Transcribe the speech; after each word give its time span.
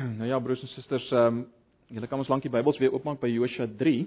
Nou 0.18 0.28
ja, 0.28 0.38
broers 0.38 0.60
en 0.60 0.68
susters, 0.68 1.10
ehm 1.10 1.26
um, 1.26 1.46
julle 1.90 2.06
kan 2.06 2.20
ons 2.22 2.28
lank 2.30 2.44
die 2.44 2.52
Bybels 2.52 2.78
weer 2.78 2.92
oopmaak 2.94 3.18
by 3.20 3.28
Josua 3.32 3.66
3. 3.78 4.04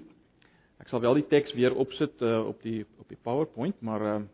Ek 0.80 0.88
sal 0.88 1.02
wel 1.04 1.18
die 1.20 1.26
teks 1.28 1.52
weer 1.52 1.74
opsit 1.76 2.22
uh, 2.24 2.46
op 2.48 2.62
die 2.64 2.80
op 2.98 3.08
die 3.12 3.18
PowerPoint, 3.20 3.76
maar 3.84 4.04
ehm 4.04 4.24
uh, 4.24 4.30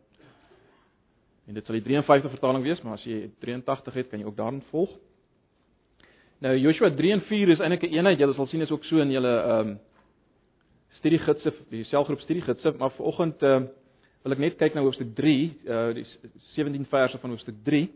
en 1.50 1.56
dit 1.56 1.66
sal 1.66 1.74
die 1.74 1.82
53 1.82 2.30
vertaling 2.30 2.62
wees, 2.62 2.78
maar 2.86 2.94
as 2.94 3.04
jy 3.04 3.24
83 3.42 3.96
het, 3.98 4.08
kan 4.10 4.20
jy 4.20 4.26
ook 4.28 4.36
daarin 4.36 4.60
volg. 4.68 4.92
Nou 6.44 6.52
Joshua 6.56 6.92
3 6.94 7.10
en 7.16 7.24
4 7.26 7.52
is 7.56 7.62
eintlik 7.64 7.88
'n 7.88 7.96
eenheid. 7.96 8.18
Julle 8.18 8.34
sal 8.34 8.46
sien 8.46 8.62
is 8.62 8.70
ook 8.70 8.84
so 8.84 9.02
in 9.02 9.10
julle 9.10 9.34
ehm 9.40 9.68
um, 9.68 9.78
studiegidse, 11.00 11.52
die 11.70 11.84
selgroep 11.84 12.20
studiegidse, 12.20 12.74
maar 12.78 12.90
vanoggend 12.90 13.42
ehm 13.42 13.62
uh, 13.62 13.68
wil 14.22 14.32
ek 14.32 14.38
net 14.38 14.56
kyk 14.56 14.74
na 14.74 14.80
hoofstuk 14.84 15.14
3, 15.16 15.36
uh 15.66 15.92
die 15.94 16.06
17 16.54 16.86
verse 16.86 17.18
van 17.18 17.30
hoofstuk 17.30 17.56
3, 17.64 17.90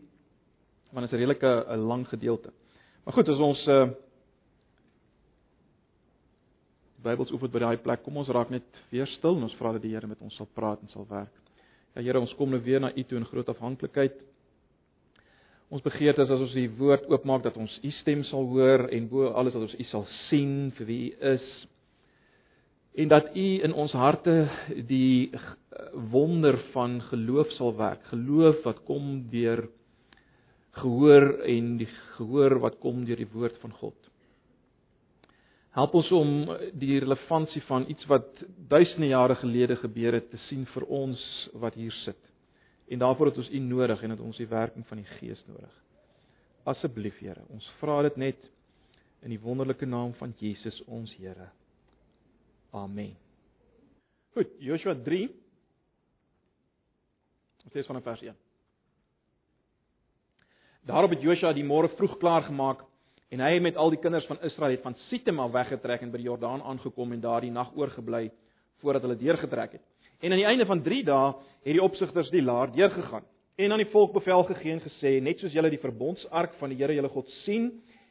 want 0.93 1.07
dit 1.07 1.13
is 1.13 1.17
'n 1.19 1.23
redelike 1.23 1.65
'n 1.69 1.87
lang 1.87 2.09
gedeelte. 2.09 2.51
Maar 3.05 3.15
goed, 3.15 3.29
as 3.29 3.39
ons 3.39 3.67
uh 3.69 3.85
Bybels 7.05 7.29
oefen 7.37 7.51
by 7.53 7.61
daai 7.61 7.83
plek, 7.85 8.01
kom 8.01 8.17
ons 8.17 8.31
raak 8.33 8.49
net 8.49 8.65
weer 8.89 9.09
stil 9.19 9.35
en 9.37 9.45
ons 9.45 9.57
vra 9.59 9.75
dat 9.75 9.83
die 9.85 9.91
Here 9.93 10.09
met 10.09 10.23
ons 10.25 10.39
sal 10.41 10.49
praat 10.57 10.81
en 10.81 10.89
sal 10.89 11.05
werk. 11.11 11.35
Ja 11.93 12.01
Here, 12.01 12.21
ons 12.21 12.33
kom 12.39 12.49
nou 12.49 12.63
weer 12.65 12.81
na 12.81 12.95
U 12.97 13.05
toe 13.05 13.19
in 13.21 13.27
groot 13.29 13.51
afhanklikheid. 13.53 14.17
Ons 15.69 15.85
begeerte 15.85 16.25
is 16.25 16.33
as 16.33 16.47
ons 16.47 16.57
die 16.57 16.71
woord 16.79 17.05
oopmaak 17.13 17.45
dat 17.45 17.61
ons 17.61 17.77
U 17.85 17.93
stem 18.01 18.25
sal 18.25 18.49
hoor 18.49 18.87
en 18.89 19.11
bo 19.13 19.29
alles 19.37 19.53
dat 19.53 19.67
ons 19.67 19.77
U 19.77 19.87
sal 19.91 20.09
sien 20.31 20.73
vir 20.79 20.89
wie 20.89 20.99
U 21.13 21.35
is. 21.35 21.53
En 23.05 23.13
dat 23.13 23.37
U 23.37 23.47
in 23.69 23.77
ons 23.85 23.93
harte 24.01 24.39
die 24.89 25.29
wonder 25.93 26.57
van 26.73 27.03
geloof 27.11 27.53
sal 27.59 27.77
werk. 27.77 28.09
Geloof 28.15 28.65
wat 28.65 28.81
kom 28.89 29.27
deur 29.29 29.67
gehoor 30.79 31.27
en 31.49 31.77
die 31.81 31.89
gehoor 32.17 32.59
wat 32.63 32.81
kom 32.83 33.05
deur 33.07 33.21
die 33.21 33.31
woord 33.33 33.57
van 33.63 33.73
God. 33.79 33.97
Help 35.75 35.95
ons 35.99 36.11
om 36.15 36.33
die 36.79 37.01
relevantie 37.03 37.63
van 37.67 37.87
iets 37.91 38.07
wat 38.11 38.45
duisende 38.71 39.11
jare 39.11 39.35
gelede 39.41 39.77
gebeur 39.81 40.15
het 40.15 40.29
te 40.31 40.39
sien 40.47 40.63
vir 40.71 40.87
ons 40.87 41.23
wat 41.59 41.75
hier 41.75 41.95
sit. 42.05 42.21
En 42.91 43.03
daarvoor 43.03 43.33
het 43.33 43.41
ons 43.43 43.51
U 43.51 43.63
nodig 43.65 44.03
en 44.03 44.15
het 44.15 44.23
ons 44.23 44.39
die 44.39 44.51
werking 44.51 44.87
van 44.87 45.03
die 45.03 45.09
Gees 45.17 45.43
nodig. 45.49 45.73
Asseblief 46.65 47.19
Here, 47.21 47.43
ons 47.51 47.67
vra 47.81 48.03
dit 48.07 48.17
net 48.23 48.47
in 49.25 49.35
die 49.35 49.41
wonderlike 49.41 49.87
naam 49.87 50.15
van 50.21 50.35
Jesus 50.39 50.79
ons 50.87 51.11
Here. 51.19 51.51
Amen. 52.71 53.17
Goed, 54.35 54.55
Joshua 54.63 54.95
3 54.95 55.29
Ons 57.65 57.75
lees 57.75 57.87
van 57.89 58.03
vers 58.03 58.23
1. 58.23 58.44
Daarop 60.85 61.15
het 61.15 61.23
Josua 61.25 61.55
die 61.57 61.65
môre 61.65 61.89
vroeg 61.97 62.19
klaar 62.21 62.45
gemaak 62.45 62.83
en 63.33 63.41
hy 63.41 63.55
met 63.65 63.79
al 63.81 63.89
die 63.95 63.99
kinders 64.03 64.27
van 64.29 64.43
Israel 64.45 64.75
het 64.75 64.83
van 64.85 64.97
Sitem 65.07 65.39
af 65.41 65.55
weggetrek 65.55 66.03
en 66.05 66.11
by 66.13 66.19
die 66.21 66.27
Jordaan 66.27 66.61
aangekom 66.61 67.15
en 67.15 67.23
daar 67.23 67.41
die 67.41 67.53
nag 67.55 67.71
oorgebly 67.73 68.27
voordat 68.83 69.07
hulle 69.07 69.17
deurgetrek 69.17 69.79
het. 69.79 69.85
En 70.21 70.35
aan 70.35 70.43
die 70.43 70.51
einde 70.51 70.67
van 70.69 70.83
3 70.85 70.99
dae 71.09 71.31
het 71.65 71.73
die 71.73 71.83
opsigters 71.83 72.29
die 72.35 72.45
laar 72.45 72.69
deurgegaan 72.75 73.25
en 73.57 73.73
aan 73.73 73.81
die 73.81 73.89
volk 73.95 74.13
bevel 74.13 74.45
gegee 74.51 74.75
en 74.77 74.85
gesê 74.85 75.15
net 75.25 75.41
soos 75.41 75.57
julle 75.57 75.73
die 75.73 75.81
verbondsark 75.81 76.59
van 76.61 76.75
die 76.75 76.77
Here 76.83 76.99
julle 76.99 77.13
God 77.17 77.33
sien 77.47 77.71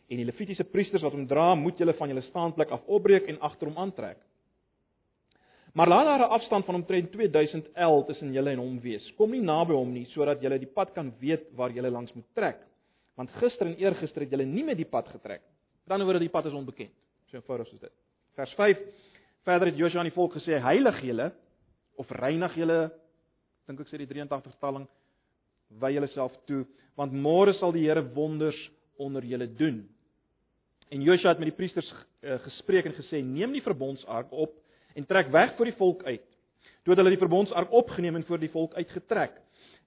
en 0.09 0.17
die 0.17 0.25
Levitiese 0.25 0.65
priesters 0.65 1.05
wat 1.05 1.13
hom 1.13 1.27
dra, 1.29 1.51
moet 1.53 1.77
julle 1.77 1.93
van 1.93 2.09
julle 2.09 2.25
staanplek 2.25 2.73
af 2.73 2.89
opbreek 2.89 3.29
en 3.29 3.37
agter 3.45 3.69
hom 3.69 3.77
aantrek. 3.85 4.17
Maar 5.73 5.87
laat 5.87 6.05
daar 6.05 6.19
'n 6.19 6.31
afstand 6.31 6.65
van 6.65 6.75
omtrent 6.75 7.11
2000 7.11 7.69
L 7.73 8.03
tussen 8.05 8.31
julle 8.31 8.49
en 8.49 8.57
hom 8.57 8.79
wees. 8.79 9.13
Kom 9.15 9.31
nie 9.31 9.41
naby 9.41 9.73
hom 9.73 9.91
nie 9.91 10.05
sodat 10.05 10.41
julle 10.41 10.59
die 10.59 10.73
pad 10.73 10.91
kan 10.91 11.13
weet 11.19 11.51
waar 11.55 11.71
julle 11.71 11.89
langs 11.89 12.13
moet 12.13 12.25
trek. 12.33 12.57
Want 13.15 13.29
gister 13.31 13.67
en 13.67 13.77
eergister 13.77 14.21
het 14.21 14.29
julle 14.29 14.45
nie 14.45 14.63
met 14.63 14.77
die 14.77 14.85
pad 14.85 15.07
getrek. 15.07 15.41
Dan 15.87 16.01
oor 16.01 16.13
dat 16.13 16.21
die 16.21 16.29
pad 16.29 16.45
is 16.45 16.53
onbekend. 16.53 16.91
So 17.25 17.37
eenvoudig 17.37 17.67
soos 17.67 17.79
dit. 17.79 17.91
Vers 18.33 18.53
5. 18.53 18.77
Verder 19.43 19.67
het 19.67 19.77
Joshua 19.77 19.99
aan 19.99 20.05
die 20.05 20.13
volk 20.13 20.33
gesê: 20.33 20.61
"Heilig 20.61 21.01
julle 21.01 21.31
of 21.95 22.11
reinig 22.11 22.55
julle." 22.55 22.91
Dink 23.67 23.79
ek 23.79 23.87
sê 23.87 23.97
die 23.97 24.07
83 24.07 24.51
vertaling 24.51 24.87
wy 25.79 25.93
julle 25.93 26.07
self 26.07 26.35
toe, 26.45 26.65
want 26.95 27.13
môre 27.13 27.53
sal 27.53 27.71
die 27.71 27.87
Here 27.87 28.13
wonders 28.13 28.71
onder 28.97 29.23
julle 29.25 29.47
doen. 29.47 29.89
En 30.89 31.01
Joshua 31.01 31.29
het 31.29 31.39
met 31.39 31.49
die 31.49 31.57
priesters 31.57 31.93
uh, 32.21 32.37
gespreek 32.39 32.85
en 32.85 32.93
gesê: 32.93 33.23
"Neem 33.23 33.51
die 33.51 33.61
verbondsark 33.61 34.31
op 34.31 34.62
en 34.95 35.05
trek 35.05 35.31
weg 35.31 35.55
voor 35.57 35.65
die 35.65 35.77
volk 35.79 36.03
uit. 36.03 36.25
Toe 36.83 36.91
het 36.93 36.99
hulle 36.99 37.15
die 37.15 37.21
verbondsark 37.21 37.71
opgeneem 37.71 38.15
en 38.15 38.25
voor 38.27 38.39
die 38.39 38.51
volk 38.51 38.73
uitgetrek. 38.73 39.37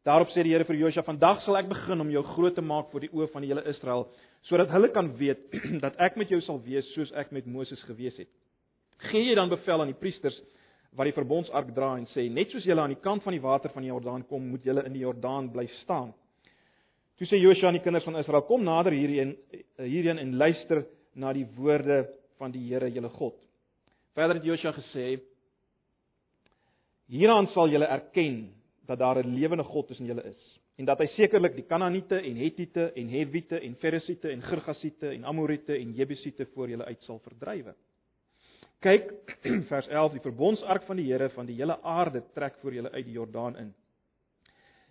Daarop 0.06 0.30
sê 0.30 0.44
die 0.46 0.52
Here 0.54 0.64
vir 0.64 0.78
Josua: 0.78 1.02
"Vandag 1.02 1.42
sal 1.42 1.58
ek 1.58 1.68
begin 1.68 2.00
om 2.00 2.10
jou 2.10 2.22
groot 2.22 2.54
te 2.54 2.62
maak 2.62 2.90
voor 2.90 3.00
die 3.00 3.10
oë 3.10 3.26
van 3.32 3.42
die 3.42 3.48
hele 3.50 3.64
Israel, 3.66 4.06
sodat 4.42 4.70
hulle 4.70 4.88
kan 4.94 5.16
weet 5.16 5.50
dat 5.84 5.96
ek 5.98 6.16
met 6.16 6.30
jou 6.30 6.40
sal 6.40 6.60
wees 6.62 6.86
soos 6.94 7.12
ek 7.12 7.32
met 7.32 7.46
Moses 7.46 7.82
gewees 7.82 8.16
het." 8.16 8.28
Gee 9.10 9.24
jy 9.28 9.34
dan 9.34 9.48
bevel 9.48 9.80
aan 9.80 9.90
die 9.92 9.98
priesters 9.98 10.38
wat 10.96 11.04
die 11.10 11.16
verbondsark 11.16 11.74
dra 11.74 11.96
en 11.96 12.06
sê: 12.14 12.30
"Net 12.30 12.50
soos 12.50 12.64
julle 12.64 12.80
aan 12.80 12.94
die 12.94 13.02
kant 13.02 13.22
van 13.22 13.32
die 13.32 13.42
water 13.42 13.70
van 13.70 13.82
die 13.82 13.90
Jordaan 13.90 14.24
kom, 14.26 14.46
moet 14.48 14.64
julle 14.64 14.86
in 14.86 14.92
die 14.92 15.02
Jordaan 15.02 15.50
bly 15.50 15.66
staan." 15.82 16.14
Toe 17.18 17.26
sê 17.26 17.40
Josua 17.40 17.68
aan 17.68 17.80
die 17.80 17.82
kinders 17.82 18.04
van 18.04 18.16
Israel: 18.16 18.42
"Kom 18.42 18.62
nader 18.62 18.92
hierheen 18.92 19.36
hierheen 19.76 20.18
en 20.18 20.36
luister 20.36 20.86
na 21.14 21.32
die 21.32 21.46
woorde 21.56 22.06
van 22.38 22.52
die 22.52 22.68
Here, 22.68 22.90
julle 22.90 23.08
God." 23.08 23.45
Verder 24.16 24.38
het 24.38 24.46
Josua 24.48 24.72
gesê: 24.72 25.18
Hieraan 27.12 27.50
sal 27.52 27.68
julle 27.68 27.84
erken 27.84 28.54
dat 28.88 28.98
daar 28.98 29.18
'n 29.20 29.34
lewende 29.34 29.64
God 29.64 29.86
tussen 29.88 30.06
julle 30.06 30.24
is 30.24 30.60
en 30.76 30.84
dat 30.84 30.98
hy 30.98 31.06
sekerlik 31.06 31.54
die 31.56 31.64
Kanaaniete 31.64 32.18
en 32.20 32.36
Hettiete 32.36 32.92
en 32.92 33.08
Hewiete 33.08 33.60
en 33.60 33.76
Ferisiete 33.80 34.30
en 34.30 34.42
Girgasiete 34.42 35.08
en 35.08 35.24
Amoriete 35.24 35.76
en 35.76 35.92
Jebusiete 35.92 36.46
voor 36.54 36.68
julle 36.68 36.84
uit 36.84 37.02
sal 37.02 37.18
verdrywe. 37.18 37.74
Kyk 38.80 39.12
vers 39.72 39.88
11 39.88 40.12
die 40.12 40.20
verbondsark 40.20 40.84
van 40.84 40.96
die 40.96 41.12
Here 41.12 41.30
van 41.30 41.46
die 41.46 41.56
hele 41.56 41.78
aarde 41.82 42.22
trek 42.34 42.58
voor 42.60 42.74
julle 42.74 42.90
uit 42.90 43.04
die 43.04 43.16
Jordaan 43.16 43.56
in. 43.56 43.74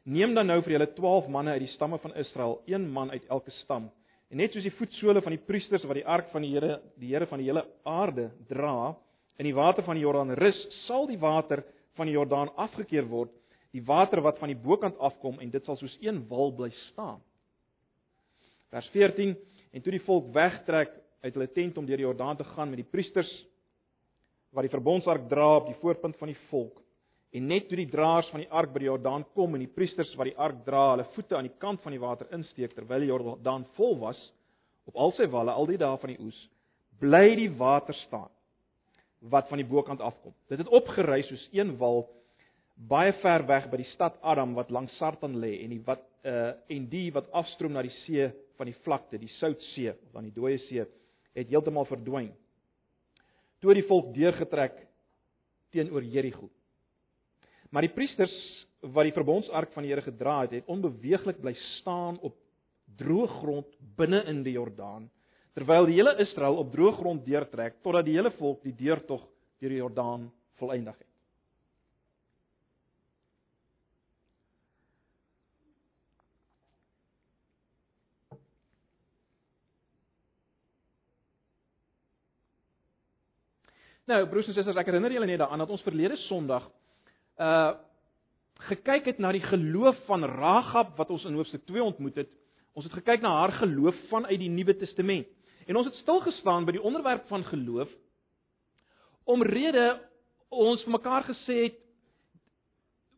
Neem 0.03 0.33
dan 0.33 0.47
nou 0.47 0.61
vir 0.61 0.71
julle 0.71 0.93
12 0.93 1.27
manne 1.27 1.51
uit 1.51 1.65
die 1.65 1.73
stamme 1.73 1.97
van 1.97 2.15
Israel, 2.15 2.61
een 2.65 2.89
man 2.89 3.11
uit 3.11 3.25
elke 3.29 3.51
stam. 3.51 3.91
En 4.29 4.37
net 4.37 4.53
soos 4.53 4.63
die 4.63 4.73
voetsole 4.73 5.21
van 5.21 5.31
die 5.31 5.45
priesters 5.45 5.83
wat 5.83 5.95
die 5.95 6.05
ark 6.05 6.31
van 6.33 6.41
die 6.41 6.53
Here, 6.53 6.79
die 6.97 7.13
Here 7.13 7.27
van 7.29 7.41
die 7.41 7.49
hele 7.49 7.65
aarde 7.83 8.31
dra, 8.49 8.95
in 9.38 9.50
die 9.50 9.56
water 9.56 9.84
van 9.84 9.97
die 9.97 10.03
Jordaan 10.06 10.35
rus, 10.40 10.57
sal 10.85 11.07
die 11.07 11.19
water 11.19 11.63
van 11.96 12.07
die 12.07 12.16
Jordaan 12.16 12.51
afgekeer 12.56 13.07
word, 13.09 13.31
die 13.75 13.84
water 13.84 14.22
wat 14.23 14.40
van 14.40 14.51
die 14.51 14.59
bokant 14.59 14.97
afkom 15.03 15.40
en 15.44 15.51
dit 15.51 15.66
sal 15.68 15.78
soos 15.79 15.96
een 16.03 16.22
wal 16.29 16.53
bly 16.56 16.69
staan. 16.90 17.19
Vers 18.72 18.88
14 18.94 19.35
en 19.75 19.84
toe 19.84 19.91
die 19.91 20.03
volk 20.06 20.31
wegtrek 20.35 20.94
uit 21.25 21.34
hulle 21.34 21.51
tent 21.51 21.78
om 21.78 21.85
deur 21.88 22.00
die 22.00 22.07
Jordaan 22.07 22.40
te 22.40 22.47
gaan 22.53 22.72
met 22.72 22.79
die 22.79 22.88
priesters 22.88 23.31
wat 24.56 24.63
die 24.63 24.72
verbondsark 24.72 25.28
dra 25.29 25.56
op 25.57 25.67
die 25.67 25.79
voorpunt 25.81 26.16
van 26.19 26.31
die 26.31 26.41
volk 26.50 26.79
en 27.35 27.50
net 27.52 27.67
toe 27.67 27.79
die 27.81 27.90
draers 27.91 28.29
van 28.31 28.44
die 28.44 28.52
ark 28.53 28.72
by 28.72 28.84
die 28.84 28.88
Jordaan 28.91 29.25
kom 29.35 29.57
en 29.57 29.66
die 29.66 29.72
priesters 29.72 30.13
wat 30.16 30.29
die 30.29 30.38
ark 30.40 30.62
dra 30.67 30.85
hulle 30.94 31.07
voete 31.16 31.35
aan 31.35 31.50
die 31.50 31.57
kant 31.59 31.84
van 31.84 31.96
die 31.96 32.03
water 32.03 32.29
insteek 32.38 32.75
terwyl 32.78 33.03
die 33.03 33.12
Jordaan 33.12 33.66
vol 33.75 33.97
was 34.06 34.22
op 34.88 34.96
al 34.96 35.12
sy 35.17 35.28
walle 35.34 35.52
al 35.52 35.67
die 35.67 35.81
dae 35.81 36.00
van 36.00 36.13
die 36.13 36.22
oes 36.23 36.40
bly 37.02 37.25
die 37.41 37.52
water 37.59 37.97
staan 38.06 38.31
wat 39.29 39.49
van 39.49 39.61
die 39.61 39.67
bokant 39.67 40.01
afkom. 40.01 40.33
Dit 40.49 40.61
het 40.61 40.69
opgery 40.73 41.21
soos 41.25 41.47
een 41.53 41.75
wal 41.81 42.05
baie 42.75 43.13
ver 43.21 43.45
weg 43.47 43.69
by 43.71 43.79
die 43.79 43.91
stad 43.93 44.17
Adam 44.21 44.53
wat 44.57 44.71
langs 44.73 44.95
Sartan 44.99 45.37
lê 45.39 45.57
en 45.63 45.71
die 45.73 45.81
wat 45.85 46.03
uh 46.25 46.51
en 46.73 46.89
die 46.89 47.11
wat 47.13 47.29
afstroom 47.31 47.75
na 47.75 47.83
die 47.85 47.93
see 48.03 48.27
van 48.57 48.69
die 48.69 48.77
vlakte, 48.83 49.19
die 49.19 49.31
Soutsee 49.37 49.93
of 49.93 50.11
dan 50.13 50.27
die 50.27 50.33
Dooie 50.35 50.59
See, 50.67 50.85
het 51.35 51.49
heeltemal 51.51 51.87
verdwyn. 51.89 52.31
Toe 53.59 53.75
die 53.75 53.87
volk 53.87 54.13
deurgetrek 54.15 54.79
teenoor 55.75 56.03
Jerigo. 56.03 56.49
Maar 57.69 57.87
die 57.87 57.93
priesters 57.95 58.33
wat 58.79 59.07
die 59.07 59.15
verbondsark 59.15 59.73
van 59.73 59.83
die 59.83 59.91
Here 59.91 60.05
gedra 60.05 60.41
het, 60.43 60.53
het 60.55 60.71
onbeweeglik 60.71 61.41
bly 61.41 61.55
staan 61.79 62.19
op 62.23 62.37
droë 62.95 63.27
grond 63.41 63.77
binne 63.97 64.21
in 64.29 64.43
die 64.45 64.55
Jordaan 64.55 65.09
terwyl 65.55 65.87
die 65.87 65.96
hele 65.96 66.17
Israel 66.19 66.59
op 66.59 66.72
droë 66.73 66.97
grond 66.99 67.25
deurtrek 67.25 67.79
totdat 67.84 68.05
die 68.07 68.17
hele 68.17 68.34
volk 68.35 68.63
die 68.67 68.75
deurtog 68.75 69.23
deur 69.61 69.72
die 69.72 69.79
Jordaan 69.79 70.29
volëindig 70.59 70.97
het. 70.97 71.11
Nou, 84.05 84.19
broers 84.29 84.52
en 84.52 84.53
susters, 84.53 84.78
ek 84.78 84.91
herinner 84.91 85.16
julle 85.16 85.25
net 85.25 85.40
daaraan 85.41 85.63
dat 85.63 85.72
ons 85.73 85.84
verlede 85.85 86.19
Sondag 86.28 86.69
uh 87.41 87.73
gekyk 88.66 89.09
het 89.09 89.17
na 89.19 89.34
die 89.35 89.43
geloof 89.43 89.97
van 90.07 90.23
Ragab 90.23 90.93
wat 90.96 91.09
ons 91.11 91.25
in 91.28 91.35
hoofstuk 91.35 91.66
2 91.67 91.84
ontmoet 91.84 92.22
het. 92.22 92.29
Ons 92.72 92.85
het 92.87 92.93
gekyk 92.96 93.19
na 93.22 93.34
haar 93.41 93.52
geloof 93.59 93.97
vanuit 94.07 94.40
die 94.40 94.49
Nuwe 94.49 94.78
Testament. 94.79 95.28
En 95.66 95.76
ons 95.76 95.88
het 95.88 95.96
stil 96.02 96.22
gestaan 96.22 96.66
by 96.66 96.76
die 96.78 96.84
onderwerp 96.84 97.28
van 97.32 97.44
geloof 97.44 97.90
omrede 99.26 99.85
ons 100.53 100.84
vir 100.85 100.94
mekaar 100.94 101.23
gesê 101.26 101.56
het 101.64 101.78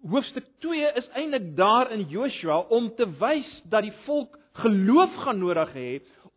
hoofstuk 0.08 0.46
2 0.64 0.92
is 1.02 1.10
eintlik 1.20 1.50
daar 1.58 1.92
in 1.92 2.06
Joshua 2.08 2.62
om 2.72 2.88
te 2.96 3.08
wys 3.20 3.50
dat 3.68 3.84
die 3.84 3.96
volk 4.06 4.38
geloof 4.64 5.16
gaan 5.26 5.42
nodig 5.44 5.74
hê 5.76 5.90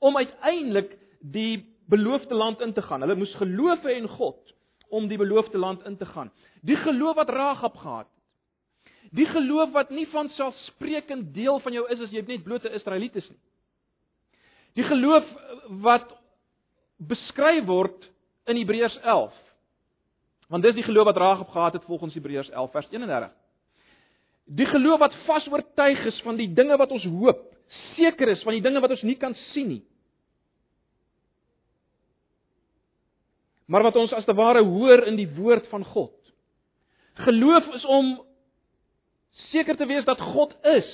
om 0.03 0.17
uiteindelik 0.17 0.97
die 1.21 1.63
beloofde 1.91 2.35
land 2.35 2.61
in 2.61 2.73
te 2.73 2.83
gaan. 2.83 3.03
Hulle 3.03 3.19
moes 3.19 3.35
geloof 3.39 3.85
hê 3.87 3.99
in 4.01 4.09
God 4.09 4.55
om 4.91 5.07
die 5.09 5.19
beloofde 5.19 5.59
land 5.59 5.85
in 5.87 5.97
te 5.97 6.07
gaan. 6.07 6.33
Die 6.67 6.77
geloof 6.77 7.17
wat 7.17 7.31
Ragab 7.31 7.77
gehad 7.77 8.09
het. 8.09 8.17
Die 9.11 9.27
geloof 9.27 9.73
wat 9.75 9.91
nie 9.91 10.07
van 10.11 10.29
selfsprekend 10.35 11.33
deel 11.35 11.59
van 11.61 11.75
jou 11.75 11.87
is 11.91 12.03
as 12.05 12.13
jy 12.15 12.23
net 12.27 12.45
blote 12.47 12.71
Israeliet 12.75 13.17
is 13.19 13.27
nie. 13.31 13.41
Die 14.81 14.89
geloof 14.89 15.27
wat 15.85 16.09
beskryf 16.97 17.67
word 17.69 18.07
in 18.49 18.57
Hebreërs 18.57 18.97
11. 19.03 19.35
Want 20.51 20.65
dis 20.65 20.79
die 20.79 20.87
geloof 20.87 21.11
wat 21.11 21.21
Ragab 21.21 21.51
gehad 21.53 21.77
het 21.77 21.85
volgens 21.85 22.15
Hebreërs 22.17 22.51
11 22.51 22.71
vers 22.71 22.89
31. 22.91 23.33
Die 24.45 24.67
geloof 24.67 24.99
wat 24.99 25.15
vas 25.27 25.47
oortuig 25.53 26.01
is 26.11 26.21
van 26.25 26.41
die 26.41 26.49
dinge 26.53 26.77
wat 26.81 26.91
ons 26.91 27.05
hoop, 27.05 27.43
seker 27.95 28.33
is 28.33 28.43
van 28.43 28.57
die 28.57 28.65
dinge 28.65 28.81
wat 28.83 28.97
ons 28.97 29.05
nie 29.07 29.19
kan 29.21 29.37
sien 29.53 29.69
nie. 29.77 29.83
Maar 33.71 33.87
wat 33.87 34.01
ons 34.01 34.17
as 34.17 34.27
te 34.27 34.35
ware 34.35 34.65
hoor 34.67 35.05
in 35.07 35.21
die 35.21 35.29
woord 35.37 35.69
van 35.71 35.85
God. 35.87 36.17
Geloof 37.21 37.69
is 37.77 37.85
om 37.85 38.17
seker 39.53 39.77
te 39.79 39.87
wees 39.87 40.09
dat 40.09 40.21
God 40.33 40.57
is. 40.67 40.91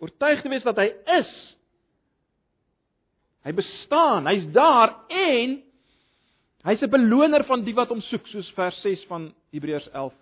Oortuig 0.00 0.40
te 0.40 0.48
wees 0.48 0.64
dat 0.64 0.80
hy 0.80 0.88
is. 1.18 1.34
Hy 3.42 3.52
bestaan, 3.58 4.28
hy's 4.30 4.44
daar 4.54 4.94
en 5.10 5.56
hy's 6.62 6.82
'n 6.82 6.90
beloner 6.90 7.44
van 7.44 7.64
die 7.64 7.74
wat 7.74 7.88
hom 7.88 8.00
soek, 8.00 8.26
soos 8.26 8.50
vers 8.54 8.80
6 8.82 9.04
van 9.08 9.32
Hebreërs 9.50 9.88
11 9.90 10.14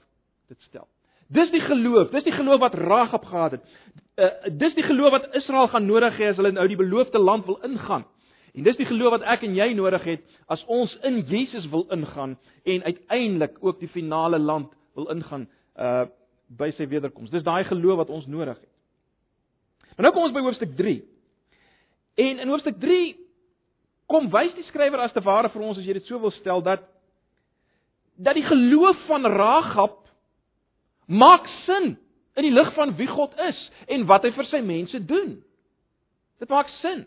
dit 0.48 0.60
stel. 0.60 0.88
Dis 1.28 1.50
die 1.50 1.60
geloof, 1.60 2.10
dis 2.10 2.24
die 2.24 2.32
geloof 2.32 2.60
wat 2.60 2.74
Ragab 2.74 3.24
gehad 3.24 3.50
het. 3.50 3.62
Uh, 4.16 4.30
dis 4.58 4.74
die 4.74 4.82
geloof 4.82 5.10
wat 5.10 5.34
Israel 5.34 5.68
gaan 5.68 5.86
nodig 5.86 6.16
hê 6.18 6.30
as 6.30 6.36
hulle 6.36 6.52
nou 6.52 6.66
die 6.68 6.76
beloofde 6.76 7.18
land 7.18 7.46
wil 7.46 7.60
ingaan. 7.62 8.04
En 8.54 8.62
dis 8.62 8.76
die 8.76 8.86
geloof 8.86 9.10
wat 9.10 9.22
ek 9.22 9.44
en 9.46 9.54
jy 9.54 9.72
nodig 9.78 10.02
het 10.04 10.24
as 10.50 10.64
ons 10.66 10.96
in 11.06 11.20
Jesus 11.28 11.68
wil 11.70 11.86
ingaan 11.94 12.38
en 12.64 12.82
uiteindelik 12.82 13.60
ook 13.60 13.78
die 13.80 13.88
finale 13.88 14.38
land 14.38 14.72
wil 14.94 15.10
ingaan 15.14 15.48
uh 15.76 16.06
by 16.50 16.72
sy 16.74 16.88
wederkoms. 16.90 17.30
Dis 17.30 17.44
daai 17.46 17.62
geloof 17.64 18.00
wat 18.00 18.08
ons 18.10 18.24
nodig 18.26 18.56
het. 18.58 18.70
Maar 19.94 20.08
nou 20.08 20.10
kom 20.16 20.24
ons 20.26 20.34
by 20.34 20.40
hoofstuk 20.42 20.72
3. 20.74 20.96
En 22.20 22.42
in 22.42 22.52
hoofstuk 22.52 22.78
3 22.82 23.16
kom 24.10 24.28
wys 24.32 24.52
die 24.56 24.66
skrywer 24.68 25.04
as 25.04 25.14
te 25.14 25.22
ware 25.24 25.50
vir 25.52 25.64
ons 25.64 25.78
as 25.78 25.86
jy 25.86 25.96
dit 25.96 26.08
so 26.08 26.18
wil 26.20 26.34
stel 26.40 26.62
dat 26.66 26.84
dat 28.20 28.36
die 28.36 28.44
geloof 28.44 28.98
van 29.08 29.24
Ragab 29.24 29.96
maak 31.08 31.46
sin 31.64 31.94
in 32.36 32.44
die 32.44 32.52
lig 32.52 32.74
van 32.76 32.92
wie 32.98 33.08
God 33.08 33.32
is 33.48 33.60
en 33.88 34.04
wat 34.10 34.26
hy 34.26 34.32
vir 34.36 34.48
sy 34.50 34.60
mense 34.64 35.00
doen. 35.08 35.38
Dit 36.40 36.52
maak 36.52 36.68
sin. 36.80 37.06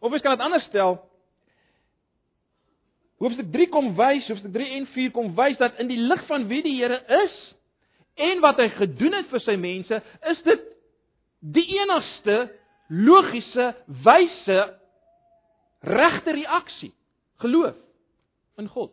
Of 0.00 0.14
ek 0.14 0.24
kan 0.24 0.34
dit 0.34 0.42
anders 0.44 0.66
stel. 0.68 0.98
Hoofstuk 3.22 3.52
3 3.54 3.68
kom 3.70 3.92
wys, 3.98 4.26
hoofstuk 4.28 4.52
3 4.56 4.66
en 4.80 4.88
4 4.96 5.14
kom 5.14 5.30
wys 5.38 5.60
dat 5.60 5.78
in 5.82 5.88
die 5.92 6.00
lig 6.00 6.26
van 6.26 6.48
wie 6.50 6.62
die 6.66 6.74
Here 6.80 6.98
is 7.22 7.38
en 8.18 8.42
wat 8.42 8.60
hy 8.62 8.68
gedoen 8.76 9.16
het 9.16 9.30
vir 9.30 9.42
sy 9.42 9.54
mense, 9.58 9.98
is 10.30 10.42
dit 10.46 10.66
die 11.54 11.66
enigste 11.78 12.36
logiese, 12.94 13.72
wyse 14.04 14.58
regte 15.84 16.32
reaksie. 16.32 16.92
Geloof 17.42 17.76
in 18.56 18.68
God. 18.68 18.92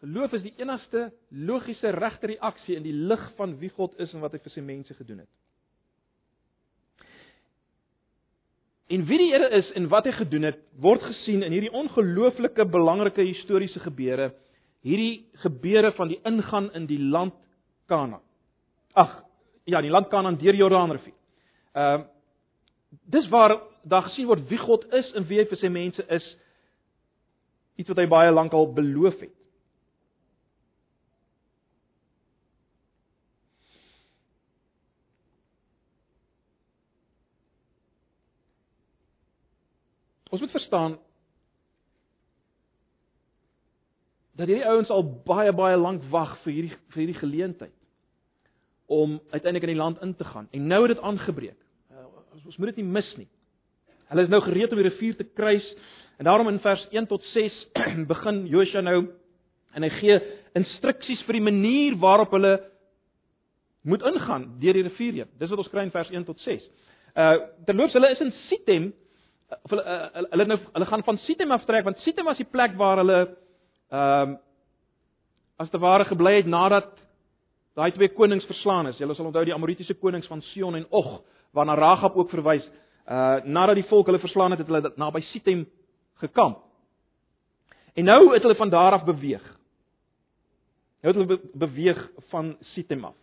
Geloof 0.00 0.32
is 0.32 0.46
die 0.46 0.54
enigste 0.56 1.10
logiese 1.28 1.90
regte 1.92 2.30
reaksie 2.30 2.78
in 2.78 2.86
die 2.86 2.94
lig 2.94 3.20
van 3.36 3.58
wie 3.60 3.68
God 3.76 3.98
is 4.00 4.14
en 4.16 4.22
wat 4.24 4.32
hy 4.32 4.40
vir 4.40 4.54
sy 4.54 4.62
mense 4.64 4.96
gedoen 4.96 5.24
het. 5.26 5.32
En 8.90 9.04
wie 9.06 9.18
die 9.20 9.28
Here 9.30 9.50
is 9.54 9.68
en 9.78 9.90
wat 9.92 10.08
hy 10.08 10.14
gedoen 10.16 10.48
het, 10.48 10.62
word 10.82 11.04
gesien 11.04 11.44
in 11.46 11.52
hierdie 11.54 11.74
ongelooflike 11.78 12.64
belangrike 12.72 13.22
historiese 13.22 13.78
gebeure, 13.84 14.32
hierdie 14.86 15.26
gebeure 15.42 15.92
van 15.92 16.08
die 16.08 16.20
ingaan 16.24 16.70
in 16.72 16.86
die 16.86 17.00
land 17.00 17.34
Kanaan. 17.90 18.22
Ag, 18.94 19.24
ja, 19.64 19.80
die 19.82 19.90
land 19.90 20.08
Kanaan 20.08 20.38
deur 20.38 20.54
Jordaanrivier. 20.54 21.16
Ehm 21.74 22.00
uh, 22.00 22.06
dis 23.06 23.28
waar 23.30 23.52
daar 23.86 24.02
gesien 24.02 24.26
word 24.26 24.48
wie 24.48 24.58
God 24.58 24.84
is 24.92 25.12
en 25.14 25.26
wie 25.28 25.38
hy 25.38 25.44
vir 25.46 25.58
sy 25.60 25.68
mense 25.70 26.02
is. 26.10 26.24
Iets 27.78 27.88
wat 27.92 28.00
hy 28.02 28.06
baie 28.10 28.32
lank 28.34 28.52
al 28.52 28.66
beloof 28.74 29.20
het. 29.20 29.36
Ons 40.30 40.40
moet 40.40 40.50
verstaan 40.50 40.98
dat 44.40 44.48
hierdie 44.48 44.68
ouens 44.68 44.90
al 44.90 45.04
baie 45.26 45.52
baie 45.52 45.76
lank 45.76 46.04
wag 46.12 46.38
vir 46.44 46.54
hierdie 46.54 46.76
vir 46.94 47.02
hierdie 47.02 47.20
geleentheid 47.20 47.76
om 48.90 49.18
uiteindelik 49.30 49.68
in 49.68 49.74
die 49.74 49.78
land 49.78 50.00
in 50.02 50.16
te 50.18 50.24
gaan. 50.26 50.48
En 50.50 50.66
nou 50.66 50.80
het 50.82 50.96
dit 50.96 51.02
aangebreek. 51.06 51.58
Uh, 51.92 52.06
ons 52.46 52.56
moet 52.58 52.72
dit 52.72 52.80
nie 52.82 52.92
mis 52.96 53.10
nie. 53.20 53.28
Hulle 54.10 54.24
is 54.26 54.32
nou 54.32 54.40
gereed 54.42 54.72
om 54.72 54.80
die 54.80 54.88
rivier 54.88 55.14
te 55.14 55.26
kruis 55.28 55.66
en 56.18 56.26
daarom 56.26 56.48
in 56.50 56.58
vers 56.64 56.82
1 56.90 57.06
tot 57.06 57.22
6 57.30 57.58
begin 58.12 58.40
Josua 58.50 58.82
nou 58.82 59.04
en 59.76 59.86
hy 59.86 59.90
gee 60.00 60.16
instruksies 60.58 61.22
vir 61.28 61.38
die 61.38 61.46
manier 61.46 61.94
waarop 62.02 62.34
hulle 62.34 62.56
moet 63.86 64.02
ingaan 64.10 64.48
deur 64.60 64.76
die 64.76 64.88
rivier 64.88 65.20
heen. 65.20 65.30
Dis 65.38 65.52
wat 65.52 65.62
ons 65.62 65.70
kry 65.70 65.84
in 65.86 65.94
vers 65.94 66.10
1 66.10 66.26
tot 66.26 66.42
6. 66.46 66.66
Uh 67.14 67.36
terloops 67.68 67.94
hulle 67.98 68.10
is 68.16 68.24
in 68.24 68.34
Sitem 68.48 68.90
of 69.50 69.70
hulle 69.70 69.84
uh, 69.84 70.24
hulle 70.32 70.48
nou 70.50 70.58
hulle 70.72 70.90
gaan 70.90 71.06
van 71.06 71.22
Sitem 71.28 71.54
aftrek 71.54 71.86
want 71.86 72.02
Sitem 72.02 72.26
was 72.26 72.42
die 72.42 72.48
plek 72.50 72.74
waar 72.80 73.04
hulle 73.04 73.20
ehm 73.90 74.30
um, 74.30 74.38
as 75.60 75.68
te 75.70 75.78
ware 75.78 76.04
gebly 76.08 76.38
het 76.38 76.46
nadat 76.46 76.88
daai 77.76 77.92
twee 77.92 78.08
konings 78.08 78.46
verslaan 78.48 78.86
is. 78.88 78.98
Julle 78.98 79.14
sal 79.14 79.26
onthou 79.28 79.44
die 79.44 79.54
Amoritiese 79.54 79.94
konings 79.94 80.28
van 80.30 80.40
Sion 80.52 80.78
en 80.78 80.86
Og 80.90 81.20
waarna 81.52 81.74
Ragab 81.74 82.16
ook 82.16 82.30
verwys. 82.30 82.64
Uh 83.04 83.44
nadat 83.44 83.76
die 83.76 83.88
volk 83.90 84.06
hulle 84.06 84.22
verslaan 84.22 84.50
het, 84.50 84.62
het 84.62 84.68
hulle 84.68 84.92
naby 84.96 85.20
Sitem 85.20 85.66
gekamp. 86.22 86.62
En 87.94 88.04
nou 88.04 88.32
het 88.32 88.42
hulle 88.42 88.56
van 88.56 88.70
daar 88.70 88.92
af 88.92 89.04
beweeg. 89.04 89.44
Nou 91.02 91.14
het 91.14 91.16
hulle 91.16 91.26
be 91.26 91.40
beweeg 91.66 92.10
van 92.30 92.56
Sitem 92.72 93.04
af. 93.04 93.16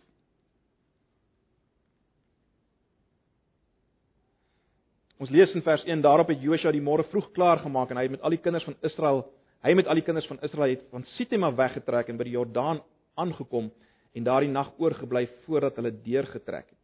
Ons 5.18 5.30
lees 5.34 5.50
in 5.54 5.62
vers 5.62 5.82
1 5.84 6.02
daarop 6.02 6.28
het 6.30 6.42
Josua 6.42 6.70
die 6.70 6.82
môre 6.82 7.02
vroeg 7.10 7.32
klaar 7.34 7.58
gemaak 7.58 7.90
en 7.90 7.98
hy 7.98 8.04
het 8.06 8.14
met 8.14 8.22
al 8.22 8.36
die 8.36 8.42
kinders 8.42 8.66
van 8.66 8.76
Israel, 8.86 9.24
hy 9.62 9.74
met 9.74 9.86
al 9.86 9.98
die 9.98 10.06
kinders 10.06 10.26
van 10.30 10.40
Israel 10.46 10.76
het 10.76 10.84
van 10.90 11.04
Sitem 11.16 11.44
af 11.44 11.56
weggetrek 11.58 12.08
en 12.08 12.18
by 12.18 12.24
die 12.28 12.36
Jordaan 12.36 12.80
aangekom 13.18 13.70
en 14.14 14.24
daardie 14.24 14.50
nag 14.50 14.72
oorgebly 14.78 15.26
voordat 15.44 15.76
hulle 15.76 15.92
deurgetrek 16.02 16.68
het. 16.68 16.78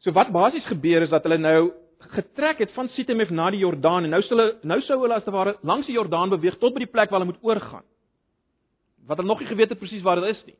So 0.00 0.12
wat 0.16 0.32
basies 0.32 0.66
gebeur 0.70 1.02
is 1.04 1.12
dat 1.12 1.26
hulle 1.26 1.38
nou 1.38 1.72
getrek 2.14 2.62
het 2.64 2.72
van 2.72 2.88
Sitem 2.94 3.20
af 3.20 3.30
na 3.30 3.50
die 3.52 3.60
Jordaan 3.60 4.06
en 4.06 4.14
nou 4.14 4.22
sou 4.24 4.38
hulle 4.38 4.54
nou 4.62 4.80
sou 4.86 4.96
hulle 5.02 5.18
as 5.18 5.26
te 5.26 5.34
ware 5.34 5.58
langs 5.62 5.86
die 5.86 5.96
Jordaan 5.98 6.32
beweeg 6.32 6.56
tot 6.58 6.74
by 6.74 6.86
die 6.86 6.92
plek 6.92 7.10
waar 7.10 7.20
hulle 7.20 7.32
moet 7.32 7.44
oorgaan. 7.44 7.84
Wat 9.06 9.20
hulle 9.20 9.28
nog 9.28 9.42
nie 9.42 9.50
geweet 9.50 9.74
het 9.74 9.78
presies 9.80 10.06
waar 10.06 10.22
dit 10.22 10.36
is 10.36 10.44
nie. 10.46 10.56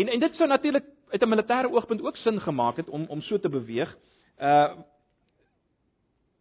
En 0.00 0.08
en 0.08 0.20
dit 0.20 0.38
sou 0.38 0.48
natuurlik 0.48 0.86
uit 1.10 1.22
'n 1.22 1.28
militêre 1.28 1.72
oogpunt 1.72 2.02
ook 2.02 2.16
sin 2.16 2.40
gemaak 2.40 2.76
het 2.76 2.88
om 2.88 3.04
om 3.08 3.20
so 3.20 3.38
te 3.38 3.48
beweeg. 3.48 3.96
Uh 4.38 4.72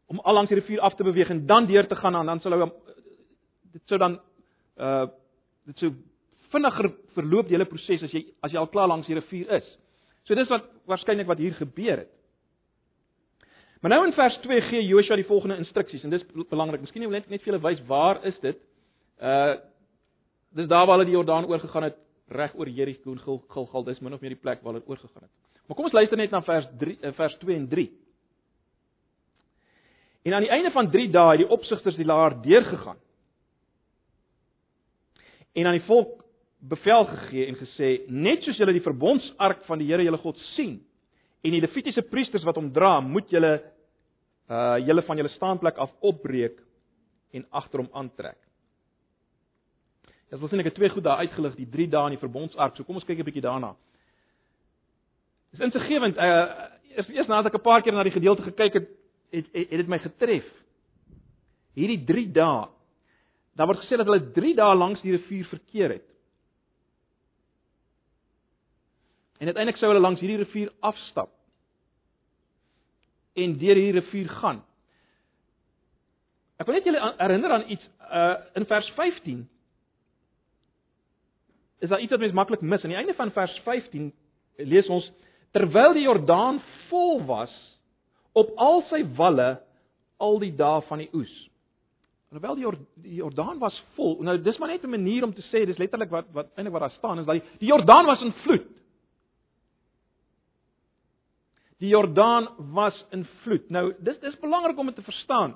om 0.09 0.19
al 0.19 0.33
langs 0.33 0.49
die 0.49 0.57
rivier 0.57 0.81
af 0.81 0.95
te 0.97 1.05
beweeg 1.05 1.29
en 1.29 1.45
dan 1.45 1.67
deur 1.69 1.87
te 1.87 1.95
gaan 1.95 2.15
en 2.15 2.25
dan 2.25 2.41
sou 2.41 2.53
hulle 2.53 2.71
dit 3.73 3.81
sou 3.85 3.99
dan 4.01 4.19
uh 4.77 5.07
dit 5.69 5.77
sou 5.77 5.91
vinniger 6.49 6.87
verloop 7.13 7.45
die 7.45 7.53
hele 7.53 7.67
proses 7.69 8.03
as 8.03 8.13
jy 8.13 8.23
as 8.41 8.53
jy 8.53 8.57
al 8.57 8.71
klaar 8.73 8.89
langs 8.89 9.07
die 9.07 9.17
rivier 9.17 9.51
is. 9.59 9.67
So 10.25 10.35
dis 10.35 10.49
wat 10.49 10.65
waarskynlik 10.89 11.27
wat 11.29 11.37
hier 11.37 11.53
gebeur 11.53 12.03
het. 12.03 12.09
Maar 13.81 13.93
nou 13.93 13.99
in 14.07 14.13
vers 14.13 14.37
2 14.43 14.61
gee 14.71 14.87
Joshua 14.87 15.15
die 15.15 15.27
volgende 15.27 15.59
instruksies 15.61 16.03
en 16.03 16.11
dis 16.11 16.25
belangrik. 16.49 16.81
Miskien 16.81 17.05
wil 17.05 17.15
net 17.15 17.29
net 17.29 17.43
vir 17.43 17.53
julle 17.53 17.63
wys 17.63 17.83
waar 17.87 18.23
is 18.27 18.39
dit? 18.43 18.57
Uh 19.21 19.55
dis 20.57 20.67
daar 20.67 20.87
waar 20.87 20.97
hulle 20.97 21.05
die 21.05 21.13
Jordaan 21.13 21.45
oorgegaan 21.45 21.85
het 21.85 21.97
reg 22.33 22.55
oor 22.57 22.69
Jericho 22.69 23.11
en 23.11 23.19
Gilgal, 23.21 23.83
dis 23.85 23.99
min 24.01 24.13
of 24.13 24.21
meer 24.21 24.33
die 24.33 24.41
plek 24.41 24.63
waar 24.63 24.73
hulle 24.73 24.85
oorgegaan 24.87 25.27
het. 25.27 25.31
Maar 25.67 25.77
kom 25.77 25.85
ons 25.85 25.93
luister 25.93 26.17
net 26.17 26.31
na 26.33 26.41
vers 26.41 26.65
3 26.81 26.97
eh, 27.01 27.13
vers 27.13 27.35
2 27.43 27.55
en 27.55 27.67
3. 27.69 27.85
En 30.21 30.33
aan 30.33 30.41
die 30.41 30.51
einde 30.51 30.71
van 30.71 30.89
3 30.91 31.09
dae 31.09 31.29
het 31.29 31.43
die 31.43 31.49
opsigters 31.49 31.95
die 31.95 32.05
laar 32.05 32.41
deurgegaan. 32.41 32.97
En 35.53 35.65
aan 35.65 35.77
die 35.77 35.87
volk 35.87 36.25
bevel 36.59 37.05
gegee 37.05 37.45
en 37.45 37.55
gesê: 37.55 37.89
"Net 38.07 38.43
soos 38.43 38.57
julle 38.57 38.75
die 38.75 38.83
verbondsark 38.83 39.63
van 39.65 39.79
die 39.79 39.87
Here 39.87 40.03
julle 40.03 40.17
God 40.17 40.37
sien 40.55 40.79
en 41.41 41.51
die 41.51 41.61
Levitiese 41.61 42.01
priesters 42.01 42.43
wat 42.43 42.55
hom 42.55 42.71
dra, 42.73 42.99
moet 42.99 43.29
julle 43.31 43.61
uh 44.49 44.77
julle 44.77 45.01
van 45.01 45.17
julle 45.17 45.29
staanplek 45.29 45.77
af 45.77 45.91
opbreek 45.99 46.59
en 47.31 47.45
agter 47.49 47.79
hom 47.79 47.89
aantrek." 47.93 48.37
Dit 50.29 50.39
was 50.39 50.51
net 50.51 50.59
ek 50.59 50.65
het 50.65 50.75
twee 50.75 50.89
goed 50.89 51.03
daar 51.03 51.17
uitgelig, 51.17 51.55
die 51.55 51.69
3 51.69 51.87
dae 51.87 52.05
in 52.05 52.17
die 52.17 52.25
verbondsark. 52.25 52.75
So 52.75 52.83
kom 52.83 52.95
ons 52.95 53.05
kyk 53.05 53.19
'n 53.19 53.23
bietjie 53.23 53.41
daarna. 53.41 53.75
Dis 55.51 55.59
insiggewend. 55.59 56.17
Uh 56.17 56.77
eers 56.97 57.09
eers 57.09 57.27
nadat 57.27 57.53
ek 57.53 57.59
'n 57.59 57.63
paar 57.63 57.81
keer 57.81 57.93
na 57.93 58.03
die 58.03 58.11
gedeelte 58.11 58.43
gekyk 58.43 58.73
het, 58.73 58.98
het 59.31 59.49
het 59.53 59.77
dit 59.81 59.89
my 59.91 59.99
getref. 60.03 60.47
Hierdie 61.77 62.03
3 62.05 62.27
dae. 62.35 62.67
Daar 63.57 63.69
word 63.69 63.81
gesê 63.83 63.99
dat 63.99 64.07
hulle 64.09 64.31
3 64.35 64.55
dae 64.57 64.77
langs 64.77 65.01
die 65.01 65.15
rivier 65.15 65.45
verkeer 65.51 65.97
het. 65.97 66.07
En 69.39 69.47
uiteindelik 69.47 69.79
sou 69.79 69.91
hulle 69.91 70.03
langs 70.03 70.19
hierdie 70.19 70.41
rivier 70.41 70.71
afstap 70.83 71.31
en 73.39 73.55
deur 73.59 73.77
hierdie 73.77 74.01
rivier 74.01 74.27
gaan. 74.41 74.59
Ek 76.59 76.67
wil 76.67 76.75
net 76.75 76.89
julle 76.89 77.13
herinner 77.21 77.55
aan 77.55 77.69
iets 77.71 77.87
uh 78.09 78.35
in 78.59 78.65
vers 78.67 78.89
15. 78.97 79.45
Is 81.79 81.89
daar 81.89 82.01
iets 82.03 82.11
wat 82.11 82.19
mens 82.19 82.35
maklik 82.35 82.61
mis? 82.61 82.83
Aan 82.83 82.91
die 82.91 82.99
einde 82.99 83.15
van 83.15 83.31
vers 83.31 83.55
15 83.63 84.11
lees 84.57 84.89
ons 84.91 85.07
terwyl 85.55 85.95
die 85.95 86.03
Jordaan 86.03 86.59
vol 86.89 87.21
was 87.25 87.53
op 88.39 88.55
al 88.57 88.83
sy 88.89 89.03
walle 89.17 89.49
al 90.19 90.39
die 90.39 90.53
dae 90.55 90.81
van 90.87 91.03
die 91.03 91.09
oes. 91.15 91.35
Terwyl 92.29 92.57
die, 92.59 92.65
Jord 92.67 92.81
die 93.01 93.15
Jordaan 93.17 93.57
was 93.61 93.77
vol. 93.97 94.19
Nou 94.25 94.35
dis 94.41 94.57
maar 94.61 94.69
net 94.69 94.83
'n 94.83 94.89
manier 94.89 95.23
om 95.23 95.33
te 95.33 95.41
sê 95.49 95.65
dis 95.65 95.79
letterlik 95.81 96.11
wat 96.11 96.27
wat 96.33 96.51
eintlik 96.55 96.73
wat 96.73 96.81
daar 96.81 96.97
staan 96.97 97.19
is 97.19 97.25
dat 97.25 97.39
die, 97.39 97.57
die 97.59 97.69
Jordaan 97.69 98.05
was 98.05 98.21
in 98.21 98.33
vloed. 98.43 98.67
Die 101.79 101.89
Jordaan 101.89 102.47
was 102.57 103.05
in 103.11 103.25
vloed. 103.41 103.69
Nou 103.69 103.93
dis 103.99 104.19
dis 104.19 104.39
belangrik 104.39 104.77
om 104.77 104.85
dit 104.85 104.95
te 104.95 105.01
verstaan. 105.01 105.55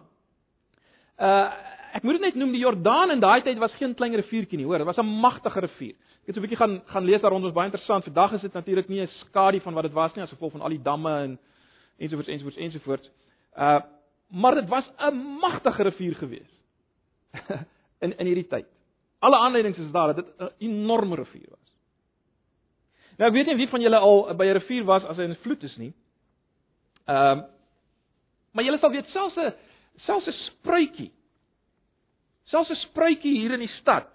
Uh 1.20 1.52
ek 1.94 2.02
moet 2.02 2.18
dit 2.18 2.22
net 2.22 2.36
noem 2.36 2.52
die 2.52 2.64
Jordaan 2.64 3.12
in 3.12 3.20
daai 3.20 3.44
tyd 3.46 3.60
was 3.62 3.74
geen 3.78 3.94
klein 3.94 4.16
riviertjie 4.16 4.58
nie, 4.58 4.66
hoor, 4.66 4.78
dit 4.78 4.88
was 4.88 4.98
'n 4.98 5.06
magtige 5.06 5.60
rivier. 5.60 5.94
Ek 5.94 6.28
het 6.28 6.36
so 6.36 6.42
'n 6.42 6.48
bietjie 6.48 6.58
gaan 6.58 6.82
gaan 6.86 7.06
lees 7.06 7.22
daar 7.22 7.32
rond, 7.32 7.44
ons 7.44 7.54
baie 7.54 7.70
interessant. 7.70 8.04
Vandag 8.04 8.34
is 8.34 8.42
dit 8.42 8.54
natuurlik 8.54 8.90
nie 8.90 9.02
'n 9.02 9.08
skadu 9.08 9.60
van 9.60 9.74
wat 9.74 9.84
dit 9.84 9.94
was 9.94 10.16
nie 10.16 10.24
as 10.24 10.30
gevolg 10.30 10.52
van 10.52 10.62
al 10.62 10.70
die 10.70 10.82
damme 10.82 11.22
en 11.22 11.40
ensovoorts 11.98 12.30
ensovoorts 12.30 12.58
ensovoorts. 12.58 13.12
Uh 13.58 13.82
maar 14.34 14.56
dit 14.56 14.70
was 14.70 14.90
'n 14.98 15.16
magtige 15.40 15.84
rivier 15.84 16.16
gewees. 16.16 16.64
in 18.04 18.18
in 18.18 18.26
hierdie 18.26 18.48
tyd. 18.48 18.66
Alle 19.20 19.38
aanleidings 19.38 19.78
is 19.78 19.92
daar 19.92 20.14
dat 20.14 20.16
dit 20.16 20.40
'n 20.40 20.52
enorme 20.58 21.16
rivier 21.16 21.50
was. 21.50 21.74
Nou 23.18 23.30
ek 23.30 23.36
weet 23.36 23.46
nie 23.46 23.56
wie 23.56 23.70
van 23.70 23.82
julle 23.82 23.98
al 23.98 24.36
by 24.36 24.46
'n 24.46 24.58
rivier 24.58 24.84
was 24.84 25.04
as 25.04 25.18
hy 25.18 25.24
in 25.24 25.36
vloed 25.36 25.64
is 25.64 25.78
nie. 25.78 25.94
Ehm 27.06 27.38
uh, 27.38 27.44
maar 28.54 28.64
julle 28.64 28.78
sal 28.78 28.92
weet 28.92 29.08
selfs 29.08 29.38
'n 29.38 29.54
selfs 29.96 30.28
'n 30.28 30.32
spruitjie. 30.32 31.12
Selfs 32.44 32.70
'n 32.70 32.76
spruitjie 32.76 33.40
hier 33.40 33.52
in 33.52 33.60
die 33.60 33.76
stad 33.80 34.10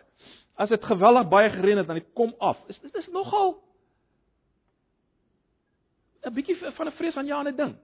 as 0.56 0.68
dit 0.68 0.84
geweldig 0.84 1.28
baie 1.28 1.50
gereën 1.50 1.76
het, 1.76 1.86
dan 1.86 1.96
dit 1.96 2.12
kom 2.14 2.34
af. 2.38 2.58
Is 2.66 2.80
dit 2.80 2.94
is 2.94 3.08
nogal 3.08 3.62
'n 6.28 6.34
bietjie 6.34 6.56
van 6.76 6.86
'n 6.86 6.96
vreesaanjaende 7.00 7.54
ding. 7.56 7.74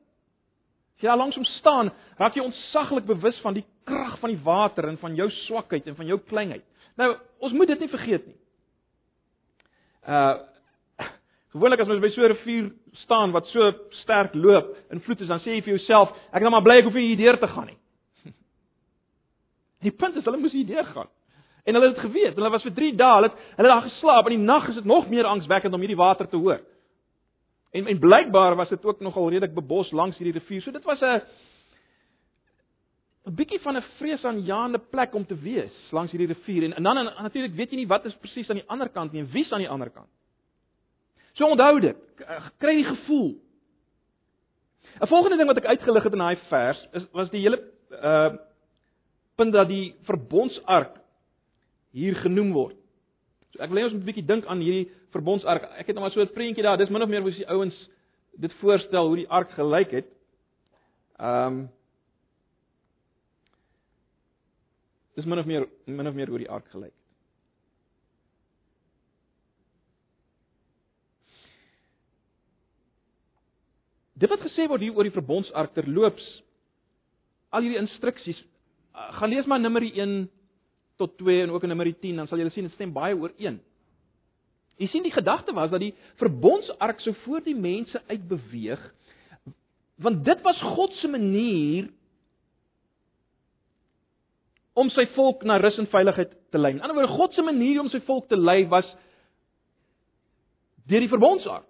As 0.94 1.02
jy 1.02 1.08
daar 1.08 1.18
langs 1.18 1.36
hom 1.36 1.44
staan, 1.58 1.90
raak 2.18 2.36
jy 2.36 2.44
ontsaglik 2.44 3.06
bewus 3.06 3.38
van 3.42 3.54
die 3.54 3.64
krag 3.84 4.18
van 4.22 4.30
die 4.30 4.42
water 4.44 4.88
en 4.88 4.98
van 4.98 5.14
jou 5.14 5.30
swakheid 5.30 5.86
en 5.86 5.96
van 5.96 6.06
jou 6.06 6.18
kleinheid. 6.18 6.64
Nou, 6.96 7.16
ons 7.38 7.52
moet 7.52 7.66
dit 7.68 7.80
nie 7.80 7.88
vergeet 7.88 8.26
nie. 8.26 8.36
Uh 10.08 10.34
gewoonlik 11.54 11.84
as 11.84 11.88
ons 11.88 12.00
by 12.02 12.08
so 12.10 12.22
'n 12.22 12.32
rivier 12.32 12.72
staan 13.04 13.30
wat 13.30 13.46
so 13.46 13.72
sterk 14.02 14.34
loop 14.34 14.76
in 14.90 15.00
vloed 15.00 15.20
is, 15.20 15.28
dan 15.28 15.38
sê 15.38 15.54
jy 15.54 15.62
vir 15.62 15.76
jouself, 15.78 16.10
ek 16.32 16.42
is 16.42 16.42
nou 16.42 16.50
maar 16.50 16.62
bly 16.62 16.78
ek 16.78 16.84
hoef 16.84 16.94
nie 16.94 17.14
hier 17.14 17.16
deur 17.16 17.38
te 17.38 17.46
gaan 17.46 17.66
nie. 17.66 17.78
Die 19.86 19.92
punt 19.92 20.16
is 20.16 20.24
hulle 20.24 20.36
moes 20.36 20.52
hier 20.52 20.66
deur 20.66 20.84
gaan. 20.84 21.06
En 21.64 21.74
hulle 21.74 21.88
het 21.88 21.98
geweet, 21.98 22.34
hulle 22.34 22.50
was 22.50 22.62
vir 22.62 22.74
3 22.74 22.96
dae, 22.96 23.14
hulle 23.14 23.28
het 23.30 23.38
hulle 23.56 23.68
daar 23.68 23.86
geslaap 23.86 24.26
en 24.26 24.34
die 24.34 24.46
nag 24.46 24.68
is 24.68 24.74
dit 24.74 24.84
nog 24.84 25.08
meer 25.08 25.24
angswekkend 25.24 25.74
om 25.74 25.80
hierdie 25.80 25.96
water 25.96 26.28
te 26.28 26.36
hoor. 26.36 26.60
En 27.74 27.86
en 27.90 27.98
blykbaar 27.98 28.54
was 28.56 28.68
dit 28.68 28.84
ook 28.84 29.00
nogal 29.00 29.28
redelik 29.28 29.54
bebos 29.54 29.90
langs 29.90 30.18
hierdie 30.18 30.38
rivier. 30.38 30.62
So 30.62 30.70
dit 30.70 30.84
was 30.84 31.00
'n 31.00 31.22
'n 33.26 33.34
bietjie 33.34 33.60
van 33.60 33.76
'n 33.76 33.82
vreesaanjaende 33.98 34.78
plek 34.78 35.14
om 35.14 35.26
te 35.26 35.34
wees 35.34 35.74
langs 35.90 36.10
hierdie 36.10 36.34
rivier. 36.34 36.62
En, 36.64 36.74
en 36.74 36.82
dan 36.82 37.04
natuurlik 37.04 37.54
weet 37.54 37.70
jy 37.70 37.76
nie 37.76 37.86
wat 37.86 38.04
is 38.04 38.16
presies 38.16 38.50
aan 38.50 38.60
die 38.60 38.68
ander 38.68 38.88
kant 38.88 39.12
nie 39.12 39.20
en 39.20 39.30
wie's 39.30 39.52
aan 39.52 39.64
die 39.64 39.68
ander 39.68 39.90
kant. 39.90 40.08
So 41.32 41.46
onthou 41.46 41.80
dit, 41.80 41.96
kry 42.58 42.74
die 42.74 42.84
gevoel. 42.84 43.34
'n 45.00 45.06
Volgende 45.06 45.36
ding 45.36 45.48
wat 45.48 45.56
ek 45.56 45.66
uitgelig 45.66 46.02
het 46.02 46.12
in 46.12 46.18
daai 46.18 46.36
vers 46.48 46.88
is 46.92 47.06
was 47.12 47.30
die 47.30 47.40
hele 47.40 47.62
uh 47.90 48.36
punt 49.34 49.52
dat 49.52 49.68
die 49.68 49.94
verbondsark 50.06 51.00
hier 51.90 52.14
genoem 52.14 52.52
word. 52.52 52.76
So 53.54 53.62
ek 53.62 53.70
wil 53.70 53.78
hê 53.78 53.84
ons 53.86 53.94
moet 53.94 54.02
'n 54.02 54.08
bietjie 54.10 54.26
dink 54.26 54.46
aan 54.50 54.60
hierdie 54.60 54.90
verbondsark. 55.14 55.62
Ek 55.78 55.86
het 55.86 55.94
nou 55.94 56.02
maar 56.02 56.10
so 56.10 56.20
'n 56.20 56.34
prentjie 56.34 56.62
daar. 56.62 56.76
Dis 56.76 56.90
min 56.90 57.02
of 57.02 57.08
meer 57.08 57.22
hoe 57.22 57.30
die 57.30 57.48
ouens 57.48 57.88
dit 58.36 58.52
voorstel 58.54 59.06
hoe 59.06 59.16
die 59.16 59.28
ark 59.30 59.50
gelyk 59.50 59.90
het. 59.90 60.06
Ehm 61.18 61.46
um, 61.46 61.68
Dis 65.14 65.24
min 65.24 65.38
of 65.38 65.46
meer 65.46 65.68
min 65.86 66.06
of 66.06 66.14
meer 66.14 66.28
hoe 66.28 66.38
die 66.38 66.50
ark 66.50 66.66
gelyk 66.70 66.90
het. 66.90 67.02
Dit 74.14 74.30
wat 74.30 74.40
gesê 74.40 74.66
word 74.68 74.80
hier 74.80 74.94
oor 74.94 75.06
die 75.06 75.14
verbondsark 75.14 75.74
terloops 75.74 76.42
al 77.50 77.62
hierdie 77.62 77.78
instruksies 77.78 78.42
gaan 78.94 79.30
lees 79.30 79.46
maar 79.46 79.60
Numeri 79.60 79.92
tot 80.96 81.16
2 81.18 81.42
en 81.42 81.50
ook 81.50 81.62
in 81.62 81.72
Numeri 81.72 81.94
10, 82.00 82.16
dan 82.16 82.28
sal 82.30 82.38
julle 82.38 82.52
sien 82.54 82.68
dit 82.68 82.74
stem 82.76 82.92
baie 82.94 83.16
ooreen. 83.16 83.60
Jy 84.78 84.88
sien 84.90 85.04
die 85.06 85.14
gedagte 85.14 85.54
was 85.54 85.70
dat 85.70 85.82
die 85.82 85.94
verbondsark 86.18 87.02
sou 87.02 87.14
voor 87.24 87.44
die 87.46 87.56
mense 87.56 88.02
uitbeweeg 88.10 88.82
want 90.02 90.24
dit 90.26 90.40
was 90.42 90.58
God 90.74 90.90
se 90.98 91.06
manier 91.08 91.86
om 94.74 94.90
sy 94.90 95.04
volk 95.14 95.44
na 95.46 95.60
rus 95.62 95.76
en 95.78 95.86
veiligheid 95.86 96.32
te 96.50 96.58
lei. 96.58 96.72
In 96.74 96.82
ander 96.82 96.96
woorde, 96.98 97.14
God 97.14 97.36
se 97.36 97.44
manier 97.46 97.78
om 97.78 97.90
sy 97.92 98.00
volk 98.02 98.26
te 98.26 98.38
lei 98.38 98.64
was 98.70 98.88
deur 100.90 101.04
die 101.04 101.12
verbondsark. 101.12 101.68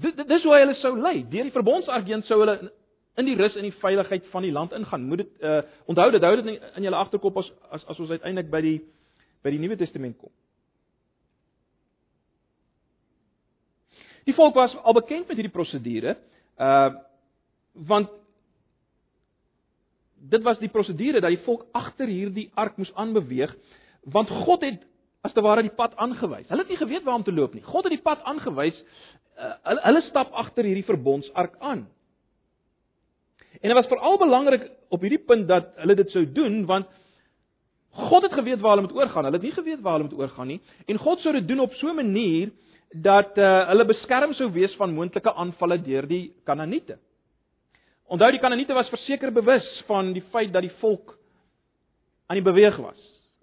Dit 0.00 0.18
dis 0.26 0.42
hoe 0.42 0.54
hy 0.56 0.64
hulle 0.64 0.76
sou 0.80 0.96
lei. 0.98 1.20
Deur 1.30 1.46
die 1.46 1.54
verbondsark 1.54 2.10
heen 2.10 2.24
sou 2.26 2.40
hulle 2.42 2.72
in 3.18 3.26
die 3.26 3.36
rus 3.38 3.56
en 3.56 3.66
die 3.66 3.78
veiligheid 3.80 4.28
van 4.32 4.44
die 4.46 4.52
land 4.52 4.72
ingaan. 4.76 5.08
Moet 5.08 5.24
dit 5.24 5.42
uh 5.42 5.62
onthou 5.90 6.10
dit 6.10 6.22
hou 6.22 6.36
dit 6.42 6.46
in 6.76 6.86
julle 6.86 6.96
agterkop 6.96 7.36
as 7.42 7.50
as 7.70 7.84
as 7.84 7.98
ons 7.98 8.10
uiteindelik 8.10 8.50
by 8.50 8.60
die 8.60 8.78
by 9.42 9.50
die 9.50 9.60
Nuwe 9.62 9.76
Testament 9.76 10.18
kom. 10.18 10.32
Die 14.28 14.36
volk 14.36 14.54
was 14.54 14.76
al 14.84 14.94
bekend 14.94 15.28
met 15.28 15.38
hierdie 15.40 15.54
prosedure, 15.54 16.16
uh 16.58 16.90
want 17.74 18.10
dit 20.30 20.42
was 20.44 20.58
die 20.60 20.68
prosedure 20.68 21.20
dat 21.20 21.32
die 21.32 21.44
volk 21.46 21.64
agter 21.72 22.10
hierdie 22.10 22.50
ark 22.54 22.76
moes 22.76 22.92
aanbeweeg, 22.94 23.54
want 24.04 24.28
God 24.44 24.66
het 24.66 24.82
as 25.24 25.32
te 25.36 25.42
ware 25.44 25.64
die 25.64 25.74
pad 25.76 25.96
aangewys. 26.00 26.48
Hulle 26.48 26.64
het 26.64 26.72
nie 26.72 26.80
geweet 26.80 27.04
waar 27.04 27.20
om 27.20 27.24
te 27.24 27.32
loop 27.32 27.54
nie. 27.54 27.64
God 27.64 27.86
het 27.86 27.94
die 27.94 28.04
pad 28.04 28.22
aangewys. 28.28 28.76
Uh, 29.36 29.52
hulle, 29.68 29.80
hulle 29.84 30.02
stap 30.08 30.32
agter 30.42 30.68
hierdie 30.68 30.86
verbondsark 30.88 31.56
aan. 31.60 31.86
En 33.60 33.68
dit 33.68 33.76
was 33.76 33.86
veral 33.86 34.18
belangrik 34.18 34.70
op 34.88 35.00
hierdie 35.00 35.20
punt 35.20 35.48
dat 35.48 35.74
hulle 35.76 35.94
dit 35.94 36.10
sou 36.10 36.24
doen 36.32 36.64
want 36.66 36.88
God 37.90 38.22
het 38.22 38.32
geweet 38.32 38.60
waar 38.60 38.76
hulle 38.76 38.86
moet 38.86 38.96
oorgaan. 38.96 39.24
Hulle 39.24 39.36
het 39.36 39.44
nie 39.44 39.52
geweet 39.52 39.80
waar 39.80 39.98
hulle 39.98 40.08
moet 40.08 40.18
oorgaan 40.18 40.46
nie 40.46 40.60
en 40.86 40.98
God 40.98 41.20
sou 41.20 41.34
dit 41.36 41.48
doen 41.48 41.60
op 41.60 41.74
so 41.74 41.88
'n 41.88 41.96
manier 41.96 42.50
dat 42.90 43.38
uh, 43.38 43.68
hulle 43.68 43.84
beskerm 43.84 44.32
sou 44.34 44.50
wees 44.52 44.74
van 44.76 44.94
moontlike 44.94 45.32
aanvalle 45.32 45.78
deur 45.82 46.06
die 46.06 46.32
Kanaaniete. 46.44 46.98
Onthou 48.06 48.30
die 48.30 48.40
Kanaaniete 48.40 48.74
was 48.74 48.88
verseker 48.88 49.32
bewus 49.32 49.82
van 49.86 50.12
die 50.12 50.24
feit 50.30 50.52
dat 50.52 50.62
die 50.62 50.76
volk 50.80 51.18
aan 52.26 52.36
die 52.36 52.52
beweeg 52.52 52.76
was. 52.76 52.98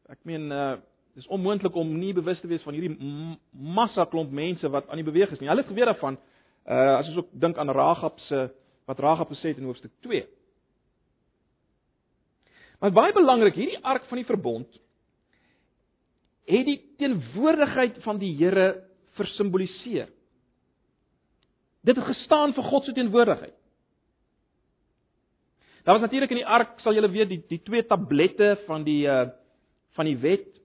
Ek 0.09 0.19
meen 0.23 0.51
uh 0.51 0.75
dis 1.17 1.27
onmoontlik 1.27 1.75
om 1.75 1.97
nie 1.97 2.13
bewus 2.13 2.39
te 2.39 2.47
wees 2.47 2.61
van 2.61 2.73
hierdie 2.73 2.97
massa 3.51 4.05
klomp 4.05 4.31
mense 4.31 4.69
wat 4.69 4.89
aan 4.89 4.97
die 5.01 5.11
beweeg 5.11 5.31
is 5.31 5.39
nie. 5.39 5.47
Hulle 5.49 5.61
het 5.61 5.69
geweet 5.69 5.85
daarvan. 5.85 6.17
Uh 6.65 6.97
as 6.97 7.07
ons 7.07 7.17
ook 7.17 7.29
dink 7.31 7.57
aan 7.57 7.69
Ragab 7.69 8.19
se 8.19 8.35
uh 8.35 8.49
wat 8.87 8.99
Ragab 9.03 9.31
gesê 9.33 9.51
het 9.51 9.59
in 9.59 9.67
hoofstuk 9.67 9.91
2. 10.05 10.23
Maar 12.79 12.93
baie 12.93 13.13
belangrik, 13.13 13.57
hierdie 13.57 13.81
ark 13.83 14.05
van 14.07 14.21
die 14.21 14.27
verbond 14.27 14.83
het 16.47 16.63
die 16.63 16.79
teenwoordigheid 16.95 17.97
van 18.05 18.19
die 18.21 18.31
Here 18.39 18.69
versimboliseer. 19.17 20.07
Dit 21.83 21.97
het 21.99 22.07
gestaan 22.07 22.53
vir 22.55 22.67
God 22.69 22.85
se 22.85 22.93
teenwoordigheid. 22.95 23.55
Daar 25.83 25.95
was 25.97 26.03
natuurlik 26.03 26.31
in 26.31 26.41
die 26.41 26.47
ark, 26.47 26.79
sal 26.83 26.95
julle 26.95 27.11
weet, 27.11 27.29
die 27.31 27.41
die 27.47 27.61
twee 27.63 27.83
tablette 27.87 28.55
van 28.67 28.87
die 28.87 29.03
uh 29.07 29.27
van 29.97 30.05
die 30.05 30.17
wet. 30.21 30.56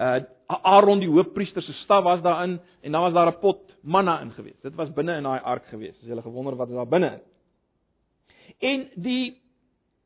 Uh 0.00 0.20
Aaron 0.50 0.98
die 0.98 1.08
hoofpriester 1.08 1.62
se 1.62 1.72
staf 1.84 2.02
was 2.02 2.22
daarin 2.24 2.56
en 2.82 2.92
dan 2.92 3.02
was 3.02 3.12
daar 3.12 3.28
'n 3.30 3.38
pot 3.40 3.76
manna 3.82 4.20
in 4.20 4.32
gewees. 4.32 4.60
Dit 4.60 4.74
was 4.74 4.92
binne 4.92 5.16
in 5.16 5.22
daai 5.22 5.40
ark 5.40 5.66
gewees. 5.66 5.96
As 6.02 6.08
jy 6.08 6.22
gewonder 6.22 6.56
wat 6.56 6.68
is 6.68 6.74
daar 6.74 6.88
binne. 6.88 7.20
En 8.58 8.88
die 8.94 9.40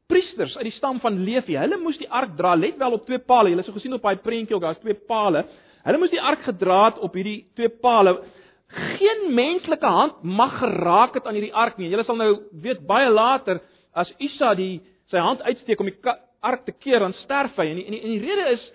priesters 0.07 0.57
uit 0.57 0.65
die 0.65 0.77
stam 0.77 1.01
van 1.01 1.19
Levi, 1.25 1.57
hulle 1.57 1.79
moes 1.81 1.99
die 1.99 2.11
ark 2.11 2.37
dra, 2.37 2.55
let 2.57 2.77
wel 2.77 2.93
op 2.93 3.07
twee 3.07 3.19
pale. 3.19 3.49
Julle 3.49 3.63
het 3.63 3.67
so 3.67 3.73
gesien 3.73 3.93
op 3.93 4.03
daai 4.03 4.17
prentjie 4.17 4.57
ook, 4.57 4.63
daar's 4.63 4.79
twee 4.79 4.95
pale. 4.95 5.47
Hulle 5.85 5.99
moes 5.99 6.11
die 6.11 6.23
ark 6.23 6.43
gedra 6.43 6.85
het 6.85 6.99
op 6.99 7.15
hierdie 7.15 7.47
twee 7.55 7.69
pale. 7.69 8.23
Geen 8.69 9.35
menslike 9.35 9.87
hand 9.87 10.23
mag 10.23 10.59
geraak 10.59 11.15
het 11.15 11.27
aan 11.27 11.35
hierdie 11.35 11.55
ark 11.55 11.77
nie. 11.79 11.89
Julle 11.89 12.05
sal 12.05 12.17
nou 12.17 12.31
weet 12.53 12.87
baie 12.87 13.11
later 13.11 13.61
as 13.93 14.13
Isa 14.19 14.55
die 14.55 14.83
sy 15.07 15.19
hand 15.19 15.43
uitsteek 15.43 15.81
om 15.81 15.87
die 15.87 16.15
ark 16.45 16.65
te 16.65 16.73
keer, 16.73 17.01
dan 17.01 17.13
sterf 17.25 17.57
hy. 17.57 17.71
En 17.71 17.77
die, 17.77 17.85
en 17.87 17.93
die, 17.97 18.01
en 18.01 18.11
die 18.11 18.25
rede 18.25 18.49
is 18.53 18.73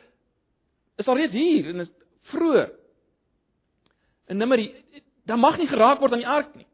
is 0.99 1.07
al 1.07 1.17
reeds 1.19 1.33
hier 1.33 1.69
en 1.71 1.85
is 1.85 1.91
vroeër. 2.33 2.69
En 4.29 4.37
nimmer 4.37 4.61
dan 5.25 5.39
mag 5.39 5.57
nie 5.57 5.69
geraak 5.69 6.01
word 6.01 6.13
aan 6.15 6.23
die 6.23 6.33
ark 6.37 6.55
nie. 6.57 6.67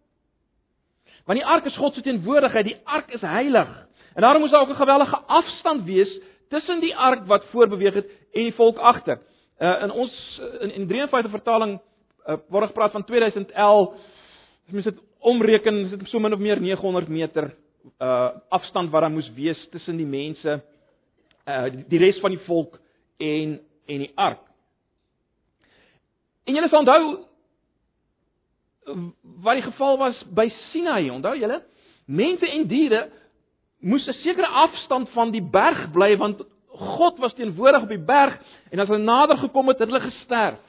Want 1.25 1.39
die 1.39 1.47
ark 1.47 1.65
is 1.65 1.77
God 1.77 1.95
se 1.95 2.03
teenwoordigheid, 2.05 2.67
die 2.69 2.81
ark 2.83 3.11
is 3.15 3.23
heilig. 3.25 3.69
En 4.15 4.23
daarom 4.23 4.41
moes 4.41 4.51
daar 4.51 4.61
ook 4.61 4.75
'n 4.75 4.83
gewellige 4.83 5.17
afstand 5.17 5.85
wees 5.85 6.19
tussen 6.49 6.79
die 6.79 6.95
ark 6.95 7.25
wat 7.27 7.45
voorbeweeg 7.45 7.93
het 7.93 8.09
en 8.33 8.43
die 8.43 8.53
volk 8.53 8.77
agter. 8.77 9.19
Uh 9.59 9.81
in 9.83 9.91
ons 9.91 10.41
in, 10.59 10.71
in 10.71 10.87
53 10.87 11.31
vertaling 11.31 11.79
uh, 12.27 12.37
word 12.49 12.67
gepraat 12.67 12.91
van 12.91 13.03
2011. 13.03 13.93
As 14.67 14.71
mens 14.71 14.85
dit 14.85 14.99
omreken, 15.19 15.75
is 15.85 15.89
dit 15.89 16.09
so 16.09 16.19
min 16.19 16.33
of 16.33 16.39
meer 16.39 16.61
900 16.61 17.07
meter 17.07 17.55
uh 17.99 18.29
afstand 18.49 18.89
wat 18.89 19.01
daar 19.01 19.11
moes 19.11 19.31
wees 19.33 19.67
tussen 19.71 19.97
die 19.97 20.05
mense 20.05 20.61
uh 21.47 21.65
die 21.87 21.99
res 21.99 22.19
van 22.19 22.31
die 22.31 22.45
volk 22.45 22.79
en 23.17 23.59
en 23.85 24.03
die 24.05 24.11
ark. 24.15 24.41
En 26.45 26.53
julle 26.53 26.69
sal 26.69 26.83
onthou 26.85 27.25
wat 29.41 29.57
die 29.57 29.65
geval 29.65 29.97
was 29.97 30.17
by 30.37 30.45
Sinai, 30.69 31.09
onthou 31.09 31.33
julle? 31.37 31.63
Mense 32.05 32.49
en 32.49 32.67
diere 32.69 33.07
moes 33.79 34.07
'n 34.07 34.13
sekere 34.13 34.47
afstand 34.47 35.09
van 35.09 35.31
die 35.31 35.41
berg 35.41 35.91
bly 35.91 36.17
want 36.17 36.41
God 36.67 37.17
was 37.17 37.33
teenwoordig 37.33 37.81
op 37.81 37.89
die 37.89 38.05
berg 38.05 38.39
en 38.69 38.79
as 38.79 38.87
hulle 38.87 39.03
nader 39.03 39.37
gekom 39.37 39.67
het, 39.67 39.79
het 39.79 39.87
hulle 39.87 40.11
gesterf. 40.11 40.59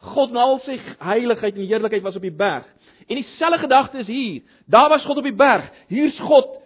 God 0.00 0.32
nou 0.32 0.42
al 0.42 0.60
sy 0.64 0.78
heiligheid 0.98 1.56
en 1.56 1.66
heerlikheid 1.68 2.02
was 2.02 2.16
op 2.16 2.24
die 2.24 2.32
berg. 2.32 2.64
En 3.06 3.18
dieselfde 3.18 3.58
gedagte 3.58 3.98
is 3.98 4.06
hier. 4.06 4.42
Daar 4.64 4.88
was 4.88 5.04
God 5.04 5.16
op 5.16 5.26
die 5.26 5.36
berg. 5.36 5.66
Hier's 5.88 6.18
God 6.18 6.56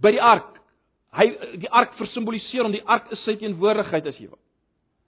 by 0.00 0.10
die 0.10 0.22
ark. 0.22 0.51
Hy 1.12 1.26
die 1.60 1.70
ark 1.70 1.96
versimboliseer 1.98 2.64
om 2.64 2.72
die 2.72 2.84
ark 2.88 3.10
is 3.12 3.20
sy 3.26 3.34
teenwoordigheid 3.40 4.06
as 4.08 4.20
jy 4.20 4.30
wil. 4.30 4.40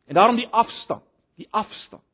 En 0.09 0.19
daarom 0.19 0.37
die 0.37 0.49
afstand, 0.53 1.05
die 1.41 1.49
afstand. 1.51 2.05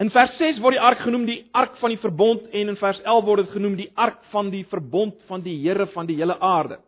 In 0.00 0.08
vers 0.14 0.32
6 0.38 0.62
word 0.64 0.78
die 0.78 0.80
ark 0.80 1.02
genoem 1.04 1.26
die 1.28 1.42
ark 1.52 1.74
van 1.80 1.92
die 1.92 2.00
verbond 2.00 2.46
en 2.56 2.72
in 2.72 2.78
vers 2.80 3.02
11 3.02 3.24
word 3.26 3.44
dit 3.44 3.56
genoem 3.56 3.74
die 3.76 3.90
ark 4.00 4.22
van 4.32 4.48
die 4.52 4.62
verbond 4.70 5.18
van 5.28 5.42
die 5.44 5.58
Here 5.60 5.90
van 5.92 6.08
die 6.08 6.16
hele 6.16 6.38
aarde. 6.40 6.78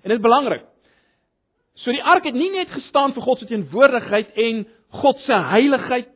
En 0.00 0.08
dit 0.08 0.16
is 0.16 0.24
belangrik. 0.24 0.64
So 1.82 1.92
die 1.92 2.02
ark 2.02 2.24
het 2.24 2.36
nie 2.36 2.50
net 2.54 2.72
gestaan 2.72 3.12
vir 3.12 3.26
God 3.26 3.42
se 3.42 3.50
teenwoordigheid 3.50 4.32
en 4.46 4.64
God 5.02 5.20
se 5.26 5.36
heiligheid 5.52 6.08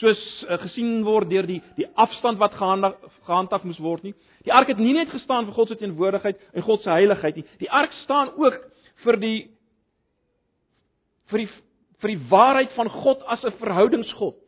soos 0.00 0.20
uh, 0.48 0.56
gesien 0.62 1.02
word 1.04 1.28
deur 1.30 1.46
die 1.46 1.60
die 1.76 1.88
afstand 2.00 2.40
wat 2.40 2.54
gehandhaaf 2.56 3.64
moes 3.64 3.80
word 3.82 4.06
nie. 4.06 4.14
Die 4.46 4.52
ark 4.52 4.72
het 4.72 4.80
nie 4.80 4.94
net 4.96 5.12
gestaan 5.12 5.46
vir 5.46 5.56
God 5.56 5.68
se 5.68 5.78
teenwoordigheid 5.80 6.40
en 6.52 6.66
God 6.66 6.82
se 6.82 6.90
heiligheid 6.90 7.36
nie. 7.36 7.46
Die 7.60 7.70
ark 7.70 7.92
staan 8.02 8.32
ook 8.40 8.58
vir 9.04 9.20
die 9.20 9.38
vir 11.32 11.44
die 11.44 11.50
vir 12.02 12.14
die 12.16 12.22
waarheid 12.30 12.72
van 12.74 12.88
God 12.90 13.22
as 13.30 13.44
'n 13.44 13.58
verhoudingsgod. 13.60 14.38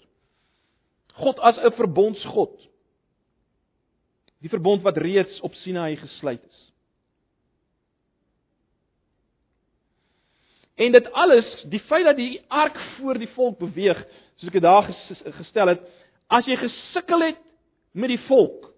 God 1.14 1.38
as 1.38 1.56
'n 1.58 1.72
verbondsgod. 1.76 2.56
Die 4.42 4.48
verbond 4.48 4.82
wat 4.82 4.96
reeds 4.96 5.40
op 5.40 5.54
Sinaï 5.54 5.96
gesluit 5.96 6.42
is. 6.44 6.72
En 10.74 10.92
dit 10.92 11.12
alles, 11.12 11.64
die 11.70 11.80
feit 11.80 12.04
dat 12.04 12.16
die 12.16 12.42
ark 12.48 12.78
voor 12.96 13.18
die 13.18 13.28
volk 13.28 13.58
beweeg, 13.58 14.00
soos 14.44 14.54
ek 14.54 14.62
daar 14.62 14.88
gestel 15.40 15.72
het, 15.72 15.82
as 16.32 16.46
jy 16.48 16.56
gesukkel 16.60 17.24
het 17.24 17.40
met 17.92 18.12
die 18.12 18.20
volk 18.28 18.70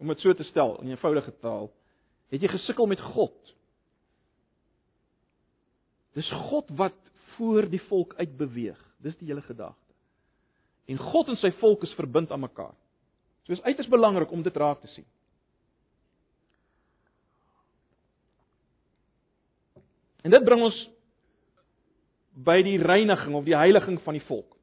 om 0.00 0.12
dit 0.12 0.20
so 0.20 0.34
te 0.36 0.44
stel 0.50 0.76
in 0.82 0.92
eenvoudige 0.92 1.32
taal, 1.40 1.70
het 2.32 2.42
jy 2.42 2.50
gesukkel 2.52 2.88
met 2.90 3.00
God. 3.00 3.36
Dis 6.16 6.28
God 6.50 6.68
wat 6.76 6.96
voor 7.36 7.68
die 7.68 7.80
volk 7.88 8.14
uitbeweeg. 8.16 8.78
Dis 9.04 9.16
die 9.20 9.28
hele 9.28 9.44
gedagte. 9.44 9.94
En 10.86 10.98
God 11.00 11.28
en 11.32 11.38
sy 11.40 11.50
volk 11.60 11.84
is 11.84 11.94
verbind 11.98 12.32
aan 12.32 12.44
mekaar. 12.44 12.74
So 13.44 13.52
is 13.52 13.62
uiters 13.62 13.88
belangrik 13.88 14.32
om 14.32 14.42
dit 14.42 14.56
raak 14.56 14.80
te 14.80 14.90
sien. 14.90 15.06
En 20.24 20.32
dit 20.34 20.44
bring 20.44 20.62
ons 20.66 20.78
by 22.46 22.58
die 22.66 22.78
reiniging 22.82 23.36
of 23.38 23.44
die 23.46 23.56
heiliging 23.56 24.00
van 24.04 24.16
die 24.18 24.24
volk. 24.26 24.55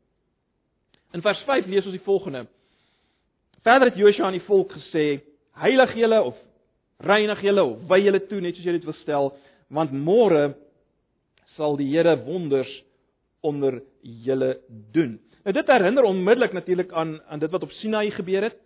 In 1.13 1.21
vers 1.21 1.43
5 1.45 1.67
lees 1.69 1.85
ons 1.85 1.93
die 1.93 2.05
volgende. 2.05 2.47
Verder 3.63 3.91
het 3.91 3.99
Josua 3.99 4.25
aan 4.27 4.37
die 4.39 4.47
volk 4.47 4.73
gesê: 4.73 5.21
"Heilig 5.61 5.93
julle 5.95 6.21
of 6.23 6.37
reinig 6.99 7.41
julle 7.41 7.63
of 7.63 7.83
wy 7.89 7.99
julle 8.01 8.21
toe 8.27 8.41
net 8.41 8.55
soos 8.55 8.65
julle 8.65 8.79
dit 8.79 8.89
wil 8.89 8.97
stel, 9.01 9.33
want 9.69 9.93
môre 9.93 10.55
sal 11.55 11.77
die 11.77 11.91
Here 11.91 12.17
wonders 12.25 12.71
onder 13.41 13.81
julle 14.01 14.57
doen." 14.91 15.19
Nou 15.43 15.53
dit 15.53 15.67
herinner 15.67 16.03
onmiddellik 16.03 16.53
natuurlik 16.53 16.93
aan 16.93 17.19
aan 17.27 17.39
dit 17.39 17.51
wat 17.51 17.63
op 17.63 17.71
Sinaï 17.71 18.09
gebeur 18.11 18.49
het. 18.49 18.57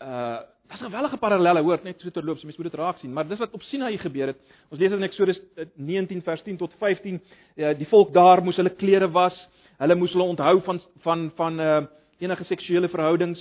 Uh 0.00 0.42
was 0.68 0.80
'n 0.80 0.84
gewellige 0.84 1.16
parallelle 1.16 1.62
hoor 1.62 1.78
net 1.82 2.00
so 2.00 2.10
terloops, 2.10 2.42
mense 2.42 2.60
moet 2.60 2.70
dit 2.70 2.80
raak 2.80 2.98
sien, 2.98 3.12
maar 3.12 3.28
dis 3.28 3.38
wat 3.38 3.52
op 3.52 3.62
Sinaï 3.62 3.98
gebeur 3.98 4.26
het. 4.26 4.36
Ons 4.70 4.80
lees 4.80 4.92
in 4.92 5.02
Eksodus 5.02 5.40
19 5.74 6.22
vers 6.22 6.42
10 6.42 6.56
tot 6.56 6.74
15, 6.78 7.20
ja, 7.54 7.72
die 7.72 7.86
volk 7.86 8.12
daar 8.12 8.42
moes 8.42 8.56
hulle 8.56 8.74
klere 8.74 9.10
was, 9.10 9.48
hulle 9.78 9.98
moes 9.98 10.12
hulle 10.12 10.30
onthou 10.32 10.60
van 10.64 10.80
van 11.04 11.30
van 11.36 11.60
uh 11.60 11.84
enige 12.18 12.44
seksuele 12.48 12.88
verhoudings 12.88 13.40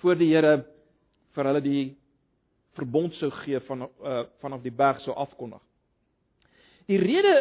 voor 0.00 0.16
die 0.18 0.32
Here 0.32 0.64
vir 1.36 1.46
hulle 1.46 1.62
die 1.62 1.84
verbond 2.78 3.14
sou 3.14 3.30
gee 3.44 3.60
van 3.68 3.86
uh 3.86 4.24
vanaf 4.42 4.62
die 4.62 4.74
berg 4.74 5.00
sou 5.04 5.14
afkondig. 5.14 5.62
Die 6.90 6.98
rede 6.98 7.34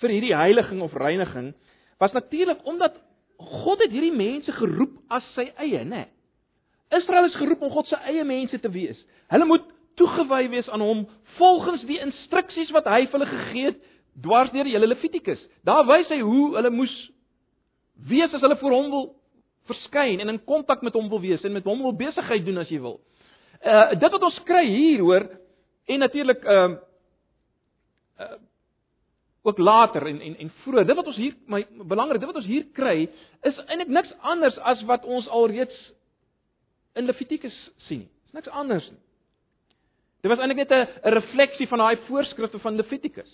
vir 0.00 0.14
hierdie 0.14 0.36
heiliging 0.36 0.82
of 0.82 0.94
reiniging 0.94 1.54
was 1.98 2.12
natuurlik 2.12 2.62
omdat 2.64 3.00
God 3.36 3.82
het 3.82 3.90
hierdie 3.90 4.14
mense 4.14 4.52
geroep 4.52 4.94
as 5.12 5.24
sy 5.34 5.50
eie, 5.60 5.82
né? 5.84 6.06
Israel 6.94 7.26
is 7.26 7.36
geroep 7.36 7.62
om 7.66 7.72
God 7.72 7.88
se 7.90 7.98
eie 8.08 8.24
mense 8.24 8.58
te 8.62 8.70
wees. 8.70 8.98
Hulle 9.32 9.48
moet 9.48 9.64
toegewy 9.96 10.46
wees 10.52 10.68
aan 10.68 10.84
hom 10.84 11.04
volgens 11.36 11.82
die 11.88 11.98
instruksies 12.00 12.70
wat 12.76 12.86
hy 12.88 13.06
vir 13.06 13.18
hulle 13.18 13.30
gegee 13.32 13.70
het 13.72 13.82
dwars 14.22 14.50
deur 14.50 14.64
die 14.64 14.74
hele 14.74 14.86
Levitikus. 14.86 15.40
Daar 15.64 15.84
wys 15.86 16.08
hy 16.08 16.20
hoe 16.20 16.56
hulle 16.56 16.70
moes 16.70 16.94
wees 18.08 18.32
as 18.34 18.40
hulle 18.44 18.58
voor 18.60 18.74
hom 18.76 18.90
wil 18.90 19.06
verskyn 19.66 20.20
en 20.22 20.32
in 20.32 20.42
kontak 20.44 20.82
met 20.86 20.94
hom 20.94 21.08
wil 21.10 21.20
wees 21.20 21.44
en 21.44 21.52
met 21.52 21.64
hom 21.64 21.82
wil 21.82 21.96
besigheid 21.96 22.44
doen 22.46 22.62
as 22.62 22.70
jy 22.70 22.80
wil. 22.80 23.00
Uh 23.64 23.94
dit 23.96 24.12
wat 24.12 24.28
ons 24.28 24.42
kry 24.48 24.64
hier 24.68 25.04
hoor 25.04 25.28
en 25.86 26.04
natuurlik 26.04 26.44
ehm 26.44 26.76
uh, 26.76 26.82
uh, 28.20 28.36
ook 29.46 29.58
later 29.58 30.06
en 30.06 30.20
en 30.20 30.36
en 30.36 30.50
vroeër. 30.62 30.86
Dit 30.86 30.96
wat 30.96 31.06
ons 31.06 31.16
hier 31.16 31.34
my 31.46 31.66
belangrik, 31.86 32.18
dit 32.20 32.28
wat 32.28 32.40
ons 32.40 32.48
hier 32.50 32.66
kry 32.74 33.08
is 33.46 33.58
eintlik 33.66 33.92
niks 33.94 34.12
anders 34.20 34.58
as 34.58 34.82
wat 34.88 35.04
ons 35.04 35.28
alreeds 35.28 35.76
in 36.98 37.06
Levitikus 37.06 37.56
sien. 37.86 38.08
Dis 38.24 38.34
niks 38.34 38.48
anders 38.48 38.88
nie. 38.90 39.02
Dit 40.24 40.30
was 40.32 40.42
eintlik 40.42 40.64
net 40.64 40.72
'n 40.72 41.14
refleksie 41.14 41.68
van 41.68 41.78
daai 41.78 41.96
voorskrifte 42.08 42.58
van 42.58 42.76
Levitikus. 42.76 43.30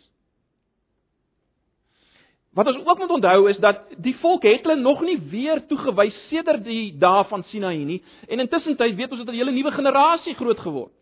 Wat 2.53 2.67
ons 2.67 2.85
ook 2.85 2.99
moet 2.99 3.11
onthou 3.11 3.49
is 3.49 3.57
dat 3.57 3.77
die 3.97 4.17
volk 4.21 4.43
het 4.43 4.67
hulle 4.67 4.81
nog 4.81 5.01
nie 5.01 5.17
weer 5.31 5.63
toegewys 5.67 6.17
sedert 6.29 6.65
die 6.65 6.93
dae 7.01 7.25
van 7.25 7.45
Sinaï 7.49 7.85
nie 7.85 8.03
en 8.29 8.45
intussen 8.45 8.77
tyd 8.77 8.97
weet 8.97 9.11
ons 9.11 9.25
dat 9.25 9.35
'n 9.35 9.39
hele 9.39 9.53
nuwe 9.53 9.73
generasie 9.73 10.35
groot 10.35 10.59
geword. 10.59 10.93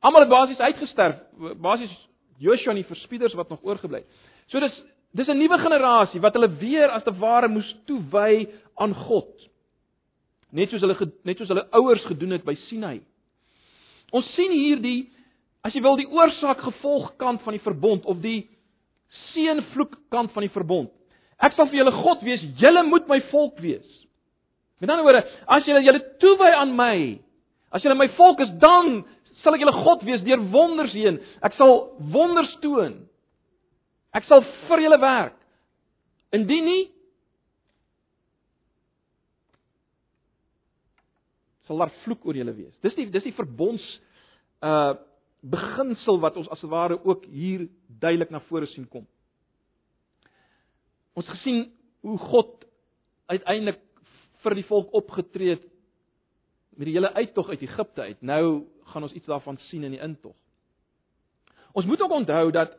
Almal 0.00 0.20
het 0.20 0.28
basies 0.28 0.58
uitgesterf, 0.58 1.16
basies 1.60 1.92
Joshua 2.38 2.70
en 2.70 2.80
die 2.80 2.88
verspieders 2.88 3.34
wat 3.34 3.48
nog 3.48 3.58
oorgebly 3.62 3.98
het. 3.98 4.08
So 4.46 4.60
dis 4.60 4.82
dis 5.12 5.28
'n 5.28 5.38
nuwe 5.38 5.58
generasie 5.58 6.20
wat 6.20 6.32
hulle 6.32 6.48
weer 6.48 6.88
as 6.88 7.02
te 7.02 7.12
ware 7.12 7.48
moes 7.48 7.76
toewy 7.86 8.48
aan 8.74 8.94
God. 8.94 9.48
Net 10.50 10.70
soos 10.70 10.80
hulle 10.80 11.12
net 11.24 11.38
soos 11.38 11.48
hulle 11.48 11.66
ouers 11.70 12.04
gedoen 12.04 12.30
het 12.30 12.44
by 12.44 12.54
Sinai. 12.54 13.00
Ons 14.10 14.34
sien 14.34 14.52
hier 14.52 14.80
die 14.80 15.10
as 15.62 15.74
jy 15.74 15.82
wil 15.82 15.96
die 15.96 16.08
oorsaak 16.08 16.60
gevolg 16.60 17.16
kant 17.16 17.42
van 17.42 17.52
die 17.52 17.62
verbond 17.62 18.04
of 18.04 18.20
die 18.20 18.48
seën 19.32 19.62
vloek 19.72 19.96
kant 20.12 20.32
van 20.34 20.46
die 20.46 20.52
verbond. 20.54 20.90
Ek 21.40 21.56
sal 21.56 21.70
vir 21.70 21.80
julle 21.80 21.94
God 22.02 22.22
wees, 22.26 22.42
julle 22.60 22.82
moet 22.86 23.08
my 23.08 23.20
volk 23.30 23.58
wees. 23.64 23.86
Met 24.80 24.92
ander 24.92 25.06
woorde, 25.06 25.24
as 25.48 25.66
julle 25.68 25.82
julle 25.84 26.02
toewy 26.20 26.50
aan 26.56 26.74
my, 26.76 26.96
as 27.72 27.84
julle 27.84 27.96
my 27.98 28.08
volk 28.16 28.42
is, 28.44 28.52
dan 28.60 29.02
sal 29.40 29.56
ek 29.56 29.64
julle 29.64 29.76
God 29.76 30.04
wees 30.04 30.22
deur 30.26 30.42
wonders 30.52 30.94
heen. 30.96 31.20
Ek 31.44 31.56
sal 31.56 31.90
wonders 32.12 32.52
toon. 32.64 32.98
Ek 34.16 34.26
sal 34.28 34.44
vir 34.68 34.84
julle 34.84 35.00
werk. 35.00 35.36
Indien 36.36 36.66
nie 36.66 36.82
sal 41.66 41.78
daar 41.78 41.92
vloek 42.04 42.24
oor 42.26 42.34
julle 42.34 42.54
wees. 42.56 42.74
Dis 42.82 42.96
die 42.98 43.06
dis 43.10 43.28
die 43.30 43.36
verbonds 43.36 43.86
uh 44.66 44.98
beginsel 45.40 46.18
wat 46.20 46.34
ons 46.36 46.50
as 46.52 46.60
ware 46.68 46.98
ook 47.00 47.22
hier 47.32 47.62
duidelik 48.00 48.30
na 48.32 48.40
vore 48.48 48.68
sien 48.72 48.88
kom. 48.88 49.06
Ons 51.18 51.28
gesien 51.28 51.66
hoe 52.06 52.18
God 52.30 52.64
uiteindelik 53.30 53.80
vir 54.42 54.56
die 54.56 54.66
volk 54.68 54.94
opgetree 54.96 55.56
het 55.56 55.66
met 56.76 56.88
die 56.88 56.94
hele 56.96 57.12
uittog 57.12 57.50
uit 57.52 57.64
Egipte 57.66 58.06
uit. 58.06 58.22
Nou 58.22 58.44
gaan 58.92 59.04
ons 59.06 59.16
iets 59.16 59.28
daarvan 59.28 59.58
sien 59.68 59.84
in 59.84 59.94
die 59.94 60.02
intog. 60.02 60.36
Ons 61.76 61.86
moet 61.86 62.00
ook 62.02 62.16
onthou 62.22 62.50
dat 62.54 62.72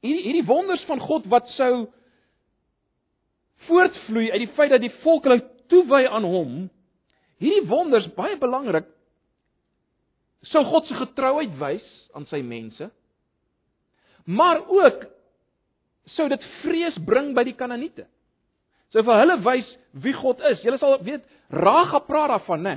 hierdie 0.00 0.24
hierdie 0.24 0.46
wonders 0.48 0.82
van 0.88 1.00
God 1.00 1.28
wat 1.30 1.50
sou 1.58 1.86
voortvloei 3.68 4.30
uit 4.32 4.42
die 4.46 4.54
feit 4.56 4.72
dat 4.72 4.82
die 4.82 4.94
volk 5.04 5.28
hulle 5.28 5.44
toewy 5.70 6.02
aan 6.10 6.26
hom, 6.26 6.56
hierdie 7.40 7.68
wonders 7.68 8.08
baie 8.16 8.36
belangrik 8.40 8.88
sou 10.50 10.64
God 10.68 10.88
se 10.88 10.96
getrouheid 10.98 11.54
wys 11.60 11.84
aan 12.16 12.26
sy 12.30 12.40
mense. 12.44 12.90
Maar 14.24 14.62
ook 14.66 15.04
sou 16.16 16.28
dit 16.28 16.44
vrees 16.62 16.96
bring 17.04 17.32
by 17.36 17.44
die 17.44 17.56
Kanaaniete. 17.56 18.06
Sou 18.92 19.02
vir 19.04 19.20
hulle 19.22 19.38
wys 19.44 19.70
wie 20.04 20.14
God 20.16 20.42
is. 20.50 20.60
Julle 20.64 20.78
sal 20.78 21.00
weet 21.04 21.24
Raga 21.54 22.00
praat 22.06 22.30
daarvan, 22.34 22.62
né? 22.64 22.74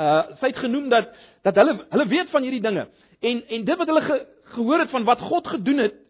Uh 0.00 0.22
sy 0.40 0.50
het 0.50 0.62
genoem 0.62 0.88
dat 0.90 1.12
dat 1.46 1.58
hulle 1.60 1.76
hulle 1.90 2.06
weet 2.10 2.32
van 2.32 2.42
hierdie 2.42 2.62
dinge. 2.64 2.88
En 3.20 3.42
en 3.48 3.66
dit 3.68 3.78
wat 3.78 3.90
hulle 3.92 4.02
ge, 4.02 4.16
gehoor 4.56 4.82
het 4.82 4.90
van 4.90 5.04
wat 5.04 5.20
God 5.20 5.46
gedoen 5.46 5.84
het 5.84 6.00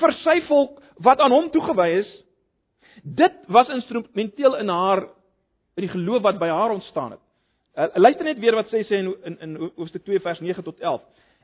vir 0.00 0.14
sy 0.22 0.38
volk 0.46 0.78
wat 1.02 1.20
aan 1.20 1.34
hom 1.34 1.50
toegewy 1.50 1.88
is, 1.98 2.12
dit 3.02 3.34
was 3.48 3.68
instrumenteel 3.68 4.56
in 4.60 4.68
haar 4.68 5.08
in 5.74 5.86
die 5.86 5.90
geloof 5.90 6.22
wat 6.22 6.38
by 6.38 6.48
haar 6.52 6.70
ontstaan 6.76 7.16
het. 7.16 7.20
Uh, 7.72 7.88
luister 7.96 8.24
net 8.24 8.38
weer 8.38 8.54
wat 8.54 8.68
sê 8.68 8.84
sê 8.84 9.00
in 9.00 9.10
in, 9.24 9.38
in 9.40 9.56
hoofstuk 9.76 10.04
2 10.04 10.20
vers 10.20 10.40
9 10.40 10.62
tot 10.62 10.80
11. 10.80 11.02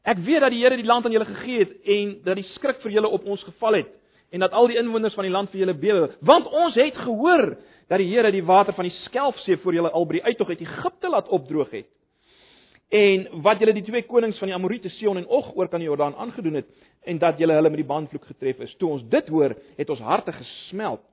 Ek 0.09 0.21
weet 0.25 0.41
dat 0.41 0.55
die 0.55 0.63
Here 0.63 0.77
die 0.79 0.89
land 0.89 1.05
aan 1.05 1.13
julle 1.13 1.29
gegee 1.29 1.65
het 1.65 1.73
en 1.85 2.15
dat 2.25 2.39
die 2.39 2.47
skrik 2.55 2.81
vir 2.85 2.95
julle 2.97 3.11
op 3.13 3.27
ons 3.29 3.43
geval 3.45 3.83
het 3.83 3.95
en 4.33 4.45
dat 4.45 4.53
al 4.53 4.69
die 4.69 4.79
inwoners 4.81 5.17
van 5.17 5.25
die 5.25 5.33
land 5.33 5.49
vir 5.53 5.63
julle 5.63 5.75
bewe, 5.81 6.09
want 6.21 6.49
ons 6.53 6.75
het 6.77 6.97
gehoor 7.01 7.55
dat 7.89 8.01
die 8.01 8.11
Here 8.11 8.33
die 8.33 8.45
water 8.45 8.77
van 8.77 8.89
die 8.89 8.97
Skelfsee 9.07 9.57
vir 9.63 9.79
julle 9.79 9.93
al 9.93 10.05
by 10.09 10.19
die 10.19 10.27
uittog 10.27 10.53
uit 10.53 10.65
Egipte 10.65 11.09
laat 11.09 11.31
opdroog 11.33 11.73
het. 11.73 11.89
En 12.93 13.27
wat 13.45 13.61
julle 13.61 13.75
die 13.77 13.85
twee 13.85 14.05
konings 14.09 14.39
van 14.41 14.49
die 14.49 14.57
Amorite 14.57 14.89
Sion 14.97 15.21
en 15.21 15.27
Og 15.29 15.51
oor 15.57 15.69
kan 15.69 15.81
die 15.81 15.89
Jordaan 15.89 16.17
aangedoen 16.17 16.61
het 16.61 16.69
en 17.09 17.21
dat 17.21 17.41
julle 17.41 17.57
hulle 17.57 17.73
met 17.73 17.81
die 17.83 17.89
bandvloek 17.89 18.25
getref 18.31 18.61
is. 18.65 18.75
Toe 18.81 18.95
ons 18.97 19.05
dit 19.09 19.29
hoor, 19.29 19.55
het 19.77 19.91
ons 19.93 20.05
harte 20.05 20.33
gesmeld 20.33 21.05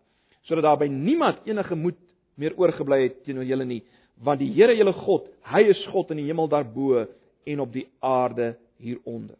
sodat 0.46 0.64
daar 0.68 0.78
by 0.78 0.88
niemand 0.92 1.40
enige 1.48 1.76
moed 1.76 1.98
meer 2.38 2.54
oorgebly 2.60 3.00
het 3.08 3.24
teenoor 3.26 3.48
julle 3.48 3.66
nie 3.66 3.82
want 4.24 4.40
die 4.40 4.52
Here 4.56 4.76
julle 4.76 4.94
God, 4.96 5.28
hy 5.52 5.66
is 5.72 5.82
God 5.92 6.14
in 6.14 6.22
die 6.22 6.30
hemel 6.30 6.48
daarbo 6.48 7.04
en 7.46 7.60
op 7.60 7.74
die 7.74 7.88
aarde 8.00 8.54
hieronder. 8.82 9.38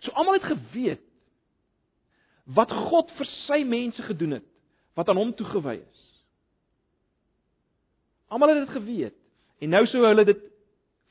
So 0.00 0.14
almal 0.14 0.38
het 0.38 0.48
geweet 0.48 1.04
wat 2.44 2.72
God 2.72 3.10
vir 3.18 3.28
sy 3.46 3.62
mense 3.68 4.02
gedoen 4.02 4.38
het 4.38 4.46
wat 4.96 5.08
aan 5.08 5.20
hom 5.20 5.34
toegewy 5.36 5.76
is. 5.80 6.04
Almal 8.28 8.54
het 8.54 8.64
dit 8.66 8.76
geweet 8.76 9.18
en 9.58 9.74
nou 9.74 9.84
sou 9.90 10.04
hulle 10.06 10.24
dit 10.28 10.40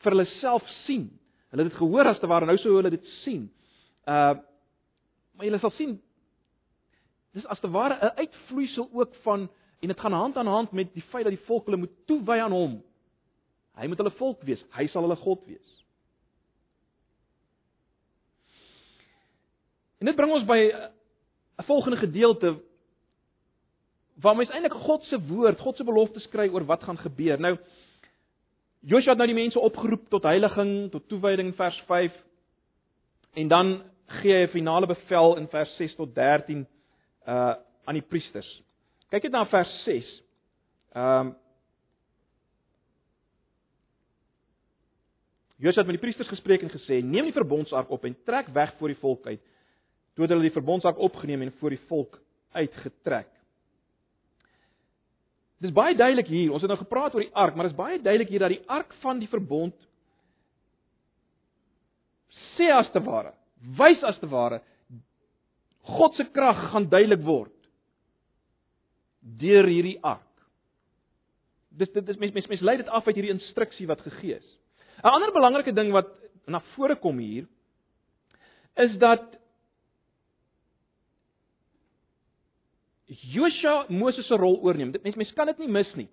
vir 0.03 0.13
hulle 0.13 0.27
self 0.37 0.65
sien. 0.85 1.07
Hulle 1.51 1.63
het 1.63 1.71
dit 1.71 1.79
gehoor 1.79 2.09
as 2.09 2.19
te 2.19 2.29
ware 2.29 2.47
nou 2.47 2.57
sou 2.61 2.75
hulle 2.79 2.93
dit 2.93 3.15
sien. 3.23 3.47
Uh 4.07 4.35
maar 5.37 5.45
julle 5.45 5.59
sal 5.61 5.69
sien 5.77 5.99
Dis 7.37 7.45
as 7.53 7.59
te 7.61 7.69
ware 7.69 7.97
'n 8.01 8.17
uitvloeisel 8.17 8.89
ook 8.93 9.15
van 9.15 9.49
en 9.79 9.87
dit 9.87 9.99
gaan 9.99 10.11
hand 10.11 10.37
aan 10.37 10.47
hand 10.47 10.71
met 10.71 10.93
die 10.93 11.01
feit 11.01 11.23
dat 11.23 11.33
die 11.33 11.45
volk 11.45 11.65
hulle 11.65 11.77
moet 11.77 12.05
toewy 12.05 12.39
aan 12.39 12.51
hom. 12.51 12.83
Hy 13.77 13.87
moet 13.87 13.99
hulle 14.01 14.15
volk 14.17 14.41
wees, 14.47 14.61
hy 14.73 14.87
sal 14.89 15.05
hulle 15.05 15.19
God 15.21 15.43
wees. 15.45 15.73
En 20.01 20.09
dit 20.09 20.15
bring 20.17 20.31
ons 20.33 20.45
by 20.45 20.59
'n 21.57 21.65
volgende 21.65 21.97
gedeelte 21.97 22.57
waar 24.21 24.35
mens 24.35 24.49
eintlik 24.49 24.73
God 24.73 25.03
se 25.03 25.19
woord, 25.27 25.59
God 25.59 25.77
se 25.77 25.83
beloftes 25.83 26.27
kry 26.29 26.49
oor 26.49 26.65
wat 26.65 26.83
gaan 26.83 26.97
gebeur. 26.97 27.39
Nou 27.39 27.57
Joshua 28.79 29.09
het 29.09 29.17
nou 29.17 29.27
die 29.27 29.41
mense 29.41 29.59
opgeroep 29.59 30.09
tot 30.09 30.23
heiliging, 30.23 30.91
tot 30.91 31.07
toewyding 31.09 31.55
vers 31.55 31.77
5 31.87 32.13
en 33.33 33.47
dan 33.47 33.83
gee 34.21 34.33
hy 34.33 34.43
'n 34.43 34.53
finale 34.53 34.87
bevel 34.87 35.35
in 35.37 35.47
vers 35.47 35.75
6 35.75 35.95
tot 35.95 36.15
13 36.15 36.67
uh 37.27 37.55
aan 37.87 37.95
die 37.95 38.07
priesters. 38.09 38.61
Kyk 39.09 39.23
net 39.23 39.31
na 39.31 39.45
vers 39.45 39.83
6. 39.83 40.23
Ehm 40.93 41.27
um, 41.27 41.35
Josua 45.57 45.81
het 45.81 45.89
met 45.89 45.97
die 45.97 46.05
priesters 46.05 46.29
gespreek 46.29 46.61
en 46.61 46.69
gesê: 46.73 47.01
"Neem 47.03 47.29
die 47.29 47.33
verbondsark 47.33 47.89
op 47.89 48.05
en 48.05 48.15
trek 48.23 48.47
weg 48.53 48.73
voor 48.77 48.87
die 48.87 48.99
volk 49.01 49.25
uit." 49.25 49.41
Toe 50.13 50.25
het 50.25 50.29
hulle 50.29 50.49
die 50.49 50.53
verbondsark 50.53 50.97
opgeneem 50.97 51.41
en 51.41 51.51
voor 51.59 51.69
die 51.69 51.81
volk 51.87 52.19
uitgetrek. 52.51 53.27
Dit 55.57 55.69
is 55.69 55.75
baie 55.75 55.95
duidelik 55.95 56.27
hier. 56.27 56.51
Ons 56.51 56.61
het 56.61 56.69
nou 56.69 56.79
gepraat 56.79 57.15
oor 57.15 57.25
die 57.25 57.33
ark, 57.33 57.55
maar 57.55 57.65
dit 57.65 57.73
is 57.73 57.77
baie 57.77 58.01
duidelik 58.01 58.29
hier 58.29 58.39
dat 58.39 58.53
die 58.53 58.63
ark 58.69 58.93
van 59.01 59.19
die 59.19 59.29
verbond 59.29 59.75
sê 62.57 62.69
as 62.73 62.89
te 62.93 63.01
ware, 63.01 63.33
wys 63.77 64.03
as 64.03 64.19
te 64.19 64.29
ware 64.29 64.61
God 65.87 66.17
se 66.19 66.25
krag 66.35 66.59
gaan 66.71 66.89
duidelik 66.91 67.23
word 67.23 67.53
deur 69.39 69.67
hierdie 69.67 69.97
ark. 70.03 70.23
Dis 71.69 71.91
dit 71.93 72.09
is 72.09 72.19
mens 72.19 72.33
mens 72.35 72.47
mens 72.51 72.61
lei 72.61 72.77
dit 72.79 72.89
af 72.89 73.07
uit 73.07 73.15
hierdie 73.15 73.33
instruksie 73.33 73.87
wat 73.87 74.03
gegee 74.05 74.37
is. 74.37 74.56
'n 75.03 75.09
Ander 75.09 75.31
belangrike 75.31 75.73
ding 75.73 75.91
wat 75.91 76.07
na 76.45 76.61
vore 76.75 76.95
kom 76.95 77.17
hier 77.17 77.45
is 78.75 78.97
dat 78.97 79.23
Joshua 83.07 83.85
Moses 83.89 84.27
se 84.27 84.35
rol 84.35 84.59
oorneem. 84.61 84.91
Dit 84.91 85.03
mens 85.03 85.15
mens 85.15 85.33
kan 85.33 85.45
dit 85.45 85.57
nie 85.57 85.69
mis 85.71 85.93
nie. 85.95 86.09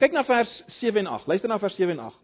Kyk 0.00 0.12
na 0.12 0.24
vers 0.24 0.62
7 0.80 1.00
en 1.00 1.06
8. 1.06 1.26
Luister 1.26 1.48
na 1.48 1.58
vers 1.58 1.76
7 1.76 1.92
en 1.92 2.04
8. 2.08 2.16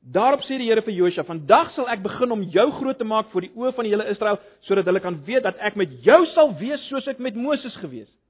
Daarop 0.00 0.42
sê 0.46 0.58
die 0.58 0.68
Here 0.68 0.82
vir 0.82 0.94
Josua: 0.94 1.24
"Vandag 1.24 1.72
sal 1.74 1.88
ek 1.88 2.02
begin 2.02 2.30
om 2.32 2.42
jou 2.42 2.70
groot 2.70 2.98
te 2.98 3.04
maak 3.04 3.30
voor 3.30 3.40
die 3.40 3.54
oë 3.54 3.74
van 3.74 3.84
die 3.84 3.90
hele 3.90 4.10
Israel, 4.10 4.38
sodat 4.60 4.84
hulle 4.84 5.00
kan 5.00 5.24
weet 5.24 5.42
dat 5.42 5.56
ek 5.58 5.76
met 5.76 5.90
jou 6.04 6.26
sal 6.34 6.54
wees 6.58 6.88
soos 6.88 7.06
ek 7.06 7.18
met 7.18 7.34
Moses 7.34 7.76
gewees 7.76 8.08
het." 8.08 8.25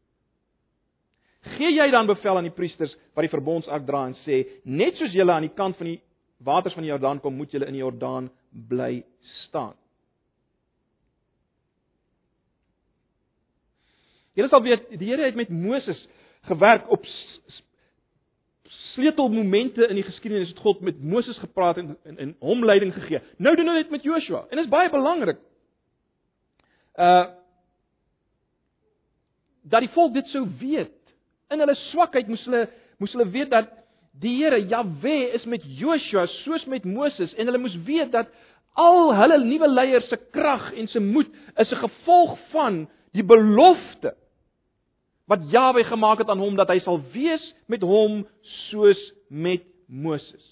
Gee 1.54 1.70
jy 1.70 1.90
dan 1.90 2.08
bevel 2.08 2.36
aan 2.36 2.48
die 2.48 2.54
priesters 2.54 2.94
wat 3.14 3.26
die 3.26 3.32
verbondsark 3.32 3.86
dra 3.86 4.06
en 4.08 4.16
sê: 4.24 4.42
"Net 4.64 4.98
soos 4.98 5.14
julle 5.14 5.32
aan 5.32 5.46
die 5.46 5.54
kant 5.54 5.76
van 5.76 5.86
die 5.92 6.00
waters 6.42 6.74
van 6.74 6.82
die 6.82 6.90
Jordaan 6.90 7.20
kom, 7.20 7.36
moet 7.36 7.52
julle 7.52 7.66
in 7.66 7.76
die 7.78 7.84
Jordaan 7.84 8.30
bly 8.50 9.04
staan." 9.46 9.74
Julle 14.36 14.48
sal 14.48 14.62
weet 14.62 14.90
die 14.98 15.08
Here 15.08 15.24
het 15.24 15.36
met 15.38 15.48
Moses 15.48 16.08
gewerk 16.46 16.90
op 16.90 17.04
sleutelmomente 18.96 19.86
in 19.88 19.98
die 19.98 20.04
geskiedenis 20.04 20.48
het 20.48 20.60
God 20.64 20.80
met 20.80 21.02
Moses 21.02 21.38
gepraat 21.38 21.76
en 21.76 21.96
en, 22.04 22.18
en 22.18 22.36
hom 22.40 22.64
leiding 22.64 22.94
gegee. 22.94 23.20
Nou 23.36 23.56
doen 23.56 23.68
hy 23.68 23.80
dit 23.82 23.90
met 23.90 24.04
Joshua 24.04 24.44
en 24.48 24.56
dit 24.56 24.64
is 24.64 24.72
baie 24.72 24.90
belangrik. 24.90 25.40
Uh 26.96 27.26
dat 29.66 29.82
die 29.82 29.90
volk 29.96 30.12
dit 30.14 30.28
sou 30.30 30.44
weet. 30.60 30.92
In 31.50 31.62
hulle 31.62 31.76
swakheid 31.90 32.28
moes 32.28 32.44
hulle 32.44 32.66
moes 32.98 33.12
hulle 33.12 33.28
weet 33.30 33.50
dat 33.52 33.70
die 34.16 34.36
Here 34.38 34.58
Jahwe 34.58 35.16
is 35.36 35.44
met 35.44 35.64
Joshua 35.78 36.26
soos 36.42 36.64
met 36.66 36.84
Moses 36.88 37.34
en 37.36 37.46
hulle 37.46 37.60
moes 37.60 37.76
weet 37.84 38.12
dat 38.14 38.30
al 38.76 39.14
hulle 39.16 39.38
nuwe 39.44 39.68
leiers 39.68 40.08
se 40.08 40.18
krag 40.32 40.72
en 40.74 40.88
se 40.88 41.00
moed 41.00 41.28
is 41.56 41.72
'n 41.72 41.82
gevolg 41.84 42.38
van 42.52 42.86
die 43.12 43.24
belofte 43.24 44.14
wat 45.26 45.50
Jahwe 45.50 45.84
gemaak 45.84 46.18
het 46.18 46.28
aan 46.28 46.38
hom 46.38 46.56
dat 46.56 46.68
hy 46.68 46.78
sal 46.78 47.00
wees 47.12 47.54
met 47.66 47.82
hom 47.82 48.26
soos 48.70 49.12
met 49.28 49.62
Moses. 49.88 50.44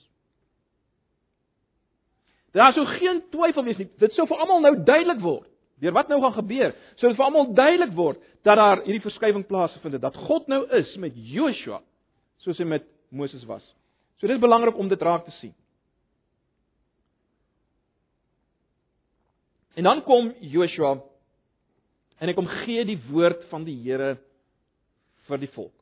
Daar 2.55 2.73
sou 2.73 2.87
geen 2.87 3.23
twyfel 3.31 3.65
wees 3.65 3.77
nie. 3.77 3.89
Dit 3.99 4.13
sou 4.15 4.27
vir 4.31 4.39
almal 4.39 4.61
nou 4.61 4.75
duidelik 4.85 5.21
word. 5.23 5.49
Deur 5.83 5.95
wat 5.97 6.09
nou 6.09 6.21
gaan 6.23 6.37
gebeur, 6.37 6.75
sou 7.01 7.11
dit 7.11 7.19
vir 7.19 7.27
almal 7.27 7.51
duidelik 7.55 7.95
word 7.97 8.23
dat 8.47 8.59
daar 8.61 8.85
hierdie 8.85 9.03
verskywing 9.03 9.47
plaasgevind 9.49 9.99
het 9.99 10.05
dat 10.05 10.19
God 10.29 10.47
nou 10.49 10.63
is 10.79 10.95
met 11.03 11.17
Joshua 11.17 11.81
soos 12.45 12.61
hy 12.61 12.67
met 12.69 12.87
Moses 13.11 13.45
was. 13.49 13.65
So 14.21 14.29
dit 14.29 14.37
is 14.37 14.43
belangrik 14.43 14.79
om 14.79 14.89
dit 14.89 15.03
raak 15.03 15.25
te 15.27 15.35
sien. 15.41 15.55
En 19.75 19.89
dan 19.89 20.03
kom 20.07 20.31
Joshua 20.41 20.99
en 22.21 22.31
hy 22.31 22.35
kom 22.37 22.47
gee 22.63 22.85
die 22.87 23.01
woord 23.11 23.43
van 23.51 23.65
die 23.67 23.75
Here 23.83 24.15
vir 25.27 25.41
die 25.43 25.51
volk. 25.57 25.75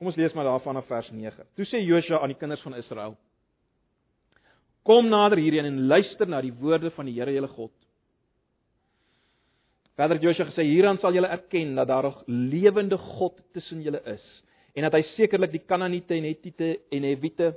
Kom 0.00 0.08
ons 0.08 0.16
lees 0.16 0.32
maar 0.32 0.48
daarvan 0.48 0.80
af 0.80 0.86
vers 0.88 1.10
9. 1.12 1.44
Toe 1.58 1.66
sê 1.68 1.82
Josua 1.84 2.22
aan 2.22 2.32
die 2.32 2.38
kinders 2.40 2.62
van 2.64 2.78
Israel: 2.80 3.18
Kom 4.90 5.06
nader 5.06 5.38
hierheen 5.38 5.68
en 5.68 5.86
luister 5.86 6.26
na 6.26 6.40
die 6.42 6.54
woorde 6.58 6.90
van 6.96 7.06
die 7.06 7.14
Here 7.14 7.30
julle 7.30 7.48
God. 7.52 7.70
Verder 9.94 10.18
het 10.18 10.24
Josua 10.24 10.48
gesê: 10.48 10.64
Hieraan 10.66 10.98
sal 10.98 11.14
julle 11.14 11.30
erken 11.30 11.76
dat 11.78 11.86
daar 11.86 12.06
'n 12.10 12.48
lewende 12.50 12.98
God 12.98 13.38
tussen 13.52 13.82
julle 13.82 14.02
is 14.04 14.24
en 14.74 14.82
dat 14.82 14.92
hy 14.92 15.02
sekerlik 15.02 15.52
die 15.52 15.66
Kanaaniete 15.66 16.14
en 16.14 16.24
Hetiete 16.24 16.78
en 16.90 17.02
Hewite 17.02 17.54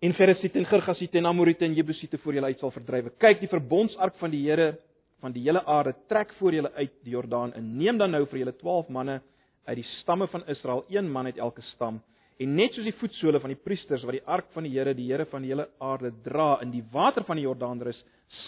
en 0.00 0.14
Feresiete 0.14 0.58
en 0.58 0.64
Girgasiete 0.66 1.18
en 1.18 1.26
Amoriete 1.26 1.64
en 1.64 1.74
Jebusiete 1.74 2.18
voor 2.18 2.34
julle 2.34 2.46
uit 2.46 2.58
sal 2.58 2.70
verdryf. 2.70 3.18
Kyk, 3.18 3.40
die 3.40 3.48
verbondsark 3.48 4.16
van 4.16 4.30
die 4.30 4.48
Here 4.48 4.78
van 5.20 5.32
die 5.32 5.42
hele 5.42 5.64
aarde 5.64 5.94
trek 6.08 6.32
voor 6.38 6.52
julle 6.52 6.72
uit 6.72 6.92
die 7.04 7.12
Jordaan 7.12 7.52
en 7.52 7.76
neem 7.76 7.98
dan 7.98 8.10
nou 8.10 8.26
vir 8.26 8.38
julle 8.38 8.56
12 8.56 8.88
manne 8.88 9.20
uit 9.64 9.76
die 9.76 9.90
stamme 10.00 10.26
van 10.26 10.46
Israel, 10.46 10.84
een 10.88 11.10
man 11.10 11.26
uit 11.26 11.38
elke 11.38 11.62
stam. 11.62 12.02
En 12.40 12.54
net 12.56 12.72
soos 12.72 12.86
die 12.88 12.96
voetsole 12.96 13.40
van 13.42 13.52
die 13.52 13.60
priesters 13.60 14.04
wat 14.08 14.16
die 14.16 14.24
ark 14.24 14.48
van 14.54 14.64
die 14.64 14.72
Here, 14.72 14.94
die 14.96 15.10
Here 15.10 15.26
van 15.28 15.44
die 15.44 15.50
hele 15.52 15.68
aarde 15.84 16.12
dra 16.24 16.54
in 16.64 16.72
die 16.72 16.84
water 16.92 17.26
van 17.28 17.36
die 17.36 17.44
Jordaan 17.44 17.82
rus, 17.84 17.98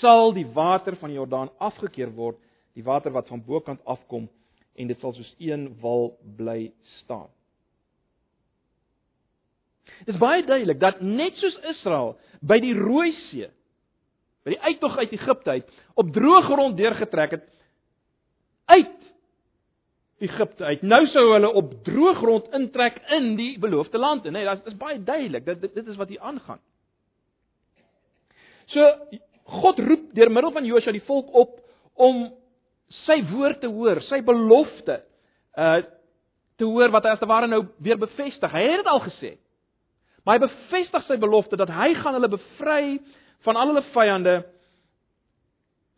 sal 0.01 0.33
die 0.33 0.47
water 0.55 0.97
van 0.97 1.13
die 1.13 1.19
Jordaan 1.19 1.53
afgekeer 1.61 2.13
word, 2.17 2.39
die 2.73 2.85
water 2.87 3.13
wat 3.13 3.29
van 3.29 3.43
bokant 3.45 3.83
afkom 3.85 4.31
en 4.81 4.89
dit 4.89 5.01
sal 5.05 5.13
soos 5.13 5.35
een 5.37 5.69
wal 5.83 6.15
bly 6.39 6.71
staan. 7.03 7.29
Dit 10.07 10.15
is 10.15 10.21
baie 10.23 10.41
duidelik 10.47 10.81
dat 10.81 11.03
net 11.05 11.37
soos 11.41 11.59
Israel 11.75 12.15
by 12.41 12.59
die 12.63 12.73
Rooi 12.79 13.13
See 13.29 13.51
by 14.43 14.57
die 14.57 14.63
uittog 14.65 14.97
uit 14.99 15.13
Egipte 15.15 15.53
uit 15.59 15.83
op 16.01 16.09
droë 16.15 16.41
grond 16.49 16.79
deurgetrek 16.79 17.37
het 17.37 17.45
uit 18.73 19.02
Egipte 20.23 20.65
uit. 20.65 20.83
Nou 20.87 21.01
sou 21.11 21.25
hulle 21.33 21.51
op 21.59 21.73
droë 21.87 22.15
grond 22.21 22.53
intrek 22.55 23.01
in 23.17 23.33
die 23.39 23.57
beloofde 23.61 23.99
land. 23.99 24.29
Nee, 24.31 24.47
dit 24.47 24.71
is 24.71 24.79
baie 24.79 25.01
duidelik. 25.03 25.45
Dit, 25.49 25.61
dit 25.61 25.75
dit 25.81 25.89
is 25.91 25.99
wat 25.99 26.13
hier 26.13 26.21
aangaan. 26.21 26.61
So 28.71 28.87
God 29.59 29.81
roep 29.83 30.13
deur 30.15 30.31
middel 30.31 30.53
van 30.55 30.65
Josua 30.65 30.95
die 30.95 31.05
volk 31.05 31.33
op 31.35 31.59
om 31.95 32.29
sy 33.05 33.19
woord 33.31 33.61
te 33.61 33.71
hoor, 33.73 34.01
sy 34.09 34.23
belofte 34.27 35.03
uh 35.59 35.83
te 36.61 36.67
hoor 36.69 36.93
wat 36.93 37.07
hy 37.09 37.15
as 37.17 37.19
te 37.19 37.27
ware 37.27 37.49
nou 37.49 37.63
weer 37.83 37.99
bevestig. 37.99 38.53
Hy 38.53 38.61
het 38.63 38.83
dit 38.83 38.89
al 38.93 39.01
gesê. 39.03 39.31
Maar 40.23 40.37
hy 40.37 40.43
bevestig 40.45 41.07
sy 41.09 41.17
belofte 41.19 41.57
dat 41.59 41.73
hy 41.75 41.89
gaan 41.99 42.15
hulle 42.15 42.29
bevry 42.31 42.99
van 43.47 43.59
al 43.59 43.73
hulle 43.73 43.83
vyande. 43.95 44.35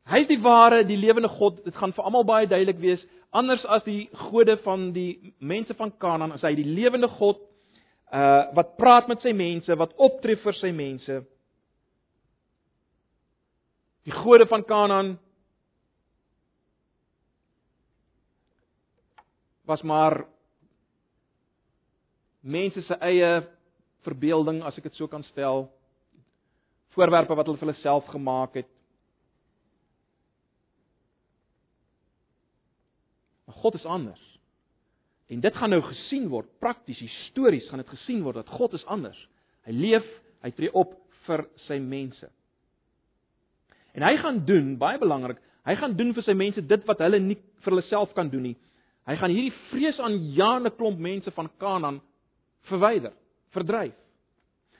Hy 0.04 0.20
is 0.20 0.28
die 0.28 0.40
ware, 0.44 0.82
die 0.84 1.00
lewende 1.00 1.30
God. 1.32 1.62
Dit 1.64 1.76
gaan 1.80 1.94
vir 1.96 2.04
almal 2.04 2.26
baie 2.28 2.48
duidelik 2.48 2.80
wees 2.82 3.04
anders 3.34 3.64
as 3.66 3.82
die 3.82 4.06
gode 4.28 4.54
van 4.62 4.92
die 4.94 5.34
mense 5.42 5.74
van 5.74 5.90
Kanaan, 5.98 6.36
as 6.36 6.44
hy 6.46 6.54
die 6.58 6.68
lewende 6.68 7.10
God 7.18 7.40
uh 8.14 8.52
wat 8.54 8.76
praat 8.78 9.08
met 9.10 9.24
sy 9.24 9.32
mense, 9.34 9.74
wat 9.74 9.96
optree 9.98 10.38
vir 10.38 10.54
sy 10.60 10.70
mense. 10.70 11.16
Die 14.06 14.14
gode 14.14 14.46
van 14.46 14.62
Kanaan 14.68 15.14
was 19.66 19.82
maar 19.82 20.26
mense 22.44 22.84
se 22.84 23.00
eie 23.00 23.40
verbeelding 24.04 24.60
as 24.62 24.76
ek 24.78 24.90
dit 24.90 25.00
so 25.00 25.08
kan 25.08 25.24
stel 25.32 25.64
voorwerpe 26.94 27.34
wat 27.34 27.48
hulle 27.48 27.58
vir 27.58 27.70
hulle 27.70 27.80
self 27.80 28.06
gemaak 28.12 28.60
het 28.60 28.73
God 33.64 33.78
is 33.78 33.86
anders. 33.88 34.20
En 35.32 35.40
dit 35.40 35.56
gaan 35.56 35.72
nou 35.72 35.80
gesien 35.86 36.28
word 36.28 36.50
prakties 36.60 37.00
histories 37.00 37.64
gaan 37.70 37.80
dit 37.80 37.92
gesien 37.96 38.20
word 38.26 38.42
dat 38.42 38.52
God 38.52 38.76
is 38.76 38.84
anders. 38.92 39.16
Hy 39.64 39.72
leef, 39.72 40.04
hy 40.44 40.52
tree 40.52 40.72
op 40.76 40.92
vir 41.24 41.46
sy 41.64 41.78
mense. 41.80 42.28
En 43.96 44.04
hy 44.04 44.18
gaan 44.20 44.42
doen, 44.44 44.74
baie 44.76 45.00
belangrik, 45.00 45.40
hy 45.64 45.78
gaan 45.80 45.96
doen 45.96 46.12
vir 46.12 46.26
sy 46.26 46.34
mense 46.36 46.60
dit 46.60 46.86
wat 46.90 47.00
hulle 47.06 47.22
nie 47.24 47.38
vir 47.64 47.72
hulle 47.72 47.86
self 47.88 48.12
kan 48.16 48.28
doen 48.28 48.50
nie. 48.50 48.56
Hy 49.08 49.16
gaan 49.20 49.32
hierdie 49.32 49.54
vreesaanjaende 49.70 50.74
klomp 50.76 51.00
mense 51.00 51.32
van 51.36 51.48
Kanaan 51.60 52.02
verwyder, 52.68 53.12
verdryf. 53.56 53.96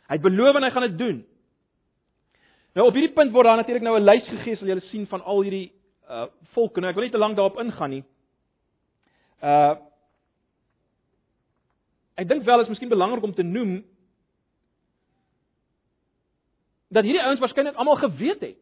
Hy 0.05 0.19
het 0.19 0.25
beloof 0.25 0.59
en 0.59 0.67
hy 0.67 0.73
gaan 0.75 0.91
dit 0.91 0.99
doen. 1.01 1.23
Nou 2.77 2.91
op 2.91 2.97
hierdie 2.97 3.15
punt 3.17 3.33
word 3.33 3.49
daar 3.49 3.63
natuurlik 3.63 3.85
nou 3.87 3.97
'n 3.97 4.05
lys 4.05 4.29
gegee, 4.29 4.57
sal 4.57 4.69
julle 4.69 4.85
sien 4.93 5.07
van 5.07 5.23
al 5.23 5.41
hierdie 5.41 5.73
uh 6.09 6.27
volke. 6.53 6.81
Nou 6.81 6.91
ek 6.91 6.97
wil 6.97 7.05
nie 7.05 7.13
te 7.13 7.19
lank 7.19 7.37
daarop 7.37 7.61
ingaan 7.61 7.91
nie. 7.91 8.05
Uh 9.43 9.75
Ek 12.15 12.29
dink 12.31 12.45
wel 12.47 12.61
is 12.63 12.69
miskien 12.71 12.89
belangrik 12.89 13.25
om 13.27 13.35
te 13.35 13.43
noem 13.43 13.81
dat 16.95 17.03
hierdie 17.03 17.25
ouens 17.25 17.41
waarskynlik 17.43 17.75
almal 17.75 17.99
geweet 17.99 18.45
het. 18.45 18.59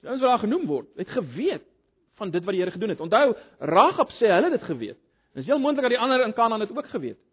Die 0.00 0.08
ouens 0.08 0.22
wat 0.22 0.30
daar 0.30 0.44
genoem 0.44 0.68
word, 0.68 0.86
het 0.96 1.10
geweet 1.10 1.66
van 2.20 2.30
dit 2.30 2.44
wat 2.44 2.54
die 2.54 2.60
Here 2.62 2.70
gedoen 2.70 2.92
het. 2.94 3.00
Onthou, 3.02 3.34
Ragab 3.58 4.12
sê 4.20 4.30
hulle 4.30 4.52
het 4.52 4.60
dit 4.60 4.68
geweet. 4.68 5.00
Dit 5.34 5.42
is 5.42 5.50
heel 5.50 5.58
moontlik 5.58 5.88
dat 5.88 5.96
die 5.96 6.02
ander 6.02 6.22
in 6.22 6.36
Kanaan 6.36 6.62
dit 6.62 6.70
ook 6.76 6.86
geweet 6.92 7.16
het. 7.16 7.26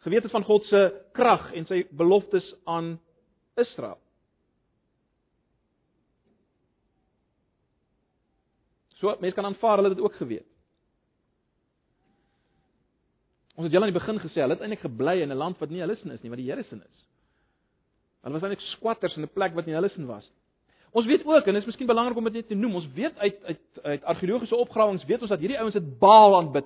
Geweet 0.00 0.22
het 0.22 0.32
van 0.32 0.44
God 0.44 0.64
se 0.64 0.80
krag 1.12 1.52
en 1.54 1.66
sy 1.68 1.84
beloftes 1.90 2.54
aan 2.64 2.94
Israel. 3.60 3.98
So 9.00 9.16
mense 9.20 9.34
kan 9.34 9.48
aanvaar 9.48 9.80
hulle 9.80 9.88
het 9.88 9.96
dit 9.96 10.04
ook 10.04 10.18
geweet. 10.20 10.46
Ons 13.56 13.66
het 13.66 13.74
julle 13.74 13.86
aan 13.88 13.92
die 13.92 14.00
begin 14.00 14.20
gesê, 14.20 14.40
hulle 14.40 14.56
het 14.56 14.62
eintlik 14.64 14.84
gebly 14.84 15.20
in 15.20 15.32
'n 15.32 15.36
land 15.36 15.58
wat 15.58 15.70
nie 15.70 15.80
hulle 15.80 15.96
sin 15.96 16.10
is 16.10 16.22
nie, 16.22 16.30
wat 16.30 16.38
die 16.38 16.48
Here 16.48 16.62
sin 16.62 16.82
is. 16.82 17.04
Hulle 18.22 18.34
was 18.34 18.42
eintlik 18.42 18.66
squatters 18.76 19.16
in 19.16 19.22
'n 19.22 19.34
plek 19.34 19.54
wat 19.54 19.66
nie 19.66 19.74
hulle 19.74 19.88
sin 19.88 20.06
was 20.06 20.24
nie. 20.24 20.38
Ons 20.92 21.06
weet 21.06 21.26
ook 21.26 21.46
en 21.46 21.54
dit 21.54 21.62
is 21.62 21.66
miskien 21.66 21.86
belangrik 21.86 22.16
om 22.16 22.24
dit 22.24 22.32
net 22.32 22.48
te 22.48 22.54
noem. 22.54 22.74
Ons 22.74 22.92
weet 22.94 23.18
uit 23.18 23.44
uit 23.44 23.60
uit 23.82 24.02
argeologiese 24.02 24.56
opgrawings 24.56 25.04
weet 25.04 25.20
ons 25.20 25.30
dat 25.30 25.38
hierdie 25.38 25.58
ouens 25.58 25.74
het 25.74 25.98
Baal 25.98 26.36
aanbid. 26.36 26.64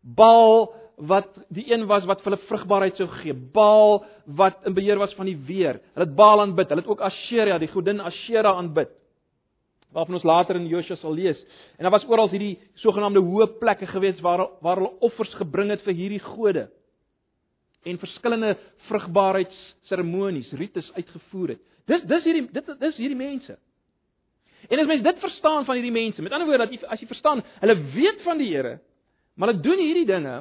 Baal 0.00 0.74
wat 0.96 1.38
die 1.48 1.72
een 1.72 1.86
was 1.86 2.04
wat 2.04 2.22
vir 2.22 2.32
hulle 2.32 2.46
vrugbaarheid 2.46 2.96
sou 2.96 3.06
gee. 3.08 3.34
Baal 3.34 4.04
wat 4.26 4.66
in 4.66 4.74
beheer 4.74 4.98
was 4.98 5.14
van 5.14 5.26
die 5.26 5.36
weer. 5.36 5.80
Hulle 5.94 6.06
het 6.06 6.16
Baal 6.16 6.40
aanbid. 6.40 6.68
Hulle 6.68 6.80
het 6.80 6.90
ook 6.90 7.00
Asherah, 7.00 7.58
die 7.60 7.68
godin 7.68 8.00
Asherah 8.00 8.56
aanbid 8.56 8.90
waarvan 9.94 10.18
ons 10.18 10.26
later 10.26 10.58
in 10.58 10.66
Josua 10.68 10.96
sal 10.98 11.14
lees. 11.14 11.38
En 11.78 11.86
daar 11.86 11.94
was 11.94 12.06
oral 12.10 12.30
hierdie 12.32 12.56
sogenaamde 12.82 13.22
hoë 13.22 13.46
plekke 13.60 13.86
gewees 13.86 14.20
waar 14.24 14.48
waar 14.64 14.80
hulle 14.82 14.96
offers 15.06 15.34
gebring 15.38 15.70
het 15.70 15.84
vir 15.86 15.94
hierdie 15.94 16.22
gode. 16.22 16.66
En 17.84 18.00
verskillende 18.00 18.56
vrugbaarheidsseremonies, 18.88 20.52
rites 20.58 20.90
uitgevoer 20.96 21.54
het. 21.54 21.62
Dis 21.86 22.02
dis 22.10 22.26
hierdie 22.26 22.48
dit 22.52 22.74
dis 22.80 22.98
hierdie 22.98 23.20
mense. 23.20 23.56
En 24.68 24.80
as 24.80 24.88
mens 24.88 25.04
dit 25.04 25.20
verstaan 25.20 25.64
van 25.64 25.76
hierdie 25.76 25.92
mense, 25.92 26.22
met 26.22 26.32
ander 26.32 26.48
woorde 26.48 26.64
dat 26.64 26.72
jy 26.72 26.88
as 26.88 27.02
jy 27.02 27.08
verstaan, 27.10 27.42
hulle 27.60 27.76
weet 27.92 28.22
van 28.24 28.40
die 28.40 28.48
Here, 28.54 28.78
maar 29.36 29.52
hulle 29.52 29.62
doen 29.62 29.82
hierdie 29.82 30.06
dinge, 30.08 30.38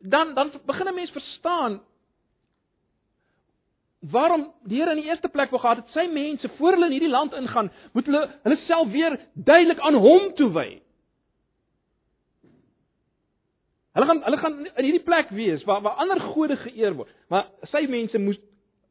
dan 0.00 0.34
dan 0.34 0.50
begin 0.66 0.88
'n 0.88 0.94
mens 0.94 1.10
verstaan 1.10 1.80
waarom 4.00 4.52
die 4.64 4.78
Here 4.80 4.90
in 4.90 5.02
die 5.02 5.08
eerste 5.08 5.28
plek 5.28 5.50
wou 5.50 5.60
gehad 5.60 5.82
het 5.82 5.92
sy 5.92 6.06
mense 6.08 6.48
voor 6.56 6.72
hulle 6.72 6.88
in 6.88 6.96
hierdie 6.96 7.12
land 7.12 7.34
ingaan, 7.36 7.68
moet 7.92 8.06
hulle 8.08 8.22
hulle 8.42 8.56
self 8.64 8.88
weer 8.88 9.18
duidelik 9.34 9.80
aan 9.80 9.98
hom 10.00 10.30
toewy. 10.38 10.80
Hulle 13.92 14.06
gaan 14.06 14.22
hulle 14.24 14.38
gaan 14.40 14.58
in 14.66 14.86
hierdie 14.86 15.04
plek 15.04 15.32
wees 15.36 15.64
waar 15.68 15.82
waar 15.84 16.00
ander 16.00 16.20
gode 16.32 16.56
geëer 16.56 16.96
word, 16.96 17.12
maar 17.28 17.50
sy 17.72 17.84
mense 17.90 18.18
moes 18.18 18.40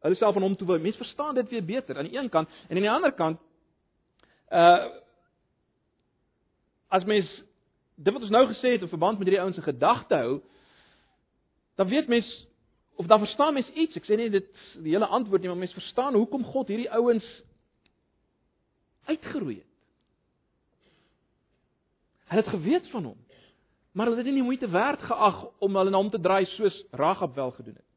hulle 0.06 0.16
self 0.20 0.36
aan 0.38 0.46
hom 0.46 0.58
toewy. 0.60 0.78
Mense 0.84 1.02
verstaan 1.02 1.36
dit 1.36 1.50
weer 1.50 1.66
beter 1.66 1.98
aan 1.98 2.10
die 2.10 2.18
een 2.18 2.30
kant 2.30 2.50
en 2.68 2.76
aan 2.78 2.86
die 2.86 2.98
ander 2.98 3.16
kant 3.18 3.42
uh 4.54 5.06
as 6.90 7.04
mens 7.06 7.30
dit 8.02 8.14
wat 8.14 8.24
ons 8.26 8.32
nou 8.34 8.48
gesê 8.50 8.72
het 8.74 8.82
in 8.82 8.90
verband 8.90 9.20
met 9.20 9.28
hierdie 9.28 9.42
ouens 9.42 9.56
se 9.56 9.62
gedagte 9.62 10.16
hou, 10.16 10.40
dan 11.78 11.88
weet 11.88 12.08
mens 12.10 12.26
of 13.00 13.06
dan 13.06 13.20
verstaan 13.20 13.54
mens 13.54 13.70
iets. 13.80 13.96
Ek 13.96 14.04
sê 14.04 14.18
nie 14.20 14.28
dit 14.34 14.50
die 14.84 14.92
hele 14.92 15.08
antwoord 15.08 15.42
nie, 15.42 15.48
maar 15.48 15.62
mens 15.62 15.76
verstaan 15.78 16.18
hoekom 16.20 16.44
God 16.52 16.68
hierdie 16.68 16.90
ouens 16.92 17.28
uitgeroei 19.08 19.62
het. 19.62 19.70
Hulle 22.30 22.44
het 22.44 22.52
geweet 22.52 22.90
van 22.92 23.08
hom, 23.08 23.22
maar 23.96 24.10
hulle 24.10 24.20
het 24.20 24.28
dit 24.28 24.36
nie 24.36 24.44
moeite 24.44 24.68
werd 24.70 25.02
geag 25.08 25.40
om 25.64 25.80
hulle 25.80 25.96
na 25.96 26.04
hom 26.04 26.12
te 26.12 26.20
draai 26.20 26.44
soos 26.58 26.76
Ragab 26.92 27.40
wel 27.40 27.56
gedoen 27.56 27.80
het. 27.80 27.88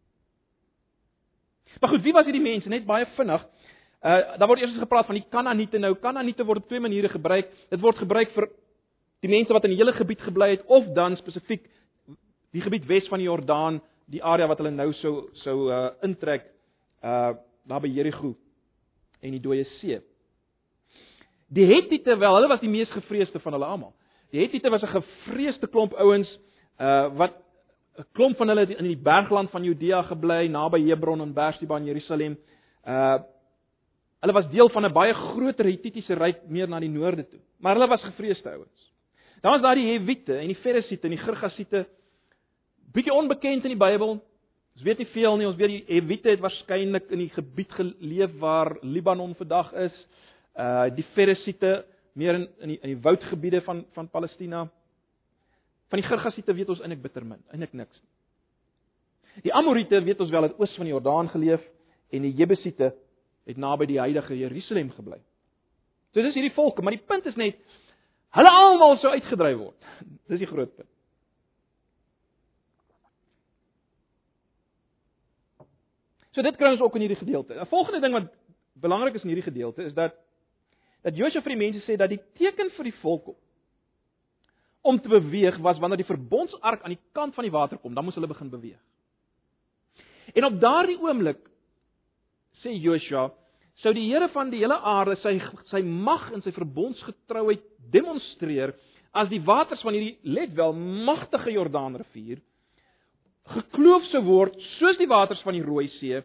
Maar 1.80 1.90
goed, 1.90 2.06
wie 2.06 2.14
was 2.14 2.24
hierdie 2.24 2.46
mense? 2.46 2.70
Net 2.70 2.86
baie 2.86 3.06
vinnig. 3.18 3.42
Uh 4.06 4.38
daar 4.38 4.48
word 4.48 4.62
eers 4.62 4.78
gepraat 4.78 5.06
van 5.10 5.18
die 5.18 5.26
Kanaaniete. 5.28 5.78
Nou 5.82 5.96
Kanaaniete 5.98 6.46
word 6.46 6.62
op 6.62 6.68
twee 6.70 6.80
maniere 6.80 7.10
gebruik. 7.10 7.50
Dit 7.74 7.80
word 7.82 7.98
gebruik 7.98 8.30
vir 8.36 8.52
die 9.22 9.30
mense 9.30 9.52
wat 9.52 9.66
in 9.66 9.74
die 9.74 9.82
hele 9.82 9.94
gebied 9.98 10.22
gebly 10.22 10.50
het 10.54 10.66
of 10.66 10.86
dan 10.94 11.16
spesifiek 11.18 11.66
die 12.52 12.62
gebied 12.62 12.86
wes 12.86 13.08
van 13.10 13.18
die 13.18 13.26
Jordaan 13.26 13.82
die 14.06 14.22
area 14.22 14.46
wat 14.46 14.58
hulle 14.58 14.70
nou 14.70 14.92
sou 14.92 15.28
sou 15.44 15.70
uh 15.70 15.90
intrek 16.02 16.46
uh 17.02 17.34
daar 17.68 17.80
by 17.80 17.88
Jerigo 17.88 18.34
en 19.22 19.30
die 19.30 19.40
dooie 19.40 19.64
see. 19.78 20.00
Die 21.52 21.66
Hetiete 21.68 22.16
wel, 22.18 22.34
hulle 22.34 22.48
was 22.48 22.60
die 22.60 22.70
mees 22.70 22.90
gevreesde 22.90 23.38
van 23.38 23.54
hulle 23.54 23.68
almal. 23.68 23.92
Die 24.32 24.40
Hetiete 24.40 24.70
was 24.70 24.82
'n 24.82 24.94
gevreesde 24.96 25.66
klomp 25.66 25.92
ouens 25.94 26.28
uh 26.80 27.08
wat 27.16 27.36
'n 27.98 28.06
klomp 28.12 28.36
van 28.36 28.48
hulle 28.48 28.76
in 28.76 28.88
die 28.88 28.96
bergland 28.96 29.50
van 29.50 29.64
Judea 29.64 30.02
gebly, 30.02 30.48
naby 30.48 30.80
Hebron 30.88 31.20
en 31.20 31.32
Beersheba 31.32 31.76
in 31.76 31.84
Jerusalem. 31.84 32.38
Uh 32.86 33.18
hulle 34.22 34.32
was 34.32 34.48
deel 34.50 34.68
van 34.68 34.84
'n 34.84 34.92
baie 34.92 35.14
groter 35.14 35.64
Hittitiese 35.64 36.14
ryk 36.14 36.48
meer 36.48 36.68
na 36.68 36.80
die 36.80 36.88
noorde 36.88 37.28
toe. 37.28 37.40
Maar 37.58 37.74
hulle 37.74 37.88
was 37.88 38.02
gevreesde 38.02 38.50
ouens. 38.50 38.92
Dan 39.40 39.52
was 39.52 39.62
daar 39.62 39.74
die 39.74 39.86
Hewite 39.86 40.36
en 40.38 40.46
die 40.46 40.56
Feresiete 40.56 41.08
en 41.08 41.16
die 41.16 41.24
Girgasiete. 41.24 41.86
Bietjie 42.92 43.14
onbekend 43.14 43.64
in 43.64 43.72
die 43.72 43.80
Bybel. 43.80 44.18
Ons 44.72 44.84
weet 44.84 45.00
nie 45.00 45.08
veel 45.14 45.38
nie. 45.40 45.46
Ons 45.48 45.56
weet 45.56 45.72
die 45.72 45.84
Hewite 45.88 46.32
het 46.32 46.42
waarskynlik 46.44 47.08
in 47.12 47.22
die 47.24 47.32
gebied 47.32 47.72
geleef 47.76 48.34
waar 48.40 48.74
Libanon 48.82 49.34
vandag 49.38 49.72
is. 49.88 49.96
Uh 50.52 50.90
die 50.92 51.06
Feresiete 51.14 51.84
meer 52.12 52.36
in 52.36 52.48
in 52.60 52.74
die, 52.74 52.78
in 52.82 52.92
die 52.94 53.00
woudgebiede 53.00 53.62
van 53.64 53.84
van 53.96 54.08
Palestina. 54.08 54.66
Van 55.88 56.00
die 56.00 56.08
Girgasiete 56.08 56.54
weet 56.54 56.68
ons 56.72 56.80
eintlik 56.80 57.02
bitter 57.02 57.24
min, 57.24 57.40
eintlik 57.52 57.72
niks. 57.76 58.02
Die 59.44 59.52
Amorite 59.52 60.02
weet 60.04 60.20
ons 60.20 60.30
wel 60.30 60.48
het 60.48 60.60
oos 60.60 60.76
van 60.76 60.88
die 60.88 60.92
Jordaan 60.92 61.28
geleef 61.32 61.64
en 62.12 62.24
die 62.28 62.34
Jebusiete 62.36 62.92
het 63.48 63.56
naby 63.56 63.88
die 63.88 64.00
huidige 64.00 64.36
Jerusalem 64.36 64.92
gebly. 64.92 65.18
So 66.12 66.20
dis 66.20 66.36
hierdie 66.36 66.52
volke, 66.52 66.84
maar 66.84 66.92
die 66.92 67.04
punt 67.08 67.26
is 67.26 67.36
net 67.40 67.60
hulle 68.36 68.52
almal 68.52 68.98
sou 69.00 69.12
uitgedryf 69.12 69.58
word. 69.58 69.92
Dis 70.28 70.44
die 70.44 70.48
groot 70.48 70.76
punt. 70.76 70.91
So 76.32 76.42
dit 76.42 76.56
kry 76.56 76.72
ons 76.72 76.80
ook 76.80 76.94
in 76.96 77.04
hierdie 77.06 77.20
gedeelte. 77.20 77.54
'n 77.54 77.66
Volgende 77.68 78.00
ding 78.00 78.12
wat 78.12 78.30
belangrik 78.80 79.14
is 79.14 79.22
in 79.22 79.28
hierdie 79.28 79.50
gedeelte 79.50 79.82
is 79.84 79.94
dat 79.94 80.14
dat 81.02 81.16
Josua 81.16 81.42
vir 81.42 81.56
die 81.56 81.64
mense 81.64 81.82
sê 81.84 81.96
dat 81.98 82.08
die 82.08 82.20
teken 82.38 82.70
vir 82.70 82.84
die 82.84 82.98
volk 83.02 83.34
om 84.82 84.98
te 85.00 85.08
beweeg 85.08 85.58
was 85.62 85.78
wanneer 85.78 86.02
die 86.02 86.08
verbondsark 86.08 86.82
aan 86.82 86.94
die 86.94 87.04
kant 87.12 87.34
van 87.34 87.44
die 87.44 87.54
water 87.54 87.78
kom, 87.78 87.94
dan 87.94 88.04
moes 88.04 88.14
hulle 88.14 88.30
begin 88.30 88.50
beweeg. 88.50 88.78
En 90.34 90.44
op 90.44 90.60
daardie 90.60 90.98
oomblik 90.98 91.42
sê 92.62 92.74
Joshua, 92.78 93.30
sou 93.82 93.92
die 93.94 94.08
Here 94.10 94.28
van 94.28 94.50
die 94.50 94.62
hele 94.62 94.78
aarde 94.78 95.16
sy 95.22 95.38
sy 95.70 95.82
mag 95.82 96.30
en 96.32 96.42
sy 96.42 96.52
verbondsgetrouheid 96.54 97.62
demonstreer 97.92 98.74
as 99.12 99.28
die 99.28 99.42
waters 99.44 99.82
van 99.82 99.96
hierdie 99.96 100.18
let 100.22 100.54
wel 100.56 100.72
magtige 101.08 101.52
Jordaanrivier 101.52 102.40
gekloof 103.50 104.04
sou 104.10 104.22
word 104.26 104.58
soos 104.78 104.98
die 105.00 105.08
waters 105.10 105.42
van 105.42 105.56
die 105.56 105.64
Rooi 105.64 105.88
See 105.98 106.20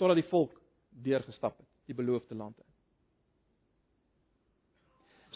totdat 0.00 0.20
die 0.20 0.30
volk 0.30 0.56
deurgestap 1.04 1.56
het 1.58 1.68
die 1.86 1.96
beloofde 1.96 2.34
land 2.34 2.56
in. 2.58 2.66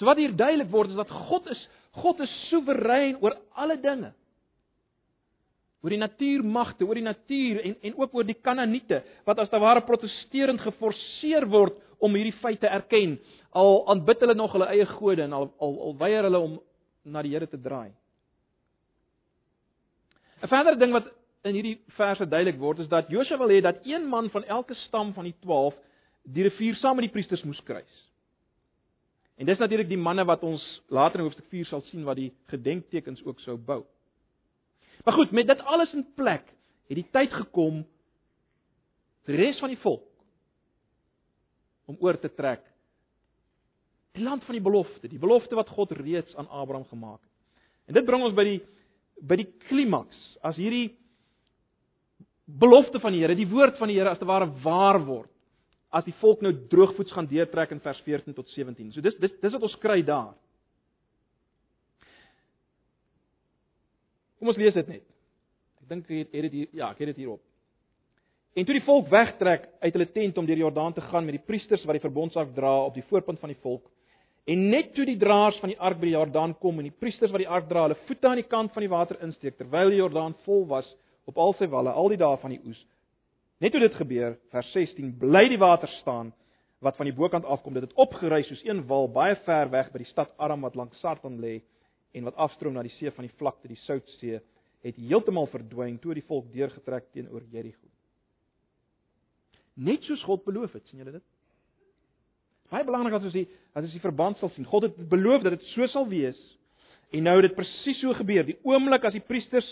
So 0.00 0.08
wat 0.08 0.18
hier 0.20 0.32
duidelik 0.32 0.70
word 0.72 0.92
is 0.92 0.98
dat 0.98 1.12
God 1.28 1.50
is 1.52 1.60
God 2.00 2.20
is 2.22 2.32
soewerein 2.48 3.18
oor 3.20 3.34
alle 3.58 3.76
dinge. 3.82 4.12
Oor 5.82 5.90
die 5.90 6.00
natuurmagte, 6.00 6.86
oor 6.86 6.98
die 6.98 7.06
natuur 7.06 7.60
en 7.64 7.76
en 7.88 7.96
ook 7.98 8.14
oor 8.14 8.26
die 8.28 8.38
Kanaaniete 8.38 9.02
wat 9.26 9.40
as 9.42 9.50
te 9.50 9.58
ware 9.60 9.82
protesterend 9.84 10.62
geforseer 10.62 11.48
word 11.50 11.78
om 11.98 12.14
hierdie 12.16 12.36
feite 12.40 12.68
erken. 12.68 13.18
Al 13.50 13.82
aanbid 13.92 14.22
hulle 14.24 14.36
nog 14.38 14.54
hulle 14.56 14.70
eie 14.72 14.86
gode 14.86 15.26
en 15.26 15.36
al 15.36 15.50
al, 15.58 15.76
al 15.88 15.96
weier 16.00 16.28
hulle 16.28 16.44
om 16.48 16.58
na 17.04 17.24
die 17.26 17.34
Here 17.34 17.48
te 17.48 17.60
draai. 17.60 17.90
'n 20.42 20.48
Verdere 20.48 20.76
ding 20.76 20.92
wat 20.92 21.08
in 21.44 21.54
hierdie 21.54 21.78
verse 21.96 22.26
duidelik 22.26 22.58
word 22.60 22.78
is 22.78 22.88
dat 22.88 23.08
Josua 23.08 23.38
wil 23.38 23.48
hê 23.48 23.60
dat 23.60 23.84
een 23.84 24.08
man 24.08 24.30
van 24.30 24.44
elke 24.44 24.74
stam 24.74 25.12
van 25.12 25.24
die 25.24 25.36
12 25.40 25.74
die 26.22 26.42
rivier 26.42 26.74
saam 26.74 26.96
met 26.96 27.08
die 27.08 27.12
priesters 27.12 27.42
moes 27.42 27.62
kruis. 27.64 28.08
En 29.40 29.46
dis 29.46 29.58
natuurlik 29.58 29.88
die 29.88 30.00
manne 30.00 30.24
wat 30.24 30.42
ons 30.44 30.62
later 30.88 31.20
in 31.20 31.24
hoofstuk 31.24 31.48
4 31.48 31.66
sal 31.66 31.80
sien 31.88 32.04
wat 32.04 32.16
die 32.16 32.32
gedenktekens 32.52 33.24
ook 33.24 33.40
sou 33.40 33.56
bou. 33.56 33.84
Maar 35.04 35.14
goed, 35.14 35.30
met 35.32 35.46
dit 35.46 35.60
alles 35.60 35.94
in 35.96 36.04
plek, 36.14 36.44
het 36.88 36.98
die 36.98 37.06
tyd 37.12 37.32
gekom 37.32 37.84
vir 39.24 39.36
die 39.36 39.46
res 39.46 39.60
van 39.62 39.72
die 39.72 39.80
volk 39.80 40.04
om 41.88 41.96
oor 42.00 42.18
te 42.20 42.28
trek 42.28 42.66
die 44.18 44.24
land 44.26 44.44
van 44.44 44.56
die 44.58 44.64
belofte, 44.64 45.08
die 45.08 45.20
belofte 45.22 45.54
wat 45.54 45.70
God 45.70 45.92
reeds 45.94 46.34
aan 46.36 46.48
Abraham 46.48 46.84
gemaak 46.90 47.20
het. 47.20 47.30
En 47.90 47.94
dit 47.94 48.06
bring 48.06 48.24
ons 48.26 48.34
by 48.34 48.44
die 48.46 48.60
by 49.20 49.36
die 49.40 49.48
klimaks 49.68 50.18
as 50.46 50.58
hierdie 50.60 50.96
belofte 52.60 53.00
van 53.00 53.14
die 53.14 53.20
Here, 53.22 53.36
die 53.38 53.48
woord 53.48 53.78
van 53.78 53.90
die 53.90 53.98
Here 53.98 54.10
as 54.10 54.18
te 54.18 54.28
ware 54.28 54.48
waar 54.64 55.00
word 55.06 55.30
as 55.90 56.06
die 56.06 56.14
volk 56.20 56.42
nou 56.44 56.52
droogvoets 56.70 57.12
gaan 57.12 57.26
deurtrek 57.26 57.72
in 57.74 57.82
vers 57.82 57.98
14 58.06 58.34
tot 58.36 58.48
17. 58.54 58.92
So 58.94 59.02
dis 59.02 59.16
dis 59.18 59.32
dis 59.42 59.54
wat 59.56 59.66
ons 59.66 59.78
kry 59.82 60.00
daar. 60.06 60.32
Kom 64.38 64.52
ons 64.52 64.60
lees 64.60 64.76
dit 64.78 64.92
net. 64.94 65.06
Ek 65.82 65.88
dink 65.90 66.10
ek 66.10 66.30
het 66.30 66.46
dit 66.46 66.58
hier 66.60 66.68
ja, 66.78 66.92
ek 66.92 67.02
het 67.02 67.10
dit 67.12 67.24
hier 67.24 67.34
op. 67.34 67.42
En 68.54 68.66
toe 68.66 68.74
die 68.74 68.86
volk 68.86 69.10
wegtrek 69.10 69.66
uit 69.82 69.92
hulle 69.94 70.10
tent 70.14 70.38
om 70.38 70.46
deur 70.46 70.58
die 70.58 70.64
Jordaan 70.64 70.94
te 70.94 71.02
gaan 71.04 71.26
met 71.26 71.36
die 71.38 71.46
priesters 71.46 71.84
wat 71.86 71.98
die 71.98 72.06
verbondsark 72.06 72.54
dra 72.54 72.72
op 72.86 72.94
die 72.94 73.06
voorpunt 73.10 73.42
van 73.42 73.52
die 73.52 73.60
volk. 73.62 73.84
En 74.48 74.68
net 74.70 74.94
toe 74.94 75.04
die 75.04 75.18
draers 75.18 75.58
van 75.60 75.72
die 75.72 75.78
ark 75.78 75.98
by 76.00 76.08
die 76.08 76.16
Jordaan 76.16 76.54
kom 76.58 76.78
en 76.80 76.88
die 76.88 76.96
priesters 76.96 77.32
wat 77.32 77.42
die 77.42 77.50
ark 77.50 77.68
dra, 77.68 77.84
hulle 77.88 77.98
voete 78.06 78.28
aan 78.28 78.40
die 78.40 78.48
kant 78.48 78.72
van 78.72 78.86
die 78.86 78.92
water 78.92 79.20
insteek 79.22 79.58
terwyl 79.58 79.92
die 79.92 80.00
Jordaan 80.00 80.34
vol 80.46 80.64
was 80.70 80.88
op 81.28 81.38
al 81.38 81.52
sy 81.58 81.68
walle 81.70 81.92
al 81.92 82.08
die 82.08 82.18
dae 82.18 82.38
van 82.40 82.54
die 82.54 82.62
oes, 82.64 82.80
Net 83.60 83.74
toe 83.76 83.80
dit 83.82 83.96
gebeur, 84.00 84.38
vers 84.54 84.68
16, 84.72 85.10
bly 85.20 85.42
die 85.52 85.60
water 85.60 85.90
staan 85.98 86.30
wat 86.80 86.96
van 86.96 87.10
die 87.10 87.16
bokant 87.16 87.44
afkom. 87.44 87.74
Dit 87.76 87.90
het 87.90 87.98
opgery 88.00 88.40
soos 88.48 88.62
een 88.64 88.80
wal 88.88 89.10
baie 89.12 89.36
ver 89.44 89.68
weg 89.72 89.90
by 89.92 90.00
die 90.00 90.08
stad 90.08 90.32
Aram 90.40 90.64
wat 90.64 90.78
langs 90.80 90.96
Sartan 91.02 91.36
lê 91.42 91.58
en 92.16 92.24
wat 92.24 92.38
afstroom 92.40 92.74
na 92.74 92.84
die 92.86 92.94
see 92.96 93.12
van 93.12 93.28
die 93.28 93.34
vlakte, 93.36 93.68
die 93.68 93.78
Soutsee, 93.84 94.40
het 94.80 94.96
heeltemal 94.96 95.50
verdwyn 95.52 95.98
toe 96.00 96.16
die 96.16 96.24
volk 96.24 96.48
deurgetrek 96.54 97.10
teenoor 97.12 97.44
Jerigo. 97.52 97.84
Net 99.76 100.08
soos 100.08 100.24
God 100.24 100.42
beloof 100.48 100.72
het, 100.78 100.88
sien 100.88 101.04
julle 101.04 101.18
dit? 101.18 101.26
Baie 102.70 102.86
belangrik 102.86 103.16
dat 103.16 103.26
ons 103.26 103.34
die 103.34 103.48
as 103.74 103.84
ons 103.84 103.94
die 103.94 104.02
verband 104.02 104.38
sal 104.38 104.50
sien. 104.54 104.66
God 104.66 104.88
het 104.88 104.98
beloof 105.10 105.42
dat 105.46 105.58
dit 105.58 105.66
so 105.74 105.86
sal 105.90 106.06
wees. 106.10 106.38
En 107.10 107.26
nou 107.26 107.36
het 107.40 107.48
dit 107.48 107.56
presies 107.56 107.98
so 108.02 108.14
gebeur. 108.14 108.46
Die 108.46 108.58
oomblik 108.66 109.04
as 109.04 109.16
die 109.16 109.24
priesters 109.24 109.68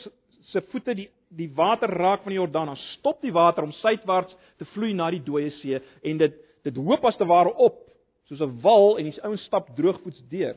se 0.50 0.62
voete 0.72 0.94
die 0.96 1.08
die 1.28 1.50
water 1.52 1.90
raak 1.92 2.22
van 2.24 2.32
die 2.32 2.38
Jordaan, 2.38 2.70
dan 2.72 2.78
stop 2.96 3.18
die 3.20 3.32
water 3.36 3.66
om 3.66 3.72
suidwaarts 3.82 4.32
te 4.56 4.64
vloei 4.72 4.94
na 4.96 5.10
die 5.12 5.20
dooie 5.20 5.50
see 5.58 5.76
en 5.76 6.22
dit 6.22 6.38
dit 6.64 6.78
hoop 6.80 7.04
as 7.04 7.18
te 7.20 7.26
ware 7.28 7.52
op 7.52 7.82
soos 8.28 8.40
'n 8.40 8.60
wal 8.62 8.98
en 8.98 9.10
die 9.10 9.22
ouens 9.22 9.44
stap 9.44 9.68
droogvoets 9.76 10.22
deur. 10.30 10.56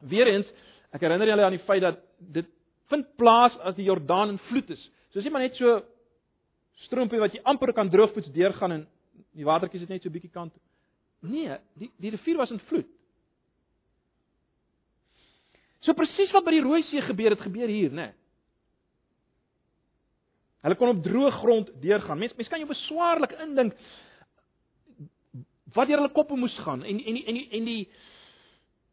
Weereens, 0.00 0.48
ek 0.92 1.00
herinner 1.00 1.28
julle 1.28 1.44
aan 1.44 1.56
die 1.56 1.66
feit 1.66 1.82
dat 1.82 1.98
dit 2.18 2.46
vind 2.88 3.06
plaas 3.16 3.56
as 3.58 3.74
die 3.74 3.84
Jordaan 3.84 4.30
in 4.30 4.38
vloed 4.38 4.70
is. 4.70 4.90
So 5.10 5.18
as 5.18 5.24
jy 5.24 5.30
maar 5.30 5.42
net 5.42 5.56
so 5.56 5.82
stroompie 6.86 7.20
wat 7.20 7.32
jy 7.32 7.40
amper 7.44 7.72
kan 7.72 7.90
droogvoets 7.90 8.32
deurgaan 8.32 8.72
en 8.72 8.86
die 9.32 9.44
watertjies 9.44 9.80
het 9.80 9.88
net 9.88 10.02
so 10.02 10.10
bietjie 10.10 10.32
kant. 10.32 10.52
Nee, 11.22 11.58
die 11.78 11.90
die 12.02 12.10
rivier 12.10 12.40
was 12.40 12.50
in 12.50 12.60
vloed. 12.66 12.88
So 15.82 15.94
presies 15.98 16.32
wat 16.34 16.44
by 16.46 16.54
die 16.54 16.64
Rooi 16.64 16.82
See 16.88 17.02
gebeur 17.02 17.34
het, 17.34 17.42
gebeur 17.42 17.70
hier, 17.70 17.90
né? 17.90 18.10
Nee. 18.10 18.18
Hulle 20.62 20.78
kon 20.78 20.92
op 20.92 21.02
droë 21.02 21.30
grond 21.40 21.70
deurgaan. 21.82 22.20
Mense 22.22 22.38
mense 22.38 22.50
kan 22.50 22.62
jou 22.62 22.70
beswaarlik 22.70 23.34
indink 23.42 23.74
wat 25.74 25.88
deur 25.88 26.02
hulle 26.02 26.14
koppe 26.14 26.36
moes 26.36 26.54
gaan 26.62 26.84
en 26.84 26.98
en 27.00 27.16
die, 27.16 27.24
en 27.26 27.38
die, 27.38 27.46
en 27.58 27.66
die 27.66 27.80